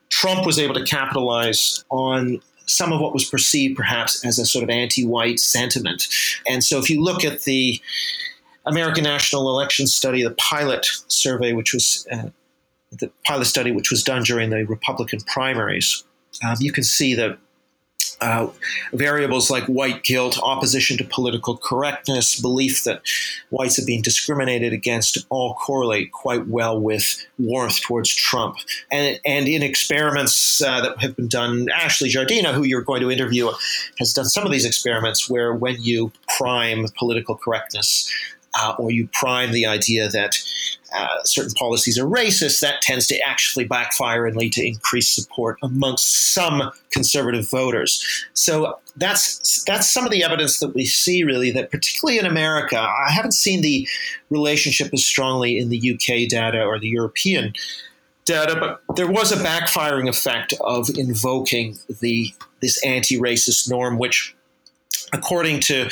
Trump 0.10 0.46
was 0.46 0.60
able 0.60 0.74
to 0.74 0.84
capitalize 0.84 1.86
on 1.90 2.42
some 2.66 2.92
of 2.92 3.00
what 3.00 3.14
was 3.14 3.26
perceived 3.26 3.78
perhaps 3.78 4.24
as 4.26 4.38
a 4.38 4.46
sort 4.46 4.64
of 4.64 4.70
anti 4.70 5.06
white 5.06 5.40
sentiment. 5.40 6.08
And 6.48 6.64
so 6.64 6.78
if 6.78 6.90
you 6.90 7.02
look 7.02 7.24
at 7.24 7.44
the 7.44 7.82
American 8.66 9.06
National 9.06 9.50
Election 9.50 9.88
Study, 9.88 10.22
the 10.24 10.32
pilot 10.32 10.86
survey, 11.08 11.54
which 11.54 11.74
was 11.74 12.06
uh, 12.12 12.30
the 12.92 13.12
pilot 13.26 13.46
study, 13.46 13.72
which 13.72 13.92
was 13.92 14.04
done 14.04 14.24
during 14.24 14.50
the 14.50 14.64
Republican 14.66 15.20
primaries, 15.22 16.04
um, 16.44 16.56
you 16.60 16.72
can 16.72 16.84
see 16.84 17.16
that 17.16 17.38
uh, 18.22 18.48
variables 18.94 19.50
like 19.50 19.64
white 19.66 20.04
guilt, 20.04 20.40
opposition 20.44 20.98
to 20.98 21.04
political 21.06 21.58
correctness, 21.58 22.40
belief 22.40 22.84
that 22.84 23.02
whites 23.50 23.78
have 23.78 23.86
been 23.86 24.02
discriminated 24.02 24.74
against 24.74 25.26
all 25.30 25.54
correlate 25.56 26.12
quite 26.12 26.48
well 26.48 26.80
with 26.80 27.26
warmth 27.38 27.82
towards 27.82 28.14
Trump. 28.14 28.56
And, 28.92 29.20
and 29.26 29.48
in 29.48 29.64
experiments 29.64 30.62
uh, 30.62 30.82
that 30.82 31.00
have 31.00 31.16
been 31.16 31.28
done, 31.30 31.68
Ashley 31.74 32.10
Jardina, 32.10 32.54
who 32.54 32.64
you're 32.64 32.82
going 32.82 33.02
to 33.02 33.12
interview, 33.12 33.50
has 34.00 34.14
done 34.14 34.26
some 34.26 34.46
of 34.46 34.52
these 34.52 34.66
experiments 34.66 35.30
where 35.30 35.54
when 35.54 35.82
you 35.82 36.12
prime 36.38 36.86
political 36.98 37.36
correctness 37.36 38.12
uh, 38.60 38.76
or 38.78 38.92
you 38.92 39.08
prime 39.14 39.52
the 39.52 39.66
idea 39.66 40.10
that 40.10 40.36
uh, 40.94 41.24
certain 41.24 41.54
policies 41.54 41.98
are 41.98 42.06
racist, 42.06 42.60
that 42.62 42.82
tends 42.82 43.08
to 43.08 43.20
actually 43.28 43.66
backfire 43.66 44.26
and 44.26 44.36
lead 44.36 44.54
to 44.54 44.66
increased 44.66 45.16
support 45.16 45.58
amongst 45.62 46.34
some 46.34 46.72
conservative 46.92 47.50
voters. 47.50 48.26
So 48.34 48.80
that's 48.96 49.64
that's 49.64 49.90
some 49.90 50.06
of 50.06 50.12
the 50.12 50.24
evidence 50.24 50.60
that 50.60 50.74
we 50.74 50.86
see 50.86 51.24
really 51.24 51.52
that 51.52 51.72
particularly 51.72 52.20
in 52.20 52.26
America, 52.26 52.80
I 52.80 53.12
haven't 53.12 53.34
seen 53.34 53.62
the 53.62 53.88
relationship 54.30 54.94
as 54.94 55.06
strongly 55.06 55.58
in 55.58 55.70
the 55.70 55.94
UK 55.94 56.30
data 56.30 56.64
or 56.64 56.80
the 56.80 56.90
European 56.90 57.54
data, 58.26 58.56
but 58.88 58.96
there 58.96 59.10
was 59.10 59.32
a 59.32 59.38
backfiring 59.38 60.08
effect 60.08 60.54
of 60.62 60.90
invoking 60.96 61.78
the 62.00 62.34
this 62.62 62.84
anti-racist 62.86 63.70
norm, 63.70 63.98
which 63.98 64.36
according 65.14 65.60
to 65.62 65.90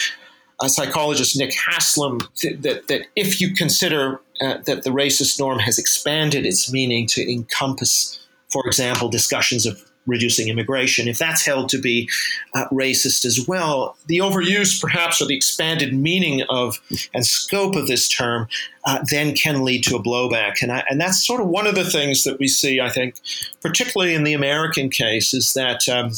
uh, 0.59 0.67
psychologist 0.67 1.37
Nick 1.37 1.53
Haslam 1.55 2.19
that, 2.41 2.83
that 2.87 3.07
if 3.15 3.39
you 3.39 3.53
consider 3.53 4.19
uh, 4.41 4.57
that 4.65 4.83
the 4.83 4.89
racist 4.89 5.39
norm 5.39 5.59
has 5.59 5.77
expanded 5.77 6.45
its 6.45 6.71
meaning 6.71 7.07
to 7.07 7.31
encompass, 7.31 8.19
for 8.49 8.65
example, 8.65 9.09
discussions 9.09 9.65
of 9.65 9.83
reducing 10.07 10.47
immigration, 10.47 11.07
if 11.07 11.17
that's 11.17 11.45
held 11.45 11.69
to 11.69 11.77
be 11.77 12.09
uh, 12.53 12.65
racist 12.69 13.25
as 13.25 13.45
well, 13.47 13.97
the 14.07 14.19
overuse 14.19 14.81
perhaps 14.81 15.21
or 15.21 15.25
the 15.25 15.35
expanded 15.35 15.93
meaning 15.93 16.43
of 16.49 16.79
and 17.13 17.25
scope 17.25 17.75
of 17.75 17.87
this 17.87 18.07
term 18.07 18.47
uh, 18.85 19.03
then 19.11 19.35
can 19.35 19.65
lead 19.65 19.83
to 19.83 19.95
a 19.95 20.01
blowback. 20.01 20.61
And, 20.61 20.71
I, 20.71 20.83
and 20.89 20.99
that's 20.99 21.25
sort 21.25 21.41
of 21.41 21.47
one 21.47 21.67
of 21.67 21.75
the 21.75 21.89
things 21.89 22.23
that 22.23 22.39
we 22.39 22.47
see, 22.47 22.79
I 22.79 22.89
think, 22.89 23.15
particularly 23.61 24.15
in 24.15 24.23
the 24.23 24.33
American 24.33 24.89
case, 24.89 25.33
is 25.33 25.53
that 25.55 25.87
um, 25.89 26.11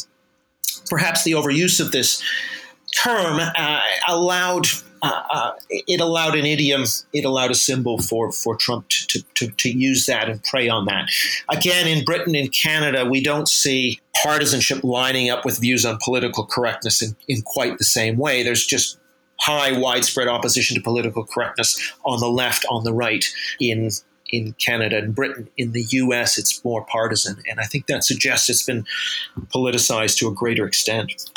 perhaps 0.89 1.23
the 1.23 1.31
overuse 1.31 1.79
of 1.79 1.91
this 1.91 2.23
term 3.03 3.39
uh, 3.39 3.81
allowed 4.07 4.67
uh, 5.01 5.23
uh, 5.29 5.51
it 5.69 6.01
allowed 6.01 6.37
an 6.37 6.45
idiom, 6.45 6.83
it 7.13 7.23
allowed 7.23 7.51
a 7.51 7.55
symbol 7.55 7.99
for, 7.99 8.31
for 8.31 8.57
Trump 8.57 8.89
to, 8.89 9.23
to, 9.35 9.47
to, 9.51 9.69
use 9.69 10.05
that 10.07 10.27
and 10.27 10.43
prey 10.43 10.67
on 10.67 10.85
that. 10.85 11.09
Again, 11.47 11.87
in 11.87 12.03
Britain 12.03 12.35
and 12.35 12.51
Canada, 12.51 13.05
we 13.05 13.23
don't 13.23 13.47
see 13.47 14.01
partisanship 14.21 14.83
lining 14.83 15.29
up 15.29 15.45
with 15.45 15.61
views 15.61 15.85
on 15.85 15.99
political 16.03 16.45
correctness 16.45 17.01
in, 17.01 17.15
in 17.29 17.41
quite 17.43 17.77
the 17.77 17.85
same 17.85 18.17
way. 18.17 18.43
There's 18.43 18.65
just 18.65 18.99
high, 19.39 19.71
widespread 19.77 20.27
opposition 20.27 20.75
to 20.75 20.81
political 20.81 21.23
correctness 21.23 21.93
on 22.03 22.19
the 22.19 22.29
left, 22.29 22.65
on 22.69 22.83
the 22.83 22.93
right 22.93 23.23
in 23.61 23.91
in 24.31 24.53
Canada 24.53 24.97
and 24.97 25.15
Britain. 25.15 25.49
In 25.57 25.71
the 25.71 25.83
US, 25.89 26.37
it's 26.37 26.63
more 26.63 26.85
partisan. 26.85 27.41
And 27.49 27.59
I 27.59 27.63
think 27.63 27.87
that 27.87 28.03
suggests 28.03 28.49
it's 28.49 28.63
been 28.63 28.85
politicized 29.53 30.17
to 30.19 30.27
a 30.27 30.33
greater 30.33 30.65
extent. 30.65 31.29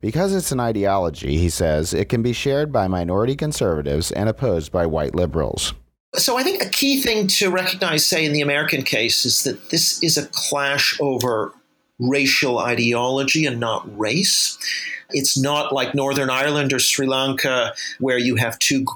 Because 0.00 0.32
it's 0.32 0.52
an 0.52 0.60
ideology, 0.60 1.38
he 1.38 1.50
says, 1.50 1.92
it 1.92 2.08
can 2.08 2.22
be 2.22 2.32
shared 2.32 2.72
by 2.72 2.86
minority 2.86 3.34
conservatives 3.34 4.12
and 4.12 4.28
opposed 4.28 4.70
by 4.70 4.86
white 4.86 5.14
liberals. 5.14 5.74
So 6.14 6.38
I 6.38 6.44
think 6.44 6.62
a 6.62 6.68
key 6.68 7.02
thing 7.02 7.26
to 7.28 7.50
recognize, 7.50 8.06
say, 8.06 8.24
in 8.24 8.32
the 8.32 8.40
American 8.40 8.82
case, 8.82 9.26
is 9.26 9.42
that 9.42 9.70
this 9.70 10.02
is 10.02 10.16
a 10.16 10.26
clash 10.26 10.98
over 11.00 11.52
racial 11.98 12.58
ideology 12.58 13.44
and 13.44 13.58
not 13.58 13.98
race. 13.98 14.56
It's 15.10 15.36
not 15.36 15.72
like 15.72 15.94
Northern 15.94 16.30
Ireland 16.30 16.72
or 16.72 16.78
Sri 16.78 17.06
Lanka, 17.06 17.74
where 17.98 18.18
you 18.18 18.36
have 18.36 18.58
two 18.60 18.86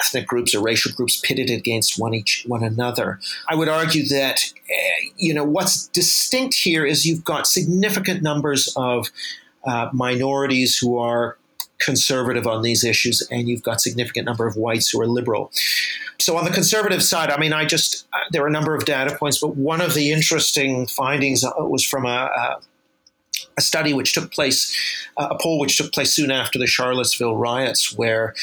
ethnic 0.00 0.26
groups 0.26 0.54
or 0.54 0.62
racial 0.62 0.92
groups 0.92 1.20
pitted 1.20 1.50
against 1.50 1.98
one 1.98 2.14
each 2.14 2.44
one 2.46 2.62
another. 2.62 3.20
I 3.48 3.54
would 3.54 3.68
argue 3.68 4.06
that 4.08 4.44
eh, 4.70 5.08
you 5.16 5.32
know 5.32 5.44
what's 5.44 5.88
distinct 5.88 6.54
here 6.56 6.84
is 6.84 7.06
you've 7.06 7.24
got 7.24 7.46
significant 7.46 8.22
numbers 8.22 8.72
of 8.76 9.08
uh, 9.64 9.88
minorities 9.92 10.78
who 10.78 10.98
are 10.98 11.36
conservative 11.78 12.46
on 12.46 12.62
these 12.62 12.84
issues, 12.84 13.26
and 13.30 13.48
you've 13.48 13.62
got 13.62 13.80
significant 13.80 14.26
number 14.26 14.46
of 14.46 14.56
whites 14.56 14.90
who 14.90 15.00
are 15.00 15.06
liberal. 15.06 15.50
So 16.18 16.36
on 16.36 16.44
the 16.44 16.50
conservative 16.50 17.02
side, 17.02 17.30
I 17.30 17.38
mean, 17.38 17.52
I 17.52 17.64
just 17.64 18.08
uh, 18.12 18.18
there 18.32 18.42
are 18.42 18.48
a 18.48 18.52
number 18.52 18.74
of 18.74 18.84
data 18.84 19.16
points, 19.16 19.38
but 19.38 19.56
one 19.56 19.80
of 19.80 19.94
the 19.94 20.10
interesting 20.10 20.86
findings 20.86 21.44
uh, 21.44 21.52
was 21.58 21.84
from 21.84 22.04
a, 22.06 22.08
a 22.08 22.60
a 23.56 23.60
study 23.60 23.92
which 23.92 24.14
took 24.14 24.32
place, 24.32 24.74
uh, 25.16 25.28
a 25.30 25.38
poll 25.38 25.58
which 25.58 25.76
took 25.76 25.92
place 25.92 26.12
soon 26.12 26.30
after 26.30 26.58
the 26.58 26.66
Charlottesville 26.66 27.36
riots, 27.36 27.96
where 27.96 28.34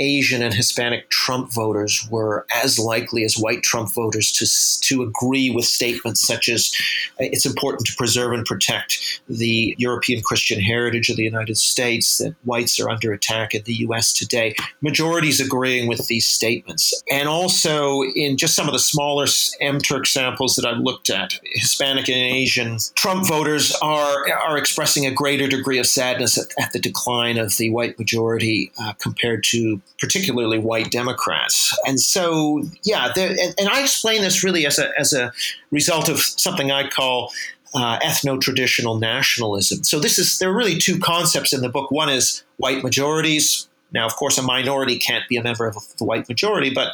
Asian 0.00 0.42
and 0.42 0.54
Hispanic 0.54 1.10
Trump 1.10 1.52
voters 1.52 2.06
were 2.10 2.46
as 2.54 2.78
likely 2.78 3.24
as 3.24 3.36
white 3.36 3.62
Trump 3.62 3.92
voters 3.92 4.30
to, 4.32 4.46
to 4.86 5.02
agree 5.02 5.50
with 5.50 5.64
statements 5.64 6.26
such 6.26 6.48
as 6.48 6.70
uh, 7.20 7.24
it's 7.24 7.46
important 7.46 7.86
to 7.86 7.96
preserve 7.96 8.32
and 8.32 8.46
protect 8.46 9.20
the 9.28 9.74
European 9.78 10.22
Christian 10.22 10.60
heritage 10.60 11.08
of 11.08 11.16
the 11.16 11.24
United 11.24 11.56
States, 11.56 12.18
that 12.18 12.34
whites 12.44 12.78
are 12.78 12.88
under 12.88 13.12
attack 13.12 13.54
in 13.54 13.62
the 13.64 13.74
U.S. 13.74 14.12
today. 14.12 14.54
Majorities 14.80 15.40
agreeing 15.40 15.88
with 15.88 16.06
these 16.06 16.26
statements. 16.26 17.02
And 17.10 17.28
also, 17.28 18.02
in 18.14 18.36
just 18.36 18.54
some 18.54 18.68
of 18.68 18.72
the 18.72 18.78
smaller 18.78 19.26
MTurk 19.26 20.06
samples 20.06 20.56
that 20.56 20.64
I've 20.64 20.80
looked 20.80 21.10
at, 21.10 21.40
Hispanic 21.54 22.08
and 22.08 22.16
Asian 22.16 22.78
Trump 22.94 23.26
voters 23.26 23.74
are, 23.82 24.30
are 24.30 24.56
expressing 24.56 25.06
a 25.06 25.10
greater 25.10 25.48
degree 25.48 25.78
of 25.78 25.86
sadness 25.86 26.38
at, 26.38 26.52
at 26.62 26.72
the 26.72 26.78
decline 26.78 27.38
of 27.38 27.56
the 27.56 27.70
white 27.70 27.98
majority 27.98 28.70
uh, 28.80 28.92
compared 29.00 29.42
to 29.44 29.80
particularly 29.98 30.58
white 30.58 30.90
Democrats. 30.90 31.76
And 31.86 32.00
so, 32.00 32.62
yeah, 32.84 33.12
and, 33.16 33.54
and, 33.58 33.68
I 33.68 33.82
explain 33.82 34.22
this 34.22 34.44
really 34.44 34.64
as 34.64 34.78
a, 34.78 34.90
as 34.98 35.12
a 35.12 35.32
result 35.70 36.08
of 36.08 36.20
something 36.20 36.70
I 36.70 36.88
call 36.88 37.32
uh, 37.74 37.98
ethno 37.98 38.40
traditional 38.40 38.98
nationalism. 38.98 39.84
So, 39.84 39.98
this 39.98 40.18
is 40.18 40.38
there 40.38 40.50
are 40.50 40.56
really 40.56 40.78
two 40.78 40.98
concepts 40.98 41.52
in 41.52 41.60
the 41.60 41.68
book. 41.68 41.90
One 41.90 42.08
is 42.08 42.44
white 42.58 42.82
majorities. 42.82 43.68
Now, 43.92 44.06
of 44.06 44.16
course, 44.16 44.38
a 44.38 44.42
minority 44.42 44.98
can't 44.98 45.26
be 45.28 45.36
a 45.36 45.42
member 45.42 45.66
of 45.66 45.76
the 45.98 46.04
white 46.04 46.28
majority, 46.28 46.70
but 46.70 46.92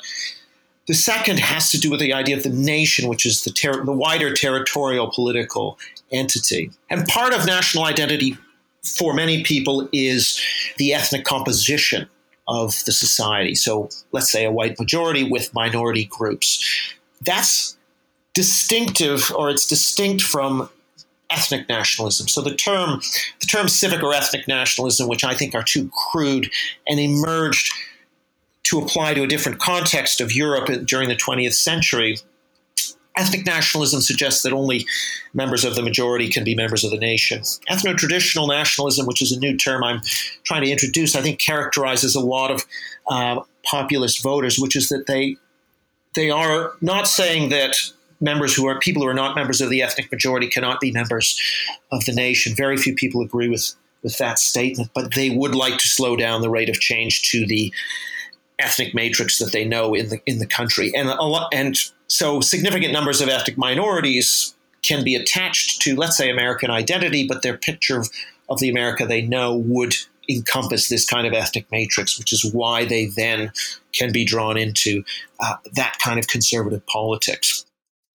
the 0.86 0.94
second 0.94 1.40
has 1.40 1.70
to 1.70 1.80
do 1.80 1.90
with 1.90 2.00
the 2.00 2.12
idea 2.12 2.36
of 2.36 2.42
the 2.42 2.50
nation, 2.50 3.08
which 3.08 3.26
is 3.26 3.44
the, 3.44 3.50
ter- 3.50 3.84
the 3.84 3.92
wider 3.92 4.32
territorial 4.32 5.10
political 5.12 5.78
entity. 6.12 6.70
And 6.90 7.06
part 7.06 7.32
of 7.32 7.46
national 7.46 7.84
identity 7.84 8.36
for 8.84 9.14
many 9.14 9.42
people 9.42 9.88
is 9.92 10.40
the 10.76 10.92
ethnic 10.92 11.24
composition 11.24 12.08
of 12.46 12.84
the 12.84 12.92
society. 12.92 13.54
So 13.54 13.88
let's 14.12 14.30
say 14.30 14.44
a 14.44 14.52
white 14.52 14.78
majority 14.78 15.24
with 15.24 15.54
minority 15.54 16.04
groups. 16.04 16.62
That's 17.20 17.76
distinctive 18.34 19.32
or 19.36 19.50
it's 19.50 19.66
distinct 19.66 20.22
from 20.22 20.68
ethnic 21.30 21.68
nationalism. 21.68 22.28
So 22.28 22.40
the 22.40 22.54
term 22.54 23.00
the 23.40 23.46
term 23.46 23.68
civic 23.68 24.02
or 24.02 24.12
ethnic 24.12 24.46
nationalism, 24.46 25.08
which 25.08 25.24
I 25.24 25.34
think 25.34 25.54
are 25.54 25.62
too 25.62 25.90
crude 26.10 26.50
and 26.86 27.00
emerged 27.00 27.72
to 28.64 28.78
apply 28.78 29.14
to 29.14 29.22
a 29.22 29.26
different 29.26 29.58
context 29.58 30.20
of 30.20 30.32
Europe 30.32 30.86
during 30.86 31.08
the 31.08 31.16
20th 31.16 31.54
century, 31.54 32.18
Ethnic 33.16 33.46
nationalism 33.46 34.00
suggests 34.00 34.42
that 34.42 34.52
only 34.52 34.86
members 35.34 35.64
of 35.64 35.76
the 35.76 35.82
majority 35.82 36.28
can 36.28 36.42
be 36.42 36.54
members 36.54 36.82
of 36.82 36.90
the 36.90 36.98
nation. 36.98 37.40
Ethno 37.70 37.96
traditional 37.96 38.48
nationalism, 38.48 39.06
which 39.06 39.22
is 39.22 39.30
a 39.30 39.38
new 39.38 39.56
term 39.56 39.84
I'm 39.84 40.00
trying 40.44 40.62
to 40.62 40.70
introduce, 40.70 41.14
I 41.14 41.22
think 41.22 41.38
characterizes 41.38 42.14
a 42.14 42.20
lot 42.20 42.50
of 42.50 42.64
uh, 43.08 43.40
populist 43.64 44.22
voters, 44.22 44.58
which 44.58 44.74
is 44.76 44.88
that 44.88 45.06
they 45.06 45.36
they 46.14 46.30
are 46.30 46.72
not 46.80 47.08
saying 47.08 47.50
that 47.50 47.76
members 48.20 48.54
who 48.54 48.66
are 48.66 48.78
people 48.78 49.02
who 49.02 49.08
are 49.08 49.14
not 49.14 49.34
members 49.34 49.60
of 49.60 49.68
the 49.68 49.82
ethnic 49.82 50.10
majority 50.10 50.48
cannot 50.48 50.80
be 50.80 50.92
members 50.92 51.40
of 51.92 52.04
the 52.04 52.12
nation. 52.12 52.54
Very 52.54 52.76
few 52.76 52.94
people 52.94 53.20
agree 53.20 53.48
with 53.48 53.74
with 54.02 54.18
that 54.18 54.38
statement, 54.38 54.90
but 54.94 55.14
they 55.14 55.30
would 55.30 55.54
like 55.54 55.78
to 55.78 55.88
slow 55.88 56.14
down 56.14 56.42
the 56.42 56.50
rate 56.50 56.68
of 56.68 56.78
change 56.78 57.22
to 57.30 57.46
the 57.46 57.72
ethnic 58.58 58.94
matrix 58.94 59.38
that 59.38 59.52
they 59.52 59.64
know 59.64 59.94
in 59.94 60.08
the 60.08 60.20
in 60.26 60.38
the 60.38 60.46
country, 60.46 60.92
and 60.94 61.08
a 61.08 61.22
lot 61.22 61.48
and 61.52 61.76
so 62.06 62.40
significant 62.40 62.92
numbers 62.92 63.20
of 63.20 63.28
ethnic 63.28 63.58
minorities 63.58 64.54
can 64.82 65.02
be 65.02 65.14
attached 65.14 65.80
to, 65.80 65.96
let's 65.96 66.16
say, 66.16 66.30
American 66.30 66.70
identity, 66.70 67.26
but 67.26 67.42
their 67.42 67.56
picture 67.56 67.98
of 67.98 68.10
of 68.48 68.60
the 68.60 68.68
America 68.68 69.06
they 69.06 69.22
know 69.22 69.56
would 69.56 69.94
encompass 70.28 70.88
this 70.88 71.06
kind 71.06 71.26
of 71.26 71.32
ethnic 71.32 71.66
matrix, 71.70 72.18
which 72.18 72.32
is 72.32 72.52
why 72.52 72.84
they 72.84 73.06
then 73.06 73.52
can 73.92 74.12
be 74.12 74.24
drawn 74.24 74.56
into 74.56 75.04
uh, 75.40 75.56
that 75.74 75.98
kind 76.02 76.18
of 76.18 76.26
conservative 76.26 76.84
politics. 76.86 77.66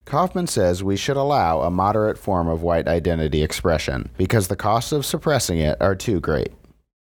Kaufman 0.05 0.47
says 0.47 0.83
we 0.83 0.95
should 0.95 1.17
allow 1.17 1.61
a 1.61 1.69
moderate 1.69 2.17
form 2.17 2.47
of 2.47 2.61
white 2.61 2.87
identity 2.87 3.43
expression 3.43 4.09
because 4.17 4.47
the 4.47 4.55
costs 4.55 4.93
of 4.93 5.05
suppressing 5.05 5.59
it 5.59 5.75
are 5.81 5.95
too 5.95 6.21
great 6.21 6.53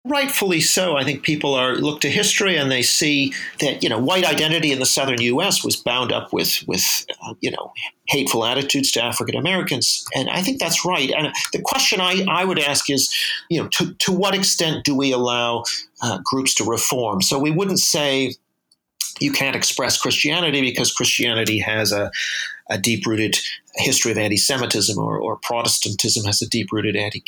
rightfully 0.05 0.59
so. 0.59 0.97
I 0.97 1.03
think 1.03 1.23
people 1.23 1.53
are 1.53 1.75
look 1.75 2.01
to 2.01 2.09
history 2.09 2.57
and 2.57 2.69
they 2.71 2.81
see 2.81 3.33
that 3.59 3.83
you 3.83 3.89
know 3.89 3.99
white 3.99 4.25
identity 4.25 4.71
in 4.71 4.79
the 4.79 4.85
southern 4.85 5.21
U.S. 5.21 5.63
was 5.63 5.75
bound 5.75 6.11
up 6.11 6.33
with 6.33 6.63
with 6.67 7.05
uh, 7.25 7.33
you 7.41 7.51
know 7.51 7.73
hateful 8.07 8.45
attitudes 8.45 8.91
to 8.93 9.03
African 9.03 9.35
Americans, 9.35 10.05
and 10.15 10.29
I 10.29 10.41
think 10.41 10.59
that's 10.59 10.85
right. 10.85 11.11
And 11.11 11.33
the 11.53 11.61
question 11.61 12.01
I, 12.01 12.25
I 12.29 12.45
would 12.45 12.59
ask 12.59 12.89
is, 12.89 13.13
you 13.49 13.61
know, 13.61 13.67
to 13.69 13.93
to 13.93 14.11
what 14.11 14.35
extent 14.35 14.83
do 14.83 14.95
we 14.95 15.11
allow 15.11 15.63
uh, 16.01 16.19
groups 16.23 16.53
to 16.55 16.63
reform? 16.63 17.21
So 17.21 17.39
we 17.39 17.51
wouldn't 17.51 17.79
say 17.79 18.35
you 19.19 19.31
can't 19.31 19.55
express 19.55 19.97
Christianity 19.97 20.61
because 20.61 20.91
Christianity 20.91 21.59
has 21.59 21.91
a, 21.91 22.11
a 22.69 22.77
deep 22.77 23.05
rooted 23.05 23.37
history 23.75 24.11
of 24.11 24.17
anti 24.17 24.37
Semitism 24.37 24.97
or, 24.97 25.19
or, 25.19 25.37
Protestantism 25.37 26.25
has 26.25 26.41
a 26.41 26.47
deep 26.47 26.71
rooted 26.71 26.95
anti 26.95 27.23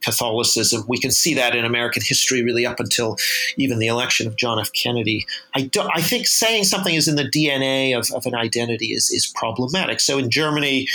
Catholicism. 0.00 0.84
We 0.88 0.98
can 0.98 1.10
see 1.10 1.34
that 1.34 1.54
in 1.54 1.64
American 1.64 2.02
history 2.04 2.42
really 2.42 2.66
up 2.66 2.80
until 2.80 3.16
even 3.56 3.78
the 3.78 3.86
election 3.86 4.26
of 4.26 4.36
John 4.36 4.58
F. 4.58 4.72
Kennedy. 4.72 5.24
I, 5.54 5.62
do, 5.62 5.82
I 5.94 6.02
think 6.02 6.26
saying 6.26 6.64
something 6.64 6.94
is 6.94 7.06
in 7.06 7.16
the 7.16 7.24
DNA 7.24 7.96
of, 7.96 8.10
of 8.12 8.26
an 8.26 8.34
identity 8.34 8.92
is, 8.92 9.10
is 9.10 9.32
problematic. 9.34 10.00
So 10.00 10.18
in 10.18 10.30
Germany, 10.30 10.88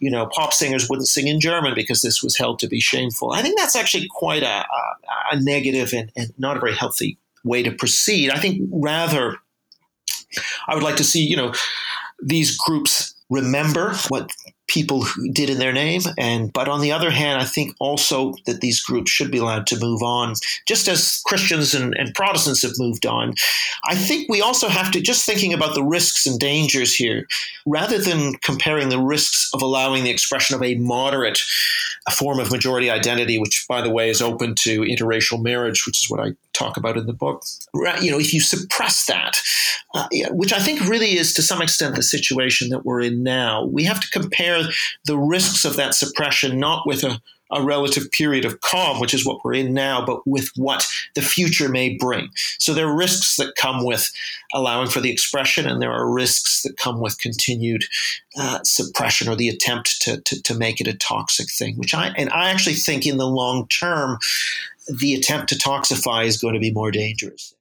you 0.00 0.10
know, 0.10 0.26
pop 0.26 0.52
singers 0.52 0.88
wouldn't 0.88 1.08
sing 1.08 1.28
in 1.28 1.40
German 1.40 1.74
because 1.74 2.02
this 2.02 2.22
was 2.22 2.36
held 2.36 2.58
to 2.60 2.68
be 2.68 2.80
shameful. 2.80 3.32
I 3.32 3.42
think 3.42 3.58
that's 3.58 3.76
actually 3.76 4.08
quite 4.10 4.42
a, 4.42 4.64
a, 4.66 4.96
a 5.32 5.40
negative 5.40 5.92
and, 5.92 6.10
and 6.16 6.32
not 6.38 6.56
a 6.56 6.60
very 6.60 6.74
healthy 6.74 7.18
way 7.44 7.62
to 7.62 7.70
proceed. 7.70 8.30
I 8.30 8.38
think 8.38 8.68
rather, 8.72 9.36
I 10.66 10.74
would 10.74 10.84
like 10.84 10.96
to 10.96 11.04
see, 11.04 11.24
you 11.24 11.36
know, 11.36 11.54
these 12.22 12.56
groups 12.56 13.09
remember 13.30 13.94
what 14.08 14.32
people 14.70 15.04
did 15.32 15.50
in 15.50 15.58
their 15.58 15.72
name. 15.72 16.02
And 16.16 16.52
but 16.52 16.68
on 16.68 16.80
the 16.80 16.92
other 16.92 17.10
hand 17.10 17.40
i 17.40 17.44
think 17.44 17.74
also 17.80 18.34
that 18.46 18.60
these 18.60 18.80
groups 18.80 19.10
should 19.10 19.30
be 19.30 19.38
allowed 19.38 19.66
to 19.68 19.80
move 19.80 20.02
on. 20.02 20.34
Just 20.66 20.88
as 20.88 21.20
christians 21.26 21.74
and, 21.74 21.94
and, 21.96 22.14
protestants 22.14 22.62
have 22.62 22.72
moved 22.78 23.06
on 23.06 23.34
i 23.84 23.94
think 23.94 24.28
we 24.28 24.42
also 24.42 24.68
have 24.68 24.90
to 24.90 25.00
just 25.00 25.24
thinking 25.24 25.52
about 25.52 25.74
the 25.74 25.82
risks 25.82 26.26
and 26.26 26.38
dangers 26.38 26.94
here 26.94 27.26
rather 27.66 27.98
than 27.98 28.34
comparing 28.42 28.88
the 28.88 29.00
risks 29.00 29.48
of 29.54 29.62
allowing 29.62 30.04
the 30.04 30.10
expression 30.10 30.54
of 30.56 30.62
a 30.62 30.74
moderate 30.76 31.40
a 32.10 32.14
form 32.14 32.40
of 32.40 32.50
majority 32.50 32.90
identity 32.90 33.38
which 33.38 33.64
by 33.68 33.80
the 33.80 33.90
way 33.90 34.10
is 34.10 34.20
open 34.20 34.54
to 34.54 34.82
interracial 34.82 35.42
marriage 35.42 35.86
which 35.86 36.00
is 36.00 36.10
what 36.10 36.20
i 36.20 36.32
talk 36.52 36.76
about 36.76 36.98
in 36.98 37.06
the 37.06 37.12
book. 37.12 37.42
You 38.02 38.10
know 38.10 38.18
if 38.18 38.34
you 38.34 38.40
suppress 38.40 39.06
that 39.06 39.36
uh, 39.94 40.08
which 40.30 40.52
i 40.52 40.58
think 40.58 40.80
really 40.88 41.16
is 41.16 41.32
to 41.34 41.42
some 41.42 41.62
extent 41.62 41.96
the 41.96 42.02
situation 42.02 42.68
that 42.70 42.84
we're 42.84 43.00
in 43.00 43.22
now 43.22 43.64
we 43.64 43.84
have 43.84 44.00
to 44.00 44.10
compare 44.10 44.62
the 45.04 45.16
risks 45.16 45.64
of 45.64 45.76
that 45.76 45.94
suppression 45.94 46.58
not 46.58 46.86
with 46.86 47.04
a, 47.04 47.20
a 47.52 47.62
relative 47.62 48.10
period 48.10 48.44
of 48.44 48.60
calm, 48.60 49.00
which 49.00 49.14
is 49.14 49.26
what 49.26 49.44
we're 49.44 49.54
in 49.54 49.74
now, 49.74 50.04
but 50.04 50.26
with 50.26 50.50
what 50.56 50.86
the 51.14 51.22
future 51.22 51.68
may 51.68 51.96
bring. 51.96 52.30
So 52.58 52.74
there 52.74 52.88
are 52.88 52.96
risks 52.96 53.36
that 53.36 53.56
come 53.56 53.84
with 53.84 54.10
allowing 54.54 54.88
for 54.88 55.00
the 55.00 55.10
expression, 55.10 55.66
and 55.66 55.80
there 55.80 55.92
are 55.92 56.10
risks 56.10 56.62
that 56.62 56.76
come 56.76 57.00
with 57.00 57.18
continued 57.18 57.84
uh, 58.38 58.60
suppression 58.62 59.28
or 59.28 59.36
the 59.36 59.48
attempt 59.48 60.00
to, 60.02 60.20
to, 60.20 60.42
to 60.42 60.54
make 60.54 60.80
it 60.80 60.86
a 60.86 60.96
toxic 60.96 61.50
thing. 61.50 61.76
Which 61.76 61.94
I 61.94 62.08
and 62.16 62.30
I 62.30 62.50
actually 62.50 62.76
think 62.76 63.06
in 63.06 63.16
the 63.16 63.26
long 63.26 63.66
term, 63.68 64.18
the 64.88 65.14
attempt 65.14 65.48
to 65.50 65.56
toxify 65.56 66.24
is 66.26 66.40
going 66.40 66.54
to 66.54 66.60
be 66.60 66.72
more 66.72 66.90
dangerous. 66.90 67.54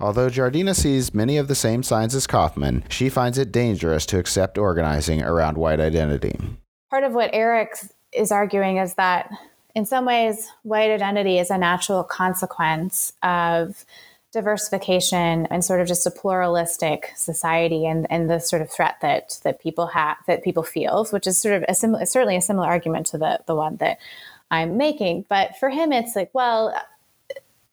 Although 0.00 0.28
Jardina 0.28 0.74
sees 0.74 1.14
many 1.14 1.36
of 1.36 1.48
the 1.48 1.54
same 1.54 1.82
signs 1.82 2.14
as 2.14 2.26
Kaufman, 2.26 2.84
she 2.88 3.08
finds 3.08 3.38
it 3.38 3.52
dangerous 3.52 4.04
to 4.06 4.18
accept 4.18 4.58
organizing 4.58 5.22
around 5.22 5.56
white 5.56 5.80
identity. 5.80 6.36
Part 6.90 7.04
of 7.04 7.12
what 7.12 7.30
Eric 7.32 7.70
is 8.14 8.32
arguing 8.32 8.78
is 8.78 8.94
that 8.94 9.30
in 9.74 9.86
some 9.86 10.04
ways, 10.04 10.50
white 10.62 10.90
identity 10.90 11.38
is 11.38 11.50
a 11.50 11.58
natural 11.58 12.04
consequence 12.04 13.12
of 13.22 13.84
diversification 14.32 15.46
and 15.46 15.64
sort 15.64 15.80
of 15.80 15.86
just 15.86 16.06
a 16.06 16.10
pluralistic 16.10 17.12
society 17.16 17.86
and, 17.86 18.06
and 18.10 18.28
the 18.28 18.40
sort 18.40 18.62
of 18.62 18.70
threat 18.70 18.96
that 19.00 19.38
that 19.44 19.60
people 19.60 19.86
have 19.86 20.16
that 20.26 20.42
people 20.42 20.62
feel, 20.62 21.06
which 21.06 21.26
is 21.26 21.38
sort 21.38 21.54
of 21.54 21.64
a 21.68 21.74
similar 21.74 22.04
certainly 22.04 22.36
a 22.36 22.40
similar 22.40 22.66
argument 22.66 23.06
to 23.06 23.18
the 23.18 23.40
the 23.46 23.54
one 23.54 23.76
that 23.76 23.98
I'm 24.50 24.76
making. 24.76 25.24
But 25.28 25.56
for 25.56 25.70
him 25.70 25.92
it's 25.92 26.16
like, 26.16 26.30
well, 26.32 26.74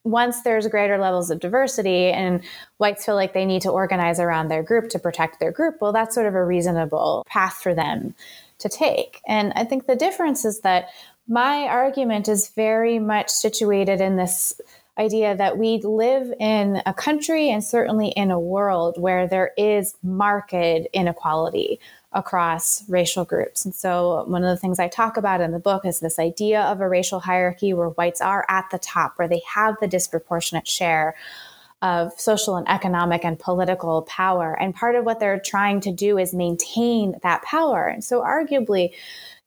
once 0.03 0.41
there's 0.41 0.67
greater 0.67 0.97
levels 0.97 1.31
of 1.31 1.39
diversity 1.39 2.11
and 2.11 2.41
whites 2.77 3.05
feel 3.05 3.15
like 3.15 3.33
they 3.33 3.45
need 3.45 3.63
to 3.63 3.69
organize 3.69 4.19
around 4.19 4.47
their 4.47 4.63
group 4.63 4.89
to 4.89 4.99
protect 4.99 5.39
their 5.39 5.51
group, 5.51 5.77
well, 5.81 5.91
that's 5.91 6.15
sort 6.15 6.27
of 6.27 6.35
a 6.35 6.43
reasonable 6.43 7.23
path 7.27 7.59
for 7.61 7.73
them 7.73 8.15
to 8.62 8.70
take. 8.70 9.22
And 9.28 9.53
I 9.55 9.64
think 9.64 9.86
the 9.86 9.95
difference 9.95 10.45
is 10.45 10.62
that 10.62 10.89
my 11.28 11.64
argument 11.68 12.28
is 12.28 12.49
very 12.49 12.99
much 12.99 13.30
situated 13.30 14.01
in 14.01 14.18
this 14.18 14.59
idea 14.97 15.36
that 15.36 15.57
we 15.57 15.80
live 15.84 16.34
in 16.39 16.82
a 16.86 16.93
country 16.93 17.49
and 17.49 17.64
certainly 17.64 18.09
in 18.09 18.30
a 18.30 18.39
world 18.39 18.99
where 18.99 19.28
there 19.28 19.51
is 19.57 19.95
marked 20.03 20.53
inequality 20.53 21.80
across 22.14 22.88
racial 22.89 23.24
groups. 23.24 23.64
And 23.64 23.74
so, 23.74 24.26
one 24.28 24.43
of 24.43 24.49
the 24.49 24.59
things 24.59 24.80
I 24.80 24.89
talk 24.89 25.16
about 25.16 25.39
in 25.39 25.51
the 25.51 25.59
book 25.59 25.86
is 25.86 25.99
this 25.99 26.20
idea 26.20 26.62
of 26.64 26.82
a 26.82 26.89
racial 26.89 27.22
hierarchy 27.22 27.74
where 27.74 27.88
whites 27.88 28.20
are 28.20 28.45
at 28.49 28.66
the 28.70 28.80
top, 28.80 29.14
where 29.16 29.30
they 29.30 29.41
have 29.53 29.76
the 29.80 29.88
disproportionate 29.88 30.68
share 30.68 31.16
of 31.82 32.11
social 32.19 32.55
and 32.55 32.67
economic 32.69 33.25
and 33.25 33.39
political 33.39 34.03
power. 34.03 34.53
And 34.59 34.75
part 34.75 34.95
of 34.95 35.05
what 35.05 35.19
they're 35.19 35.39
trying 35.39 35.82
to 35.82 35.91
do 35.91 36.17
is 36.17 36.34
maintain 36.34 37.19
that 37.23 37.41
power. 37.43 37.88
And 37.88 38.03
so, 38.03 38.21
arguably, 38.21 38.93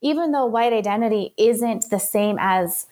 even 0.00 0.32
though 0.32 0.46
white 0.46 0.72
identity 0.72 1.32
isn't 1.36 1.90
the 1.90 1.98
same 1.98 2.36
as 2.40 2.86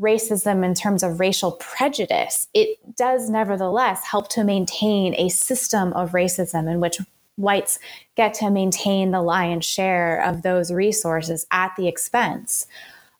racism 0.00 0.64
in 0.64 0.74
terms 0.74 1.02
of 1.02 1.20
racial 1.20 1.52
prejudice, 1.52 2.48
it 2.54 2.78
does 2.96 3.30
nevertheless 3.30 4.04
help 4.04 4.28
to 4.30 4.44
maintain 4.44 5.14
a 5.14 5.28
system 5.28 5.92
of 5.92 6.12
racism 6.12 6.70
in 6.70 6.80
which 6.80 6.98
whites 7.36 7.78
get 8.16 8.34
to 8.34 8.50
maintain 8.50 9.10
the 9.10 9.22
lion's 9.22 9.64
share 9.64 10.22
of 10.24 10.42
those 10.42 10.72
resources 10.72 11.46
at 11.50 11.72
the 11.76 11.88
expense 11.88 12.66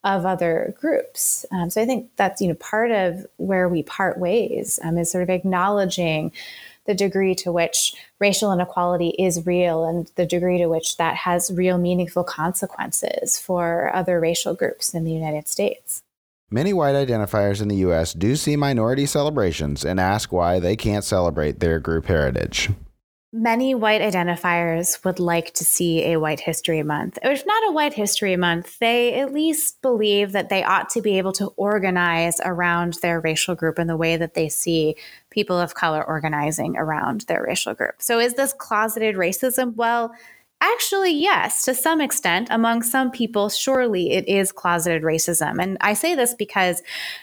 of 0.05 0.27
other 0.27 0.75
groups. 0.81 1.47
Um, 1.51 1.71
so 1.71 1.81
I 1.81 1.87
think 1.87 2.11
that's 2.17 2.41
you 2.41 2.49
know 2.49 2.55
part 2.55 2.91
of 2.91 3.27
where 3.39 3.69
we 3.69 3.83
part 3.83 4.19
ways 4.19 4.79
um, 4.85 4.99
is 4.99 5.11
sort 5.11 5.23
of 5.23 5.31
acknowledging 5.31 6.31
the 6.87 6.95
degree 6.95 7.35
to 7.35 7.51
which 7.51 7.95
racial 8.21 8.53
inequality 8.53 9.09
is 9.19 9.47
real 9.47 9.85
and 9.87 10.11
the 10.17 10.27
degree 10.27 10.59
to 10.59 10.67
which 10.67 10.99
that 10.99 11.17
has 11.17 11.51
real 11.51 11.79
meaningful 11.79 12.25
consequences 12.25 13.39
for 13.39 13.91
other 13.95 14.21
racial 14.21 14.55
groups 14.55 14.93
in 14.93 15.05
the 15.05 15.13
United 15.13 15.49
States. 15.49 16.03
Many 16.51 16.75
white 16.75 16.95
identifiers 16.95 17.63
in 17.63 17.69
the 17.69 17.77
U.S. 17.77 18.13
do 18.13 18.37
see 18.37 18.55
minority 18.55 19.07
celebrations 19.07 19.85
and 19.85 19.99
ask 19.99 20.31
why 20.31 20.61
they 20.61 20.77
can't 20.77 21.05
celebrate 21.05 21.59
their 21.59 21.81
group 21.81 22.07
heritage. 22.07 22.69
Many 23.37 23.74
white 23.74 24.01
identifiers 24.01 25.05
would 25.05 25.18
like 25.18 25.55
to 25.55 25.64
see 25.64 26.12
a 26.12 26.20
White 26.20 26.39
History 26.39 26.85
Month. 26.85 27.18
If 27.20 27.45
not 27.45 27.68
a 27.68 27.72
White 27.72 27.95
History 27.95 28.37
Month, 28.37 28.78
they 28.78 29.14
at 29.14 29.32
least 29.32 29.82
believe 29.82 30.30
that 30.30 30.51
they 30.51 30.62
ought 30.62 30.89
to 30.91 31.03
be 31.03 31.18
able 31.18 31.32
to 31.32 31.49
organize 31.57 32.41
around 32.45 32.93
their 33.03 33.18
racial 33.18 33.57
group 33.57 33.80
in 33.80 33.89
the 33.89 33.97
way 33.97 34.16
that 34.16 34.35
they 34.35 34.49
see 34.49 34.95
people 35.30 35.59
of 35.59 35.74
color 35.74 36.05
organizing 36.05 36.76
around 36.76 37.22
their 37.22 37.43
racial 37.43 37.74
group. 37.74 37.95
So, 37.99 38.20
is 38.20 38.35
this 38.35 38.53
closeted 38.53 39.16
racism? 39.16 39.74
Well, 39.74 40.14
Actually, 40.67 41.12
yes, 41.12 41.62
to 41.67 41.75
some 41.75 42.01
extent, 42.01 42.49
among 42.51 42.81
some 42.83 43.11
people, 43.11 43.51
surely 43.51 44.12
it 44.12 44.27
is 44.27 44.51
closeted 44.51 45.03
racism. 45.03 45.62
And 45.62 45.77
I 45.83 45.93
say 45.93 46.15
this 46.15 46.33
because 46.33 46.83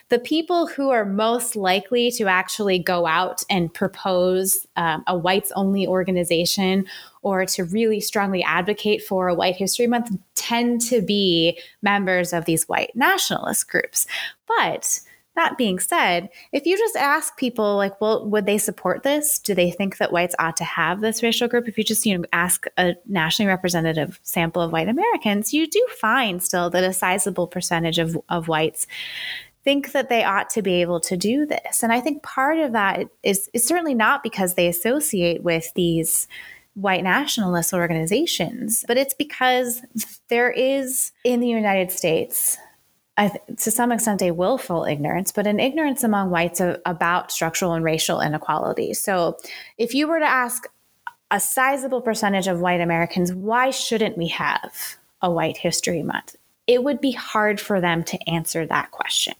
the 0.09 0.19
people 0.19 0.67
who 0.67 0.91
are 0.91 1.05
most 1.05 1.55
likely 1.55 2.11
to 2.11 2.27
actually 2.27 2.77
go 2.77 3.07
out 3.07 3.43
and 3.49 3.73
propose 3.73 4.67
um, 4.75 5.03
a 5.07 5.17
whites 5.17 5.51
only 5.55 5.87
organization 5.87 6.85
or 7.23 7.47
to 7.47 7.63
really 7.63 7.99
strongly 7.99 8.43
advocate 8.43 9.01
for 9.01 9.27
a 9.27 9.33
White 9.33 9.55
History 9.55 9.87
Month 9.87 10.15
tend 10.35 10.81
to 10.81 11.01
be 11.01 11.59
members 11.81 12.33
of 12.33 12.45
these 12.45 12.69
white 12.69 12.91
nationalist 12.95 13.67
groups. 13.67 14.05
But 14.47 14.99
that 15.35 15.57
being 15.57 15.79
said, 15.79 16.29
if 16.51 16.65
you 16.65 16.77
just 16.77 16.95
ask 16.95 17.37
people, 17.37 17.77
like, 17.77 17.99
well, 18.01 18.27
would 18.29 18.45
they 18.45 18.57
support 18.57 19.03
this? 19.03 19.39
Do 19.39 19.55
they 19.55 19.71
think 19.71 19.97
that 19.97 20.11
whites 20.11 20.35
ought 20.39 20.57
to 20.57 20.63
have 20.63 20.99
this 20.99 21.23
racial 21.23 21.47
group? 21.47 21.67
If 21.67 21.77
you 21.77 21.83
just, 21.83 22.05
you 22.05 22.17
know, 22.17 22.25
ask 22.33 22.65
a 22.77 22.95
nationally 23.07 23.47
representative 23.47 24.19
sample 24.23 24.61
of 24.61 24.71
white 24.71 24.89
Americans, 24.89 25.53
you 25.53 25.67
do 25.67 25.85
find 25.99 26.43
still 26.43 26.69
that 26.71 26.83
a 26.83 26.93
sizable 26.93 27.47
percentage 27.47 27.97
of, 27.97 28.17
of 28.27 28.47
whites 28.47 28.87
think 29.63 29.91
that 29.91 30.09
they 30.09 30.23
ought 30.23 30.49
to 30.49 30.61
be 30.61 30.81
able 30.81 30.99
to 30.99 31.15
do 31.15 31.45
this. 31.45 31.83
And 31.83 31.93
I 31.93 32.01
think 32.01 32.23
part 32.23 32.57
of 32.57 32.73
that 32.73 33.07
is, 33.23 33.49
is 33.53 33.65
certainly 33.65 33.93
not 33.93 34.23
because 34.23 34.55
they 34.55 34.67
associate 34.67 35.43
with 35.43 35.71
these 35.75 36.27
white 36.73 37.03
nationalist 37.03 37.73
organizations, 37.73 38.83
but 38.87 38.97
it's 38.97 39.13
because 39.13 39.81
there 40.29 40.51
is 40.51 41.11
in 41.23 41.39
the 41.39 41.47
United 41.47 41.91
States 41.91 42.57
to 43.29 43.71
some 43.71 43.91
extent 43.91 44.21
a 44.21 44.31
willful 44.31 44.85
ignorance, 44.85 45.31
but 45.31 45.47
an 45.47 45.59
ignorance 45.59 46.03
among 46.03 46.29
whites 46.29 46.59
of, 46.59 46.79
about 46.85 47.31
structural 47.31 47.73
and 47.73 47.83
racial 47.83 48.21
inequality. 48.21 48.93
So, 48.93 49.37
if 49.77 49.93
you 49.93 50.07
were 50.07 50.19
to 50.19 50.25
ask 50.25 50.67
a 51.29 51.39
sizable 51.39 52.01
percentage 52.01 52.47
of 52.47 52.59
white 52.59 52.81
Americans, 52.81 53.33
why 53.33 53.71
shouldn't 53.71 54.17
we 54.17 54.27
have 54.29 54.97
a 55.21 55.31
White 55.31 55.57
History 55.57 56.03
Month? 56.03 56.35
It 56.67 56.83
would 56.83 57.01
be 57.01 57.11
hard 57.11 57.59
for 57.59 57.81
them 57.81 58.03
to 58.05 58.29
answer 58.29 58.65
that 58.65 58.91
question 58.91 59.33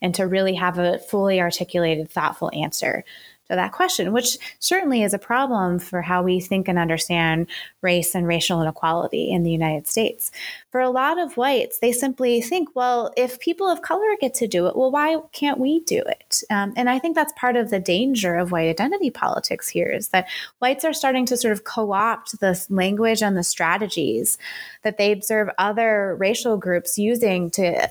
and 0.00 0.14
to 0.14 0.26
really 0.26 0.54
have 0.54 0.78
a 0.78 0.98
fully 0.98 1.40
articulated, 1.40 2.10
thoughtful 2.10 2.50
answer 2.54 3.04
to 3.48 3.56
that 3.56 3.72
question, 3.72 4.12
which 4.12 4.38
certainly 4.58 5.02
is 5.02 5.12
a 5.12 5.18
problem 5.18 5.78
for 5.78 6.02
how 6.02 6.22
we 6.22 6.40
think 6.40 6.68
and 6.68 6.78
understand 6.78 7.46
race 7.82 8.14
and 8.14 8.26
racial 8.26 8.62
inequality 8.62 9.30
in 9.30 9.42
the 9.42 9.50
United 9.50 9.86
States. 9.86 10.30
For 10.70 10.80
a 10.80 10.90
lot 10.90 11.18
of 11.18 11.36
whites, 11.36 11.78
they 11.78 11.92
simply 11.92 12.40
think, 12.40 12.74
well, 12.74 13.12
if 13.16 13.38
people 13.40 13.68
of 13.68 13.82
color 13.82 14.06
get 14.20 14.34
to 14.34 14.48
do 14.48 14.66
it, 14.66 14.76
well, 14.76 14.90
why 14.90 15.18
can't 15.32 15.58
we 15.58 15.80
do 15.80 16.02
it? 16.06 16.42
Um, 16.50 16.72
and 16.76 16.88
I 16.88 16.98
think 16.98 17.14
that's 17.14 17.32
part 17.36 17.56
of 17.56 17.70
the 17.70 17.80
danger 17.80 18.34
of 18.34 18.50
white 18.50 18.68
identity 18.68 19.10
politics 19.10 19.68
here 19.68 19.88
is 19.88 20.08
that 20.08 20.28
whites 20.60 20.84
are 20.84 20.94
starting 20.94 21.26
to 21.26 21.36
sort 21.36 21.52
of 21.52 21.64
co 21.64 21.92
opt 21.92 22.40
the 22.40 22.64
language 22.70 23.22
and 23.22 23.36
the 23.36 23.44
strategies 23.44 24.38
that 24.82 24.96
they 24.98 25.12
observe 25.12 25.48
other 25.58 26.16
racial 26.18 26.56
groups 26.56 26.98
using 26.98 27.50
to 27.50 27.90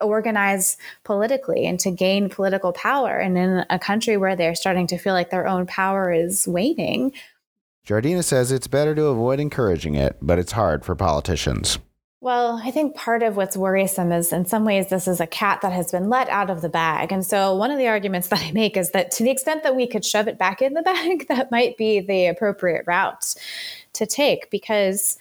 organize 0.00 0.76
politically 1.04 1.66
and 1.66 1.78
to 1.80 1.90
gain 1.90 2.28
political 2.28 2.72
power. 2.72 3.18
And 3.18 3.38
in 3.38 3.64
a 3.70 3.78
country 3.78 4.16
where 4.16 4.36
they're 4.36 4.54
starting 4.54 4.86
to 4.88 4.98
feel 4.98 5.14
like 5.14 5.30
their 5.30 5.46
own 5.46 5.66
power 5.66 6.12
is 6.12 6.46
waning. 6.46 7.12
Jardina 7.86 8.24
says 8.24 8.50
it's 8.50 8.66
better 8.66 8.94
to 8.94 9.06
avoid 9.06 9.40
encouraging 9.40 9.94
it, 9.94 10.16
but 10.22 10.38
it's 10.38 10.52
hard 10.52 10.84
for 10.84 10.94
politicians. 10.94 11.78
Well, 12.24 12.58
I 12.64 12.70
think 12.70 12.96
part 12.96 13.22
of 13.22 13.36
what's 13.36 13.54
worrisome 13.54 14.10
is 14.10 14.32
in 14.32 14.46
some 14.46 14.64
ways 14.64 14.88
this 14.88 15.06
is 15.06 15.20
a 15.20 15.26
cat 15.26 15.60
that 15.60 15.72
has 15.72 15.92
been 15.92 16.08
let 16.08 16.30
out 16.30 16.48
of 16.48 16.62
the 16.62 16.70
bag. 16.70 17.12
And 17.12 17.22
so 17.22 17.54
one 17.54 17.70
of 17.70 17.76
the 17.76 17.88
arguments 17.88 18.28
that 18.30 18.40
I 18.40 18.50
make 18.52 18.78
is 18.78 18.92
that 18.92 19.10
to 19.12 19.22
the 19.22 19.30
extent 19.30 19.62
that 19.62 19.76
we 19.76 19.86
could 19.86 20.06
shove 20.06 20.26
it 20.26 20.38
back 20.38 20.62
in 20.62 20.72
the 20.72 20.80
bag, 20.90 21.28
that 21.28 21.50
might 21.50 21.76
be 21.76 22.00
the 22.00 22.28
appropriate 22.28 22.84
route 22.86 23.34
to 23.92 24.06
take 24.06 24.48
because 24.50 25.18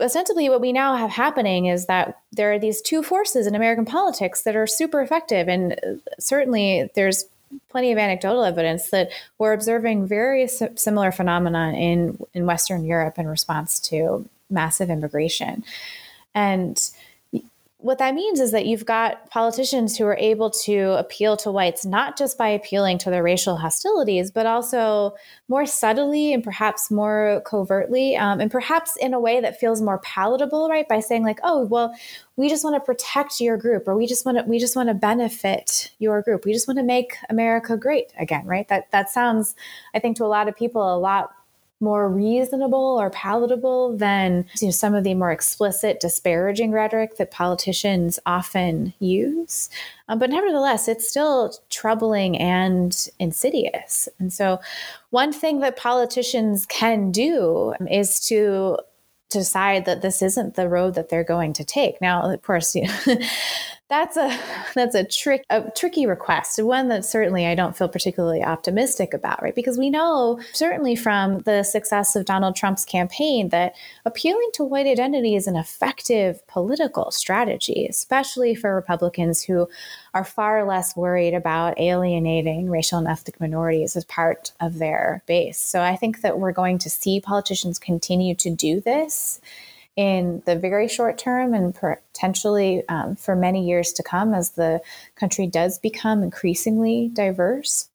ostensibly 0.00 0.48
what 0.48 0.60
we 0.60 0.72
now 0.72 0.96
have 0.96 1.10
happening 1.10 1.66
is 1.66 1.86
that 1.86 2.20
there 2.32 2.52
are 2.52 2.58
these 2.58 2.80
two 2.80 3.02
forces 3.02 3.46
in 3.46 3.54
American 3.54 3.84
politics 3.84 4.42
that 4.42 4.56
are 4.56 4.66
super 4.66 5.00
effective. 5.00 5.48
And 5.48 5.72
uh, 5.72 5.94
certainly 6.18 6.90
there's 6.94 7.24
plenty 7.68 7.90
of 7.92 7.98
anecdotal 7.98 8.44
evidence 8.44 8.90
that 8.90 9.10
we're 9.38 9.52
observing 9.52 10.06
very 10.06 10.46
similar 10.46 11.10
phenomena 11.10 11.72
in, 11.72 12.18
in 12.34 12.46
Western 12.46 12.84
Europe 12.84 13.18
in 13.18 13.26
response 13.26 13.80
to 13.80 14.28
massive 14.50 14.90
immigration. 14.90 15.64
And 16.34 16.78
what 17.80 17.98
that 17.98 18.12
means 18.12 18.40
is 18.40 18.50
that 18.50 18.66
you've 18.66 18.84
got 18.84 19.30
politicians 19.30 19.96
who 19.96 20.04
are 20.04 20.16
able 20.16 20.50
to 20.50 20.98
appeal 20.98 21.36
to 21.36 21.52
whites 21.52 21.86
not 21.86 22.18
just 22.18 22.36
by 22.36 22.48
appealing 22.48 22.98
to 22.98 23.08
their 23.08 23.22
racial 23.22 23.56
hostilities, 23.56 24.32
but 24.32 24.46
also 24.46 25.14
more 25.46 25.64
subtly 25.64 26.32
and 26.32 26.42
perhaps 26.42 26.90
more 26.90 27.40
covertly, 27.46 28.16
um, 28.16 28.40
and 28.40 28.50
perhaps 28.50 28.96
in 28.96 29.14
a 29.14 29.20
way 29.20 29.40
that 29.40 29.60
feels 29.60 29.80
more 29.80 29.98
palatable, 29.98 30.68
right? 30.68 30.88
By 30.88 30.98
saying 30.98 31.22
like, 31.22 31.38
"Oh, 31.44 31.66
well, 31.66 31.94
we 32.36 32.48
just 32.48 32.64
want 32.64 32.74
to 32.74 32.80
protect 32.80 33.40
your 33.40 33.56
group, 33.56 33.86
or 33.86 33.96
we 33.96 34.08
just 34.08 34.26
want 34.26 34.38
to 34.38 34.44
we 34.44 34.58
just 34.58 34.74
want 34.74 34.88
to 34.88 34.94
benefit 34.94 35.92
your 36.00 36.20
group. 36.20 36.44
We 36.44 36.52
just 36.52 36.66
want 36.66 36.78
to 36.78 36.84
make 36.84 37.16
America 37.30 37.76
great 37.76 38.12
again," 38.18 38.44
right? 38.44 38.66
That 38.66 38.90
that 38.90 39.08
sounds, 39.08 39.54
I 39.94 40.00
think, 40.00 40.16
to 40.16 40.24
a 40.24 40.26
lot 40.26 40.48
of 40.48 40.56
people 40.56 40.82
a 40.82 40.98
lot 40.98 41.30
more 41.80 42.08
reasonable 42.08 42.98
or 43.00 43.10
palatable 43.10 43.96
than 43.96 44.44
you 44.60 44.68
know, 44.68 44.72
some 44.72 44.94
of 44.94 45.04
the 45.04 45.14
more 45.14 45.30
explicit 45.30 46.00
disparaging 46.00 46.72
rhetoric 46.72 47.16
that 47.16 47.30
politicians 47.30 48.18
often 48.26 48.92
use. 48.98 49.68
Um, 50.08 50.18
but 50.18 50.30
nevertheless, 50.30 50.88
it's 50.88 51.08
still 51.08 51.54
troubling 51.70 52.36
and 52.38 53.08
insidious. 53.18 54.08
And 54.18 54.32
so, 54.32 54.60
one 55.10 55.32
thing 55.32 55.60
that 55.60 55.76
politicians 55.76 56.66
can 56.66 57.12
do 57.12 57.74
is 57.90 58.20
to 58.28 58.78
decide 59.30 59.84
that 59.84 60.02
this 60.02 60.22
isn't 60.22 60.54
the 60.54 60.68
road 60.68 60.94
that 60.94 61.08
they're 61.08 61.24
going 61.24 61.52
to 61.52 61.64
take. 61.64 62.00
Now, 62.00 62.32
of 62.32 62.42
course, 62.42 62.74
you 62.74 62.82
know, 62.82 63.16
that's 63.88 64.16
a 64.16 64.38
that's 64.74 64.94
a 64.94 65.04
trick 65.04 65.44
a 65.50 65.70
tricky 65.74 66.06
request, 66.06 66.62
one 66.62 66.88
that 66.88 67.04
certainly 67.04 67.46
I 67.46 67.54
don't 67.54 67.76
feel 67.76 67.88
particularly 67.88 68.42
optimistic 68.42 69.14
about, 69.14 69.42
right? 69.42 69.54
Because 69.54 69.78
we 69.78 69.90
know 69.90 70.40
certainly 70.52 70.94
from 70.94 71.40
the 71.40 71.62
success 71.62 72.14
of 72.14 72.24
Donald 72.24 72.56
Trump's 72.56 72.84
campaign 72.84 73.48
that 73.48 73.74
appealing 74.04 74.50
to 74.54 74.64
white 74.64 74.86
identity 74.86 75.34
is 75.34 75.46
an 75.46 75.56
effective 75.56 76.46
political 76.46 77.10
strategy, 77.10 77.86
especially 77.88 78.54
for 78.54 78.74
Republicans 78.74 79.42
who 79.42 79.68
are 80.14 80.24
far 80.24 80.64
less 80.64 80.96
worried 80.96 81.34
about 81.34 81.78
alienating 81.80 82.70
racial 82.70 82.98
and 82.98 83.08
ethnic 83.08 83.40
minorities 83.40 83.96
as 83.96 84.04
part 84.04 84.52
of 84.60 84.78
their 84.78 85.22
base. 85.26 85.58
So 85.58 85.80
I 85.80 85.96
think 85.96 86.20
that 86.20 86.38
we're 86.38 86.52
going 86.52 86.78
to 86.78 86.90
see 86.90 87.20
politicians 87.20 87.78
continue 87.78 88.34
to 88.36 88.50
do 88.50 88.80
this 88.80 89.40
in 89.98 90.40
the 90.46 90.54
very 90.54 90.86
short 90.86 91.18
term 91.18 91.52
and 91.52 91.74
potentially 91.74 92.88
um, 92.88 93.16
for 93.16 93.34
many 93.34 93.66
years 93.66 93.92
to 93.92 94.02
come 94.04 94.32
as 94.32 94.50
the 94.50 94.80
country 95.16 95.44
does 95.44 95.76
become 95.76 96.22
increasingly 96.22 97.10
diverse. 97.12 97.88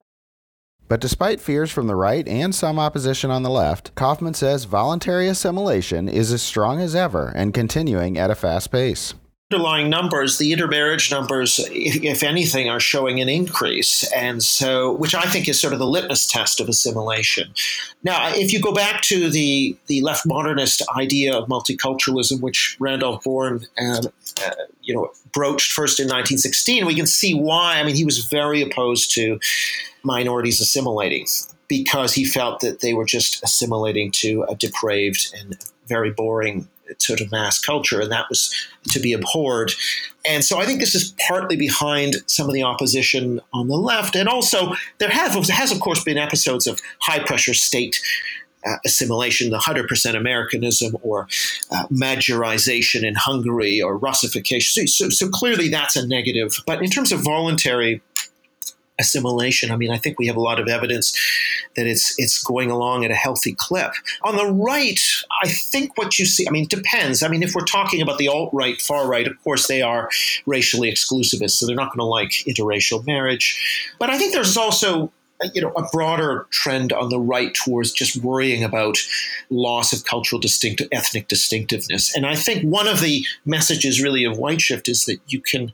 But 0.90 1.00
despite 1.00 1.40
fears 1.40 1.72
from 1.72 1.88
the 1.88 1.96
right 1.96 2.28
and 2.28 2.54
some 2.54 2.78
opposition 2.78 3.32
on 3.32 3.44
the 3.44 3.50
left, 3.50 3.96
Kaufman 3.96 4.34
says 4.34 4.66
voluntary 4.66 5.30
assimilation 5.30 6.10
is 6.10 6.34
as 6.34 6.42
strong 6.42 6.82
as 6.82 6.94
ever 6.94 7.32
and 7.36 7.54
continuing 7.54 8.18
at 8.18 8.30
a 8.30 8.36
fast 8.36 8.70
pace 8.70 9.14
underlying 9.52 9.90
numbers, 9.90 10.38
the 10.38 10.52
intermarriage 10.52 11.12
numbers, 11.12 11.60
if 11.72 12.24
anything, 12.24 12.70
are 12.70 12.80
showing 12.80 13.20
an 13.20 13.30
increase. 13.30 14.04
And 14.14 14.42
so, 14.42 14.94
which 14.94 15.14
I 15.14 15.24
think 15.24 15.48
is 15.48 15.62
sort 15.62 15.74
of 15.74 15.80
the 15.80 15.86
litmus 15.86 16.28
test 16.28 16.60
of 16.60 16.68
assimilation. 16.68 17.54
Now, 18.04 18.30
if 18.34 18.52
you 18.52 18.60
go 18.62 18.74
back 18.74 19.02
to 19.04 19.30
the, 19.30 19.78
the 19.88 20.02
left 20.02 20.26
modernist 20.26 20.82
idea 20.98 21.36
of 21.36 21.48
multiculturalism, 21.50 22.42
which 22.42 22.78
Randolph 22.80 23.24
Bourne, 23.24 23.66
uh, 23.80 24.02
uh, 24.44 24.52
you 24.82 24.94
know, 24.94 25.12
broached 25.32 25.72
first 25.72 26.00
in 26.00 26.06
1916, 26.06 26.86
we 26.86 26.96
can 26.96 27.08
see 27.08 27.34
why. 27.34 27.80
I 27.80 27.84
mean, 27.84 27.96
he 27.96 28.06
was 28.06 28.26
very 28.26 28.62
opposed 28.62 29.14
to 29.16 29.40
minorities 30.04 30.62
assimilating 30.62 31.28
because 31.68 32.14
he 32.14 32.26
felt 32.26 32.60
that 32.62 32.82
they 32.82 32.94
were 32.94 33.06
just 33.06 33.44
assimilating 33.44 34.12
to 34.12 34.44
a 34.44 34.56
depraved 34.56 35.34
and 35.40 35.58
very 35.88 36.12
boring 36.12 36.68
sort 36.98 37.22
of 37.22 37.32
mass 37.32 37.60
culture, 37.60 38.02
and 38.02 38.12
that 38.12 38.28
was 38.30 38.54
to 38.92 39.00
be 39.00 39.14
abhorred. 39.14 39.72
And 40.26 40.44
so 40.44 40.60
I 40.60 40.66
think 40.66 40.80
this 40.80 40.96
is 40.96 41.14
partly 41.28 41.56
behind 41.56 42.18
some 42.28 42.48
of 42.48 42.54
the 42.54 42.64
opposition 42.64 43.42
on 43.54 43.68
the 43.68 43.76
left. 43.76 44.16
And 44.16 44.30
also, 44.30 44.74
there 45.00 45.10
have, 45.10 45.34
has, 45.48 45.72
of 45.72 45.80
course, 45.80 46.04
been 46.04 46.18
episodes 46.18 46.68
of 46.68 46.80
high 47.02 47.20
pressure 47.20 47.54
state 47.54 48.00
uh, 48.66 48.76
assimilation, 48.86 49.50
the 49.50 49.58
100% 49.58 50.16
Americanism 50.16 50.96
or 51.02 51.28
uh, 51.72 51.86
Magyarization 51.88 53.04
in 53.04 53.16
Hungary 53.16 53.82
or 53.82 53.98
Russification. 53.98 54.88
So, 54.88 55.06
so, 55.06 55.10
so, 55.10 55.30
clearly 55.30 55.68
that's 55.68 55.96
a 55.96 56.08
negative. 56.08 56.56
But 56.66 56.82
in 56.82 56.90
terms 56.90 57.12
of 57.12 57.22
voluntary 57.22 58.02
assimilation. 59.00 59.72
I 59.72 59.76
mean, 59.76 59.92
I 59.92 59.98
think 59.98 60.20
we 60.20 60.28
have 60.28 60.36
a 60.36 60.42
lot 60.42 60.60
of 60.60 60.68
evidence 60.68 61.18
that 61.76 61.88
it's 61.88 62.14
it's 62.20 62.44
going 62.44 62.70
along 62.70 63.06
at 63.06 63.12
a 63.12 63.16
healthy 63.16 63.56
clip. 63.56 63.92
On 64.24 64.36
the 64.36 64.46
right, 64.46 65.00
I 65.44 65.48
think 65.48 65.98
what 65.98 66.20
you 66.20 66.26
see, 66.26 66.48
I 66.48 66.52
mean, 66.52 66.68
depends. 66.68 67.24
I 67.24 67.28
mean, 67.28 67.44
if 67.44 67.56
we're 67.56 67.66
talking 67.66 68.02
about 68.02 68.18
the 68.18 68.28
alt 68.28 68.52
right, 68.54 68.80
far 68.82 69.08
right, 69.08 69.28
of 69.28 69.42
course 69.44 69.68
they 69.68 69.82
are 69.82 70.10
racially 70.46 70.92
exclusivist, 70.92 71.52
so 71.52 71.66
they're 71.66 71.76
not 71.76 71.90
going 71.90 72.00
to 72.00 72.06
like 72.06 72.32
interracial 72.48 73.06
marriage. 73.06 73.94
But 74.00 74.10
I 74.10 74.18
think 74.18 74.34
there's 74.34 74.58
also 74.58 75.12
you 75.54 75.62
know 75.62 75.72
a 75.76 75.84
broader 75.92 76.48
trend 76.50 76.92
on 76.94 77.10
the 77.10 77.20
right 77.20 77.54
towards 77.54 77.92
just 77.92 78.18
worrying 78.24 78.64
about 78.64 78.98
loss 79.50 79.94
of 79.94 80.06
cultural 80.06 80.40
distinct 80.40 80.82
ethnic 80.92 81.28
distinctiveness 81.28 82.16
and 82.16 82.26
i 82.26 82.36
think 82.36 82.64
one 82.64 82.88
of 82.88 83.02
the 83.02 83.26
messages 83.46 84.02
really 84.02 84.24
of 84.24 84.38
white 84.38 84.62
shift 84.62 84.88
is 84.88 85.06
that 85.06 85.20
you 85.28 85.42
can 85.42 85.72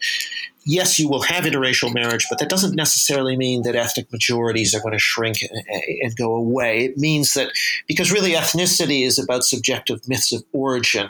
yes, 0.65 0.99
you 0.99 1.09
will 1.09 1.21
have 1.23 1.45
interracial 1.45 1.93
marriage, 1.93 2.27
but 2.29 2.37
that 2.39 2.49
doesn't 2.49 2.75
necessarily 2.75 3.35
mean 3.35 3.63
that 3.63 3.75
ethnic 3.75 4.11
majorities 4.11 4.75
are 4.75 4.81
going 4.81 4.93
to 4.93 4.99
shrink 4.99 5.37
and, 5.41 5.63
and, 6.03 6.15
go 6.15 6.35
away. 6.35 6.85
It 6.85 6.97
means 6.97 7.33
that 7.33 7.51
because 7.87 8.11
really 8.11 8.33
ethnicity 8.33 9.05
is 9.05 9.17
about 9.17 9.43
subjective 9.43 10.07
myths 10.07 10.31
of 10.31 10.43
origin, 10.53 11.09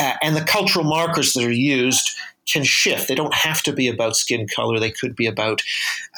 uh, 0.00 0.14
and 0.22 0.34
the 0.34 0.44
cultural 0.44 0.84
markers 0.84 1.34
that 1.34 1.44
are 1.44 1.52
used 1.52 2.16
can 2.46 2.64
shift. 2.64 3.08
They 3.08 3.14
don't 3.14 3.34
have 3.34 3.62
to 3.62 3.72
be 3.72 3.88
about 3.88 4.16
skin 4.16 4.46
color. 4.46 4.78
They 4.78 4.90
could 4.90 5.16
be 5.16 5.26
about, 5.26 5.62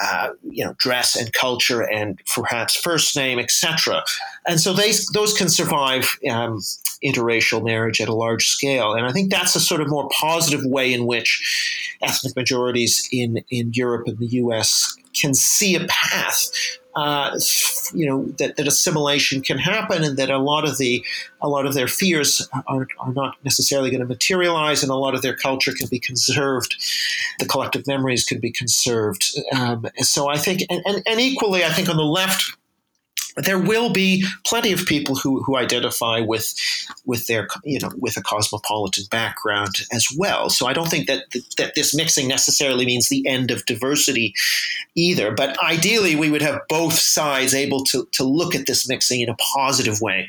uh, 0.02 0.30
you 0.42 0.64
know, 0.64 0.74
dress 0.78 1.16
and 1.16 1.32
culture 1.32 1.82
and 1.82 2.20
perhaps 2.34 2.76
first 2.76 3.16
name, 3.16 3.38
etc. 3.38 4.02
And 4.46 4.60
so 4.60 4.72
they, 4.72 4.92
those 5.12 5.36
can 5.36 5.48
survive 5.48 6.16
um, 6.30 6.60
interracial 7.04 7.64
marriage 7.64 8.00
at 8.00 8.08
a 8.08 8.14
large 8.14 8.48
scale. 8.48 8.94
And 8.94 9.06
I 9.06 9.12
think 9.12 9.30
that's 9.30 9.54
a 9.54 9.60
sort 9.60 9.80
of 9.80 9.88
more 9.88 10.08
positive 10.20 10.64
way 10.64 10.92
in 10.92 11.06
which 11.06 11.96
ethnic 12.02 12.34
majorities 12.36 13.08
in, 13.12 13.44
in 13.50 13.72
Europe 13.72 14.06
and 14.06 14.18
the 14.18 14.26
US 14.26 14.96
can 15.14 15.34
see 15.34 15.74
a 15.74 15.86
path 15.86 16.50
uh, 16.96 17.38
you 17.92 18.06
know 18.06 18.24
that, 18.38 18.56
that 18.56 18.66
assimilation 18.66 19.42
can 19.42 19.58
happen, 19.58 20.02
and 20.02 20.16
that 20.16 20.30
a 20.30 20.38
lot 20.38 20.66
of 20.66 20.78
the 20.78 21.04
a 21.40 21.48
lot 21.48 21.66
of 21.66 21.74
their 21.74 21.88
fears 21.88 22.48
are, 22.66 22.88
are 22.98 23.12
not 23.12 23.36
necessarily 23.44 23.90
going 23.90 24.00
to 24.00 24.06
materialize, 24.06 24.82
and 24.82 24.90
a 24.90 24.96
lot 24.96 25.14
of 25.14 25.22
their 25.22 25.36
culture 25.36 25.72
can 25.72 25.88
be 25.88 26.00
conserved. 26.00 26.76
The 27.38 27.46
collective 27.46 27.86
memories 27.86 28.24
can 28.24 28.40
be 28.40 28.50
conserved. 28.50 29.38
Um, 29.54 29.86
so 29.98 30.28
I 30.28 30.38
think, 30.38 30.62
and, 30.70 30.82
and, 30.86 31.02
and 31.06 31.20
equally, 31.20 31.64
I 31.64 31.68
think 31.68 31.88
on 31.88 31.96
the 31.96 32.02
left 32.02 32.56
there 33.44 33.58
will 33.58 33.90
be 33.90 34.24
plenty 34.44 34.72
of 34.72 34.86
people 34.86 35.14
who, 35.14 35.42
who 35.42 35.56
identify 35.56 36.20
with 36.20 36.54
with 37.04 37.26
their 37.26 37.48
you 37.64 37.78
know 37.78 37.90
with 37.98 38.16
a 38.16 38.22
cosmopolitan 38.22 39.04
background 39.10 39.80
as 39.92 40.08
well. 40.16 40.48
So 40.48 40.66
I 40.66 40.72
don't 40.72 40.88
think 40.88 41.06
that 41.06 41.24
that 41.58 41.74
this 41.74 41.94
mixing 41.94 42.28
necessarily 42.28 42.86
means 42.86 43.08
the 43.08 43.26
end 43.26 43.50
of 43.50 43.66
diversity 43.66 44.34
either. 44.94 45.32
But 45.32 45.62
ideally, 45.62 46.16
we 46.16 46.30
would 46.30 46.42
have 46.42 46.60
both 46.68 46.94
sides 46.94 47.54
able 47.54 47.84
to 47.84 48.08
to 48.12 48.24
look 48.24 48.54
at 48.54 48.66
this 48.66 48.88
mixing 48.88 49.20
in 49.20 49.28
a 49.28 49.36
positive 49.54 50.00
way. 50.00 50.28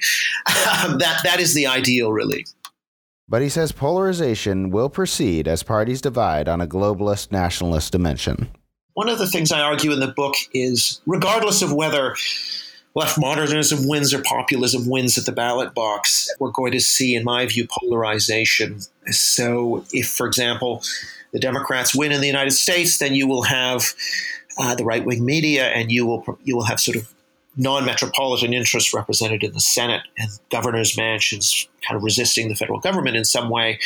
Um, 0.84 0.98
that 1.00 1.22
that 1.24 1.40
is 1.40 1.54
the 1.54 1.66
ideal, 1.66 2.12
really. 2.12 2.46
But 3.30 3.42
he 3.42 3.50
says 3.50 3.72
polarization 3.72 4.70
will 4.70 4.90
proceed 4.90 5.48
as 5.48 5.64
parties 5.64 6.02
divide 6.02 6.48
on 6.48 6.62
a 6.62 6.68
globalist 6.68 7.32
nationalist 7.32 7.92
dimension. 7.92 8.50
One 8.94 9.10
of 9.10 9.18
the 9.18 9.28
things 9.28 9.52
I 9.52 9.62
argue 9.62 9.92
in 9.92 10.00
the 10.00 10.08
book 10.08 10.36
is 10.54 11.02
regardless 11.06 11.62
of 11.62 11.74
whether 11.74 12.16
left 12.98 13.20
modernism 13.20 13.88
wins 13.88 14.12
or 14.12 14.24
populism 14.24 14.90
wins 14.90 15.20
at 15.20 15.26
the 15.28 15.32
ballot 15.32 15.76
box, 15.76 16.34
we're 16.40 16.50
going 16.50 16.72
to 16.72 16.80
see, 16.80 17.14
in 17.14 17.24
my 17.24 17.46
view, 17.46 17.68
polarization. 17.70 18.80
So, 19.12 19.86
if, 19.94 20.10
for 20.10 20.26
example, 20.26 20.82
the 21.32 21.40
Democrats 21.40 21.94
win 21.94 22.12
in 22.12 22.22
the 22.22 22.28
United 22.28 22.52
States, 22.52 22.98
then 22.98 23.14
you 23.14 23.28
will 23.28 23.44
have 23.44 23.94
uh, 24.58 24.74
the 24.74 24.84
right 24.84 25.06
wing 25.06 25.24
media, 25.24 25.68
and 25.68 25.92
you 25.92 26.08
will 26.08 26.40
you 26.44 26.56
will 26.56 26.66
have 26.66 26.80
sort 26.80 26.98
of 26.98 27.14
non-metropolitan 27.58 28.54
interests 28.54 28.94
represented 28.94 29.44
in 29.44 29.52
the 29.52 29.60
Senate 29.60 30.04
and 30.18 30.30
governors' 30.52 30.96
mansions 30.96 31.68
kind 31.88 31.98
of 31.98 32.04
resisting 32.04 32.50
the 32.50 32.56
federal 32.56 32.80
government 32.80 33.16
in 33.16 33.26
some 33.26 33.50
way. 33.50 33.80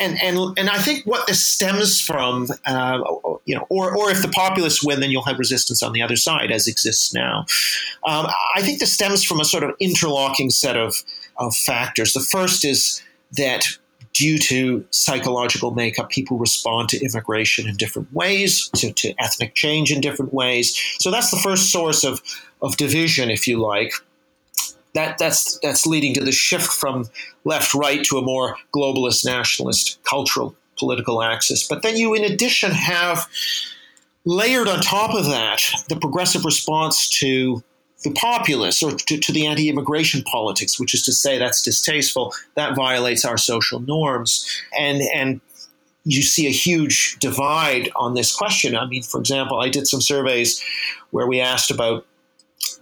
And 0.00 0.18
and 0.22 0.58
and 0.58 0.68
I 0.68 0.78
think 0.78 1.04
what 1.06 1.26
this 1.26 1.44
stems 1.44 2.00
from, 2.00 2.48
uh, 2.66 2.98
you 3.44 3.54
know, 3.54 3.66
or 3.70 3.96
or 3.96 4.10
if 4.10 4.22
the 4.22 4.28
populists 4.28 4.84
win, 4.84 5.00
then 5.00 5.10
you'll 5.10 5.24
have 5.24 5.38
resistance 5.38 5.82
on 5.82 5.92
the 5.92 6.02
other 6.02 6.16
side, 6.16 6.50
as 6.50 6.66
exists 6.66 7.14
now. 7.14 7.46
Um, 8.06 8.26
I 8.54 8.62
think 8.62 8.80
this 8.80 8.92
stems 8.92 9.24
from 9.24 9.40
a 9.40 9.44
sort 9.44 9.62
of 9.62 9.74
interlocking 9.80 10.50
set 10.50 10.76
of 10.76 10.96
of 11.36 11.54
factors. 11.54 12.12
The 12.12 12.20
first 12.20 12.64
is 12.64 13.02
that 13.32 13.66
due 14.14 14.38
to 14.38 14.86
psychological 14.90 15.72
makeup, 15.72 16.08
people 16.08 16.38
respond 16.38 16.88
to 16.88 17.04
immigration 17.04 17.68
in 17.68 17.76
different 17.76 18.10
ways, 18.12 18.70
to, 18.76 18.92
to 18.92 19.12
ethnic 19.18 19.54
change 19.54 19.92
in 19.92 20.00
different 20.00 20.32
ways. 20.32 20.74
So 21.00 21.10
that's 21.10 21.30
the 21.30 21.36
first 21.36 21.70
source 21.70 22.04
of, 22.04 22.22
of 22.62 22.76
division, 22.76 23.28
if 23.28 23.46
you 23.46 23.60
like. 23.60 23.92
That, 24.94 25.18
that's, 25.18 25.58
that's 25.58 25.84
leading 25.84 26.14
to 26.14 26.24
the 26.24 26.30
shift 26.30 26.72
from 26.72 27.06
left 27.44 27.74
right 27.74 28.04
to 28.04 28.16
a 28.16 28.22
more 28.22 28.56
globalist, 28.72 29.26
nationalist, 29.26 29.98
cultural, 30.04 30.54
political 30.78 31.20
axis. 31.20 31.66
But 31.66 31.82
then 31.82 31.96
you, 31.96 32.14
in 32.14 32.22
addition, 32.22 32.70
have 32.70 33.28
layered 34.24 34.68
on 34.68 34.80
top 34.80 35.12
of 35.14 35.26
that 35.26 35.60
the 35.88 35.96
progressive 35.96 36.44
response 36.44 37.08
to 37.08 37.62
the 38.04 38.12
populists 38.12 38.82
or 38.82 38.92
to, 38.92 39.18
to 39.18 39.32
the 39.32 39.46
anti 39.46 39.68
immigration 39.68 40.22
politics, 40.22 40.78
which 40.78 40.94
is 40.94 41.02
to 41.04 41.12
say 41.12 41.38
that's 41.38 41.62
distasteful, 41.62 42.32
that 42.54 42.76
violates 42.76 43.24
our 43.24 43.38
social 43.38 43.80
norms. 43.80 44.46
And, 44.78 45.02
and 45.14 45.40
you 46.04 46.22
see 46.22 46.46
a 46.46 46.50
huge 46.50 47.16
divide 47.18 47.90
on 47.96 48.14
this 48.14 48.34
question. 48.34 48.76
I 48.76 48.86
mean, 48.86 49.02
for 49.02 49.18
example, 49.18 49.58
I 49.58 49.70
did 49.70 49.88
some 49.88 50.02
surveys 50.02 50.62
where 51.10 51.26
we 51.26 51.40
asked 51.40 51.70
about 51.70 52.06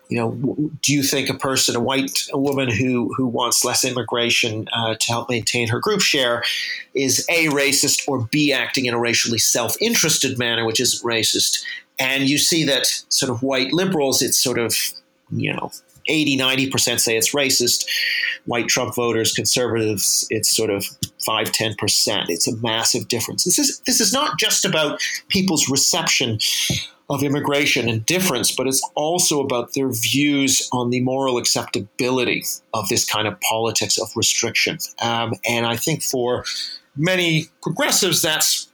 you 0.09 0.18
know, 0.18 0.70
do 0.83 0.93
you 0.93 1.03
think 1.03 1.31
a 1.31 1.35
person, 1.35 1.75
a 1.75 1.81
white 1.81 2.25
a 2.35 2.39
woman 2.39 2.70
who 2.70 3.14
who 3.16 3.27
wants 3.27 3.64
less 3.64 3.83
immigration 3.83 4.68
uh, 4.70 4.95
to 4.95 5.07
help 5.09 5.31
maintain 5.31 5.68
her 5.68 5.81
group 5.81 6.03
share, 6.03 6.45
is 6.93 7.25
a 7.31 7.47
racist 7.47 8.07
or 8.07 8.29
b 8.31 8.53
acting 8.53 8.85
in 8.85 8.93
a 8.93 8.99
racially 8.99 9.39
self-interested 9.39 10.39
manner, 10.39 10.66
which 10.66 10.81
isn't 10.81 11.09
racist? 11.09 11.64
And 11.99 12.29
you 12.29 12.37
see 12.37 12.62
that 12.64 12.87
sort 13.09 13.31
of 13.31 13.43
white 13.43 13.73
liberals, 13.73 14.20
it's 14.20 14.39
sort 14.39 14.59
of 14.59 14.77
you 15.33 15.53
know 15.53 15.70
80 16.09 16.37
90% 16.37 17.01
say 17.01 17.16
it's 17.16 17.35
racist. 17.35 17.85
White 18.45 18.68
trump 18.68 18.95
voters 18.95 19.33
conservatives 19.33 20.26
it's 20.30 20.55
sort 20.55 20.70
of 20.70 20.85
5 21.24 21.53
10% 21.53 22.24
it's 22.28 22.49
a 22.49 22.57
massive 22.57 23.09
difference. 23.09 23.45
This 23.45 23.59
is 23.59 23.80
this 23.87 24.01
is 24.01 24.12
not 24.12 24.39
just 24.39 24.64
about 24.64 25.01
people's 25.28 25.68
reception 25.68 26.39
of 27.11 27.22
immigration 27.22 27.89
and 27.89 28.05
difference 28.07 28.55
but 28.55 28.66
it's 28.66 28.83
also 28.95 29.41
about 29.41 29.74
their 29.74 29.91
views 29.93 30.68
on 30.72 30.91
the 30.91 31.01
moral 31.01 31.39
acceptability 31.39 32.45
of 32.74 32.89
this 32.89 33.05
kind 33.05 33.28
of 33.28 33.41
politics 33.41 33.99
of 33.99 34.09
restriction. 34.16 34.78
Um, 35.01 35.35
and 35.49 35.66
i 35.66 35.76
think 35.76 36.03
for 36.03 36.45
many 36.97 37.47
progressives 37.62 38.22
that's 38.22 38.68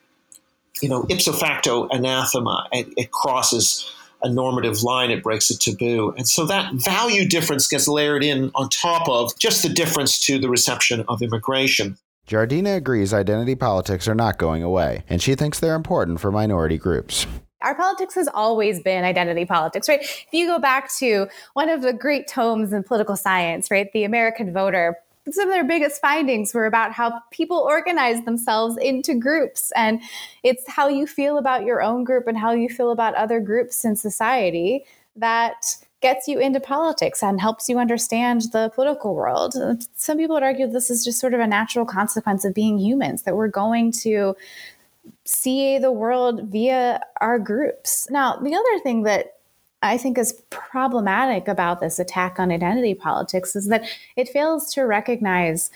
you 0.82 0.88
know 0.88 1.06
ipso 1.08 1.32
facto 1.32 1.88
anathema. 1.88 2.68
It, 2.72 2.88
it 2.96 3.10
crosses 3.10 3.90
a 4.22 4.28
normative 4.28 4.82
line, 4.82 5.10
it 5.10 5.22
breaks 5.22 5.50
a 5.50 5.58
taboo. 5.58 6.14
And 6.16 6.28
so 6.28 6.46
that 6.46 6.74
value 6.74 7.26
difference 7.28 7.66
gets 7.66 7.88
layered 7.88 8.24
in 8.24 8.50
on 8.54 8.68
top 8.68 9.08
of 9.08 9.38
just 9.38 9.62
the 9.62 9.68
difference 9.68 10.18
to 10.26 10.38
the 10.38 10.48
reception 10.48 11.04
of 11.08 11.22
immigration. 11.22 11.96
Jardina 12.26 12.76
agrees 12.76 13.14
identity 13.14 13.54
politics 13.54 14.06
are 14.06 14.14
not 14.14 14.36
going 14.36 14.62
away, 14.62 15.02
and 15.08 15.22
she 15.22 15.34
thinks 15.34 15.58
they're 15.58 15.74
important 15.74 16.20
for 16.20 16.30
minority 16.30 16.76
groups. 16.76 17.26
Our 17.62 17.74
politics 17.74 18.14
has 18.14 18.28
always 18.28 18.80
been 18.82 19.02
identity 19.04 19.44
politics, 19.44 19.88
right? 19.88 20.00
If 20.00 20.26
you 20.32 20.46
go 20.46 20.58
back 20.58 20.94
to 20.98 21.26
one 21.54 21.68
of 21.68 21.82
the 21.82 21.92
great 21.92 22.28
tomes 22.28 22.72
in 22.72 22.84
political 22.84 23.16
science, 23.16 23.70
right, 23.70 23.90
The 23.92 24.04
American 24.04 24.52
Voter, 24.52 24.98
some 25.32 25.48
of 25.48 25.54
their 25.54 25.64
biggest 25.64 26.00
findings 26.00 26.54
were 26.54 26.66
about 26.66 26.92
how 26.92 27.20
people 27.30 27.58
organize 27.58 28.24
themselves 28.24 28.76
into 28.78 29.14
groups. 29.14 29.72
And 29.76 30.00
it's 30.42 30.68
how 30.68 30.88
you 30.88 31.06
feel 31.06 31.38
about 31.38 31.64
your 31.64 31.82
own 31.82 32.04
group 32.04 32.26
and 32.26 32.38
how 32.38 32.52
you 32.52 32.68
feel 32.68 32.90
about 32.90 33.14
other 33.14 33.40
groups 33.40 33.84
in 33.84 33.96
society 33.96 34.84
that 35.16 35.76
gets 36.00 36.28
you 36.28 36.38
into 36.38 36.60
politics 36.60 37.22
and 37.22 37.40
helps 37.40 37.68
you 37.68 37.78
understand 37.78 38.42
the 38.52 38.70
political 38.74 39.14
world. 39.16 39.54
Some 39.96 40.16
people 40.16 40.34
would 40.34 40.44
argue 40.44 40.66
this 40.68 40.90
is 40.90 41.04
just 41.04 41.18
sort 41.18 41.34
of 41.34 41.40
a 41.40 41.46
natural 41.46 41.84
consequence 41.84 42.44
of 42.44 42.54
being 42.54 42.78
humans, 42.78 43.22
that 43.22 43.36
we're 43.36 43.48
going 43.48 43.90
to 43.92 44.36
see 45.24 45.78
the 45.78 45.90
world 45.90 46.48
via 46.50 47.00
our 47.20 47.38
groups. 47.38 48.08
Now, 48.10 48.36
the 48.36 48.54
other 48.54 48.78
thing 48.84 49.02
that 49.02 49.37
I 49.82 49.96
think 49.96 50.18
is 50.18 50.42
problematic 50.50 51.46
about 51.46 51.80
this 51.80 51.98
attack 51.98 52.38
on 52.38 52.50
identity 52.50 52.94
politics 52.94 53.54
is 53.54 53.68
that 53.68 53.84
it 54.16 54.28
fails 54.28 54.72
to 54.74 54.82
recognize 54.82 55.70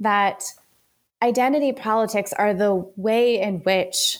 that 0.00 0.44
identity 1.22 1.72
politics 1.72 2.32
are 2.34 2.54
the 2.54 2.74
way 2.96 3.40
in 3.40 3.58
which 3.60 4.18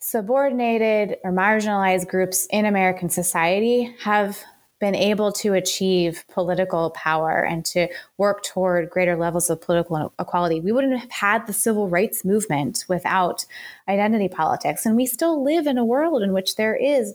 subordinated 0.00 1.18
or 1.22 1.32
marginalized 1.32 2.08
groups 2.08 2.46
in 2.50 2.64
American 2.64 3.08
society 3.08 3.94
have 4.02 4.38
been 4.80 4.94
able 4.96 5.30
to 5.30 5.54
achieve 5.54 6.24
political 6.28 6.90
power 6.90 7.44
and 7.44 7.64
to 7.64 7.86
work 8.18 8.42
toward 8.42 8.90
greater 8.90 9.16
levels 9.16 9.48
of 9.48 9.60
political 9.60 10.12
equality. 10.18 10.60
We 10.60 10.72
wouldn't 10.72 10.98
have 10.98 11.10
had 11.10 11.46
the 11.46 11.52
civil 11.52 11.88
rights 11.88 12.24
movement 12.24 12.84
without 12.88 13.46
identity 13.88 14.28
politics. 14.28 14.84
And 14.84 14.96
we 14.96 15.06
still 15.06 15.44
live 15.44 15.68
in 15.68 15.78
a 15.78 15.84
world 15.84 16.20
in 16.20 16.32
which 16.32 16.56
there 16.56 16.74
is 16.74 17.14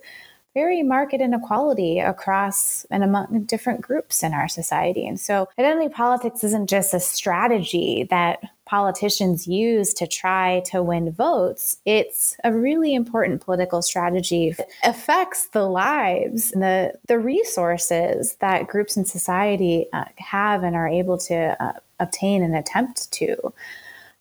very 0.57 0.81
marked 0.81 1.13
inequality 1.13 1.99
across 1.99 2.83
and 2.89 3.03
among 3.03 3.43
different 3.43 3.79
groups 3.79 4.23
in 4.23 4.33
our 4.33 4.47
society. 4.47 5.07
And 5.07 5.19
so 5.19 5.47
identity 5.59 5.87
politics 5.87 6.43
isn't 6.43 6.67
just 6.67 6.95
a 6.95 6.99
strategy 6.99 8.07
that 8.09 8.39
politicians 8.65 9.47
use 9.47 9.93
to 9.93 10.07
try 10.07 10.63
to 10.71 10.81
win 10.81 11.11
votes. 11.11 11.77
It's 11.85 12.35
a 12.43 12.51
really 12.51 12.95
important 12.95 13.41
political 13.41 13.83
strategy. 13.83 14.47
It 14.47 14.67
affects 14.83 15.49
the 15.49 15.67
lives 15.69 16.51
and 16.51 16.63
the, 16.63 16.93
the 17.07 17.19
resources 17.19 18.35
that 18.39 18.67
groups 18.67 18.97
in 18.97 19.05
society 19.05 19.85
uh, 19.93 20.05
have 20.15 20.63
and 20.63 20.75
are 20.75 20.87
able 20.87 21.19
to 21.29 21.55
uh, 21.63 21.73
obtain 21.99 22.41
and 22.41 22.55
attempt 22.55 23.11
to 23.11 23.53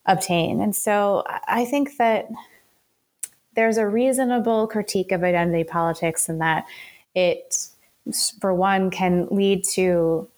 obtain. 0.05 0.61
And 0.61 0.77
so 0.77 1.25
I 1.49 1.65
think 1.65 1.97
that 1.97 2.29
there's 3.57 3.79
a 3.79 3.87
reasonable 3.87 4.69
critique 4.69 5.11
of 5.11 5.25
identity 5.25 5.65
politics 5.65 6.29
in 6.29 6.39
that 6.39 6.67
it, 7.15 7.67
for 8.41 8.55
one, 8.55 8.91
can 8.91 9.27
lead 9.31 9.65
to 9.65 10.29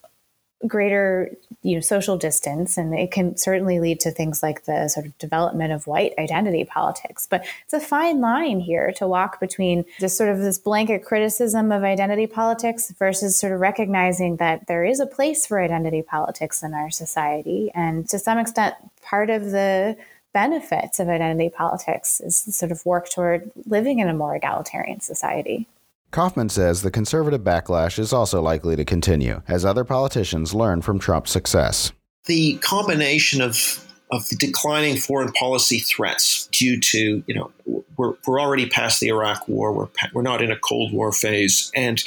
greater 0.67 1.37
you 1.63 1.77
know 1.77 1.81
social 1.81 2.17
distance 2.17 2.77
and 2.77 2.93
it 2.93 3.13
can 3.13 3.37
certainly 3.37 3.79
lead 3.79 4.01
to 4.01 4.11
things 4.11 4.43
like 4.43 4.65
the 4.65 4.89
sort 4.89 5.07
of 5.07 5.17
development 5.19 5.73
of 5.73 5.87
white 5.87 6.13
identity 6.19 6.65
politics. 6.65 7.27
But 7.29 7.45
it's 7.65 7.75
a 7.75 7.81
fine 7.81 8.21
line 8.21 8.61
here 8.61 8.93
to 8.97 9.07
walk 9.07 9.41
between 9.41 9.85
just 10.01 10.17
sort 10.17 10.31
of 10.31 10.39
this 10.39 10.59
blanket 10.59 11.05
criticism 11.05 11.71
of 11.73 11.85
identity 11.85 12.27
politics 12.27 12.93
versus 12.99 13.39
sort 13.39 13.53
of 13.53 13.61
recognizing 13.61 14.37
that 14.37 14.67
there 14.67 14.85
is 14.85 15.01
a 15.01 15.07
place 15.07 15.47
for 15.47 15.61
identity 15.61 16.03
politics 16.03 16.63
in 16.63 16.75
our 16.75 16.91
society. 16.91 17.71
And 17.75 18.09
to 18.09 18.19
some 18.19 18.39
extent 18.39 18.75
part 19.03 19.31
of 19.31 19.51
the 19.51 19.97
benefits 20.33 21.01
of 21.01 21.09
identity 21.09 21.51
politics 21.51 22.21
is 22.21 22.37
sort 22.55 22.73
of 22.73 22.85
work 22.85 23.09
toward 23.11 23.51
living 23.67 23.99
in 23.99 24.09
a 24.09 24.15
more 24.15 24.37
egalitarian 24.37 25.01
society. 25.01 25.67
Kaufman 26.11 26.49
says 26.49 26.83
the 26.83 26.91
conservative 26.91 27.43
backlash 27.43 27.99
is 27.99 28.13
also 28.13 28.41
likely 28.41 28.77
to 28.77 28.85
continue 28.85 29.43
as 29.47 29.65
other 29.65 29.85
politicians 29.85 30.55
learn 30.55 30.81
from 30.81 30.99
Trump's 30.99 31.31
success. 31.31 31.93
The 32.25 32.57
combination 32.57 33.41
of 33.41 33.85
of 34.11 34.27
the 34.31 34.37
declining 34.37 34.97
foreign 34.97 35.33
policy 35.33 35.81
threats 35.81 36.49
due 36.51 36.81
to, 36.81 37.23
you 37.27 37.35
know, 37.35 37.51
we're, 37.99 38.15
we're 38.27 38.41
already 38.41 38.67
past 38.67 39.01
the 39.01 39.09
Iraq 39.09 39.47
war, 39.49 39.71
we're, 39.73 39.89
we're 40.15 40.23
not 40.23 40.41
in 40.41 40.51
a 40.51 40.59
Cold 40.59 40.95
War 40.95 41.13
phase, 41.13 41.71
and 41.75 42.03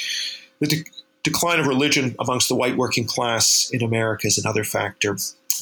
the 0.58 0.66
de- 0.66 0.84
decline 1.22 1.60
of 1.60 1.66
religion 1.68 2.16
amongst 2.18 2.48
the 2.48 2.56
white 2.56 2.76
working 2.76 3.04
class 3.04 3.70
in 3.72 3.82
America 3.82 4.26
is 4.26 4.36
another 4.36 4.64
factor 4.64 5.16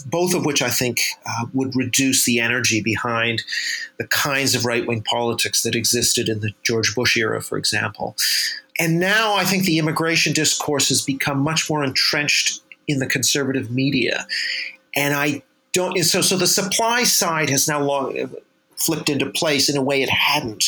both 0.07 0.35
of 0.35 0.45
which 0.45 0.63
I 0.63 0.71
think 0.71 1.01
uh, 1.27 1.47
would 1.53 1.75
reduce 1.77 2.25
the 2.25 2.41
energy 2.41 2.81
behind 2.81 3.43
the 3.99 4.07
kinds 4.07 4.55
of 4.55 4.65
right 4.65 4.87
wing 4.87 5.03
politics 5.03 5.63
that 5.63 5.75
existed 5.75 6.29
in 6.29 6.41
the 6.41 6.53
George 6.63 6.95
Bush 6.95 7.17
era, 7.17 7.41
for 7.41 7.59
example. 7.59 8.17
And 8.79 8.99
now 8.99 9.35
I 9.35 9.45
think 9.45 9.65
the 9.65 9.79
immigration 9.79 10.33
discourse 10.33 10.89
has 10.89 11.03
become 11.03 11.41
much 11.41 11.69
more 11.69 11.85
entrenched 11.85 12.63
in 12.89 12.99
the 12.99 13.07
conservative 13.07 13.71
media. 13.71 14.27
And 14.97 15.15
I 15.15 15.43
don't, 15.73 15.97
so, 16.03 16.23
so 16.23 16.37
the 16.37 16.47
supply 16.47 17.05
side 17.05 17.51
has 17.51 17.69
now 17.69 17.83
long 17.83 18.31
flipped 18.77 19.11
into 19.11 19.27
place 19.27 19.69
in 19.69 19.77
a 19.77 19.83
way 19.83 20.03
it 20.03 20.09
hadn't. 20.09 20.65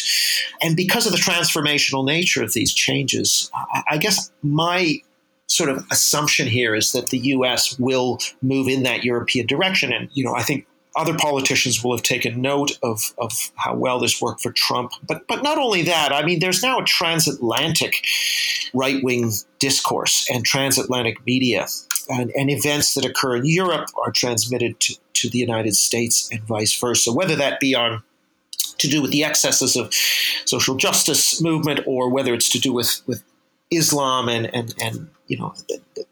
And 0.60 0.76
because 0.76 1.06
of 1.06 1.12
the 1.12 1.18
transformational 1.18 2.04
nature 2.04 2.42
of 2.42 2.52
these 2.52 2.72
changes, 2.72 3.50
I 3.90 3.96
guess 3.96 4.30
my 4.42 5.00
sort 5.53 5.70
of 5.70 5.84
assumption 5.90 6.46
here 6.46 6.74
is 6.74 6.92
that 6.92 7.11
the 7.11 7.18
U.S. 7.18 7.78
will 7.78 8.18
move 8.40 8.68
in 8.68 8.82
that 8.84 9.05
European 9.05 9.46
direction. 9.46 9.92
And, 9.92 10.09
you 10.12 10.24
know, 10.24 10.34
I 10.34 10.42
think 10.42 10.66
other 10.96 11.14
politicians 11.14 11.82
will 11.82 11.96
have 11.96 12.03
taken 12.03 12.40
note 12.40 12.78
of, 12.82 13.14
of 13.18 13.32
how 13.57 13.74
well 13.74 13.98
this 13.98 14.20
worked 14.20 14.42
for 14.42 14.53
Trump. 14.53 14.92
But 15.07 15.26
but 15.26 15.42
not 15.42 15.59
only 15.59 15.82
that, 15.82 16.12
I 16.12 16.24
mean, 16.24 16.40
there's 16.40 16.62
now 16.62 16.80
a 16.80 16.84
transatlantic 16.84 18.05
right 18.74 19.03
wing 19.03 19.32
discourse 19.59 20.28
and 20.30 20.44
transatlantic 20.44 21.24
media. 21.26 21.66
And, 22.11 22.32
and, 22.34 22.50
events 22.50 22.94
that 22.94 23.05
occur 23.05 23.36
in 23.36 23.46
Europe 23.46 23.88
are 24.05 24.11
transmitted 24.11 24.80
to, 24.80 24.96
to 25.14 25.30
the 25.30 25.38
United 25.38 25.76
States 25.76 26.28
and 26.32 26.42
vice 26.42 26.78
versa, 26.78 27.12
whether 27.12 27.36
that 27.36 27.61
be 27.61 27.76
on 27.76 28.03
to 28.78 28.88
do 28.88 29.00
with 29.00 29.12
the 29.12 29.22
excesses 29.22 29.76
of 29.76 29.94
social 30.44 30.74
justice 30.74 31.40
movement 31.40 31.78
or 31.86 32.11
whether 32.11 32.34
it's 32.34 32.48
to 32.50 32.59
do 32.59 32.72
with, 32.72 33.03
with 33.07 33.22
Islam 33.70 34.28
and, 34.28 34.53
and, 34.53 34.74
and 34.80 35.09
you 35.33 35.39
know, 35.39 35.55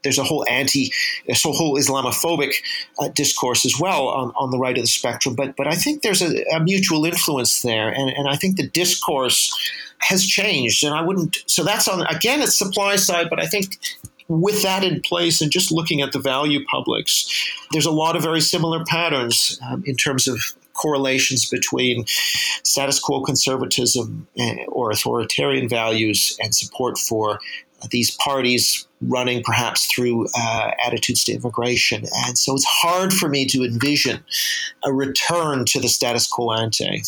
there's 0.03 0.17
a 0.17 0.25
whole 0.25 0.47
anti, 0.49 0.91
there's 1.27 1.45
a 1.45 1.53
whole 1.53 1.77
Islamophobic 1.77 2.55
uh, 2.99 3.09
discourse 3.09 3.67
as 3.67 3.79
well 3.79 4.09
on, 4.09 4.33
on 4.35 4.51
the 4.51 4.59
right 4.59 4.79
of 4.79 4.83
the 4.83 4.89
spectrum. 4.89 5.35
But 5.35 5.57
but 5.57 5.67
I 5.67 5.75
think 5.75 6.01
there's 6.01 6.23
a, 6.23 6.43
a 6.55 6.61
mutual 6.61 7.05
influence 7.05 7.61
there, 7.61 7.91
and, 7.91 8.09
and 8.09 8.27
I 8.27 8.37
think 8.37 8.57
the 8.57 8.67
discourse 8.67 9.55
has 9.99 10.25
changed. 10.25 10.83
And 10.85 10.95
I 10.95 11.03
wouldn't. 11.03 11.45
So 11.47 11.63
that's 11.63 11.87
on 11.87 12.01
again, 12.07 12.41
it's 12.41 12.57
supply 12.57 12.97
side, 12.97 13.29
but 13.29 13.39
I 13.39 13.47
think 13.47 13.77
with 14.29 14.63
that 14.63 14.85
in 14.85 15.03
place 15.03 15.43
and 15.43 15.53
just 15.53 15.71
looking 15.71 16.01
at 16.01 16.13
the 16.13 16.19
value 16.19 16.65
publics, 16.65 17.29
there's 17.73 17.85
a 17.85 17.91
lot 17.91 18.17
of 18.17 18.23
very 18.23 18.41
similar 18.41 18.83
patterns 18.87 19.61
um, 19.69 19.83
in 19.85 19.97
terms 19.97 20.27
of 20.27 20.41
correlations 20.73 21.51
between 21.51 22.07
status 22.63 22.99
quo 22.99 23.21
conservatism 23.21 24.27
eh, 24.39 24.65
or 24.69 24.91
authoritarian 24.91 25.69
values 25.69 26.39
and 26.41 26.55
support 26.55 26.97
for 26.97 27.39
these 27.91 28.17
parties 28.17 28.87
running 29.03 29.43
perhaps 29.43 29.87
through 29.87 30.27
uh, 30.37 30.71
attitudes 30.85 31.25
to 31.25 31.33
immigration. 31.33 32.05
And 32.27 32.37
so 32.37 32.55
it's 32.55 32.67
hard 32.67 33.13
for 33.13 33.29
me 33.29 33.47
to 33.47 33.65
envision 33.65 34.23
a 34.85 34.93
return 34.93 35.65
to 35.67 35.81
the 35.81 35.89
status 35.89 36.27
quo 36.27 36.53
ante. 36.53 37.03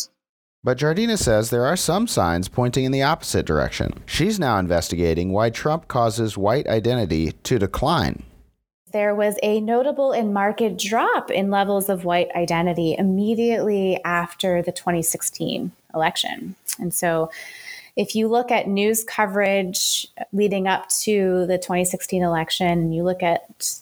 But 0.63 0.77
Jardina 0.77 1.17
says 1.17 1.49
there 1.49 1.65
are 1.65 1.75
some 1.75 2.07
signs 2.07 2.47
pointing 2.47 2.85
in 2.85 2.93
the 2.93 3.03
opposite 3.03 3.45
direction. 3.45 3.91
She's 4.05 4.39
now 4.39 4.57
investigating 4.57 5.31
why 5.33 5.49
Trump 5.49 5.89
causes 5.89 6.37
white 6.37 6.67
identity 6.67 7.33
to 7.43 7.59
decline 7.59 8.23
there 8.93 9.15
was 9.15 9.35
a 9.43 9.59
notable 9.59 10.11
and 10.11 10.33
marked 10.33 10.77
drop 10.77 11.29
in 11.31 11.49
levels 11.49 11.89
of 11.89 12.05
white 12.05 12.29
identity 12.35 12.95
immediately 12.97 13.99
after 14.05 14.61
the 14.61 14.71
2016 14.71 15.71
election. 15.93 16.55
And 16.79 16.93
so, 16.93 17.29
if 17.95 18.15
you 18.15 18.27
look 18.27 18.51
at 18.51 18.67
news 18.67 19.03
coverage 19.03 20.07
leading 20.31 20.67
up 20.67 20.89
to 20.89 21.45
the 21.45 21.57
2016 21.57 22.23
election, 22.23 22.91
you 22.91 23.03
look 23.03 23.21
at 23.21 23.79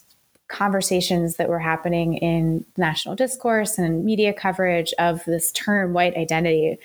conversations 0.49 1.37
that 1.37 1.47
were 1.47 1.59
happening 1.59 2.15
in 2.17 2.65
national 2.77 3.15
discourse 3.15 3.77
and 3.77 4.03
media 4.03 4.33
coverage 4.33 4.93
of 4.99 5.23
this 5.25 5.51
term 5.53 5.93
white 5.93 6.15
identity. 6.17 6.77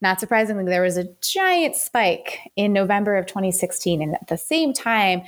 Not 0.00 0.18
surprisingly, 0.18 0.64
there 0.64 0.82
was 0.82 0.96
a 0.96 1.08
giant 1.20 1.76
spike 1.76 2.40
in 2.56 2.72
November 2.72 3.16
of 3.16 3.26
2016. 3.26 4.02
And 4.02 4.14
at 4.14 4.26
the 4.26 4.36
same 4.36 4.72
time, 4.72 5.22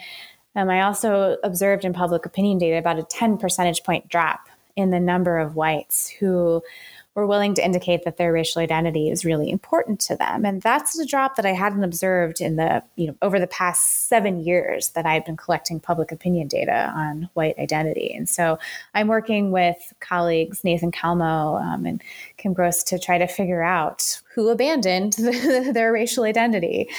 um, 0.57 0.69
I 0.69 0.83
also 0.83 1.37
observed 1.45 1.85
in 1.85 1.93
public 1.93 2.27
opinion 2.27 2.59
data 2.59 2.77
about 2.77 2.99
a 2.99 3.05
10 3.05 3.39
percentage 3.39 3.85
point 3.85 4.09
drop 4.09 4.49
in 4.75 4.91
the 4.91 5.01
number 5.01 5.39
of 5.39 5.55
whites 5.55 6.09
who 6.09 6.63
were 7.17 7.27
willing 7.27 7.55
to 7.55 7.65
indicate 7.65 8.05
that 8.05 8.19
their 8.19 8.31
racial 8.31 8.61
identity 8.61 9.09
is 9.09 9.25
really 9.25 9.51
important 9.51 9.99
to 9.99 10.15
them. 10.15 10.45
And 10.45 10.61
that's 10.61 10.99
a 10.99 11.07
drop 11.07 11.37
that 11.37 11.47
I 11.47 11.55
hadn't 11.55 11.83
observed 11.83 12.43
in 12.43 12.57
the, 12.57 12.83
you 12.95 13.07
know, 13.07 13.17
over 13.23 13.41
the 13.41 13.47
past 13.47 14.07
seven 14.07 14.39
years 14.39 14.91
that 14.91 15.07
I've 15.07 15.25
been 15.25 15.37
collecting 15.37 15.81
public 15.81 16.13
opinion 16.13 16.47
data 16.47 16.93
on 16.95 17.31
white 17.33 17.59
identity. 17.59 18.13
And 18.15 18.29
so 18.29 18.59
I'm 18.95 19.09
working 19.09 19.51
with 19.51 19.95
colleagues 19.99 20.63
Nathan 20.63 20.93
Kalmoe 20.93 21.59
um, 21.61 21.87
and 21.87 22.03
Kim 22.37 22.53
Gross 22.53 22.83
to 22.85 22.99
try 22.99 23.17
to 23.17 23.27
figure 23.27 23.63
out 23.63 24.21
who 24.35 24.51
abandoned 24.51 25.15
their 25.19 25.93
racial 25.93 26.25
identity 26.25 26.91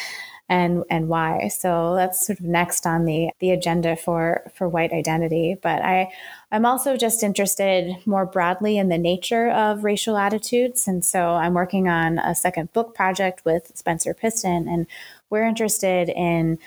and 0.50 0.84
and 0.90 1.10
why. 1.10 1.50
So 1.50 1.96
that's 1.96 2.26
sort 2.26 2.40
of 2.40 2.46
next 2.46 2.86
on 2.86 3.06
the 3.06 3.30
the 3.40 3.52
agenda 3.52 3.96
for 3.96 4.50
for 4.56 4.70
white 4.70 4.92
identity. 4.94 5.58
But 5.62 5.82
I 5.82 6.10
I'm 6.52 6.66
also 6.66 6.96
just 6.96 7.24
interested 7.24 7.96
more 8.06 8.26
broadly 8.26 8.78
in 8.78 8.90
the 8.90 8.98
nature 8.98 9.50
of 9.50 9.84
racial 9.84 10.18
attitudes, 10.18 10.88
and 10.88 11.04
so 11.04 11.32
I'm 11.32 11.54
working 11.54 11.88
on 11.88 12.20
a 12.20 12.36
second 12.36 12.72
book 12.74 12.96
project 12.96 13.44
with 13.46 13.72
Spencer 13.76 14.14
Piston, 14.14 14.68
and 14.68 14.88
we're 15.30 15.48
interested 15.48 16.10
in 16.10 16.60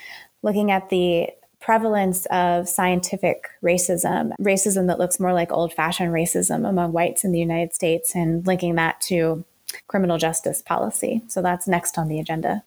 looking 0.43 0.71
at 0.71 0.91
the 0.91 1.31
prevalence 1.61 2.27
of 2.31 2.69
scientific 2.69 3.49
racism, 3.63 4.33
racism 4.41 4.87
that 4.87 4.99
looks 4.99 5.21
more 5.21 5.35
like 5.35 5.53
old 5.53 5.73
fashioned 5.75 6.13
racism 6.13 6.67
among 6.67 6.93
whites 6.93 7.23
in 7.23 7.33
the 7.33 7.39
United 7.39 7.75
States, 7.75 8.15
and 8.15 8.47
linking 8.47 8.75
that 8.75 9.01
to 9.01 9.45
criminal 9.87 10.19
justice 10.19 10.63
policy. 10.63 11.23
So 11.29 11.43
that's 11.43 11.69
next 11.69 11.97
on 11.97 12.09
the 12.09 12.19
agenda. 12.19 12.65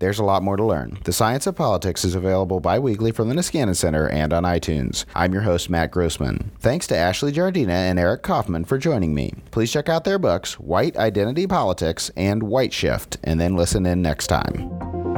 There's 0.00 0.18
a 0.18 0.24
lot 0.24 0.42
more 0.42 0.56
to 0.56 0.64
learn. 0.64 0.98
The 1.04 1.12
Science 1.12 1.46
of 1.46 1.54
Politics 1.54 2.04
is 2.04 2.16
available 2.16 2.58
bi 2.58 2.80
weekly 2.80 3.12
from 3.12 3.28
the 3.28 3.34
Niskanen 3.34 3.76
Center 3.76 4.08
and 4.08 4.32
on 4.32 4.42
iTunes. 4.42 5.04
I'm 5.14 5.32
your 5.32 5.42
host, 5.42 5.70
Matt 5.70 5.92
Grossmann. 5.92 6.50
Thanks 6.58 6.88
to 6.88 6.96
Ashley 6.96 7.30
Jardina 7.30 7.70
and 7.70 7.98
Eric 7.98 8.24
Kaufman 8.24 8.64
for 8.64 8.76
joining 8.76 9.14
me. 9.14 9.34
Please 9.52 9.70
check 9.70 9.88
out 9.88 10.02
their 10.02 10.18
books, 10.18 10.54
White 10.54 10.96
Identity 10.96 11.46
Politics 11.46 12.10
and 12.16 12.42
White 12.42 12.72
Shift, 12.72 13.18
and 13.22 13.40
then 13.40 13.54
listen 13.54 13.86
in 13.86 14.02
next 14.02 14.26
time. 14.26 15.13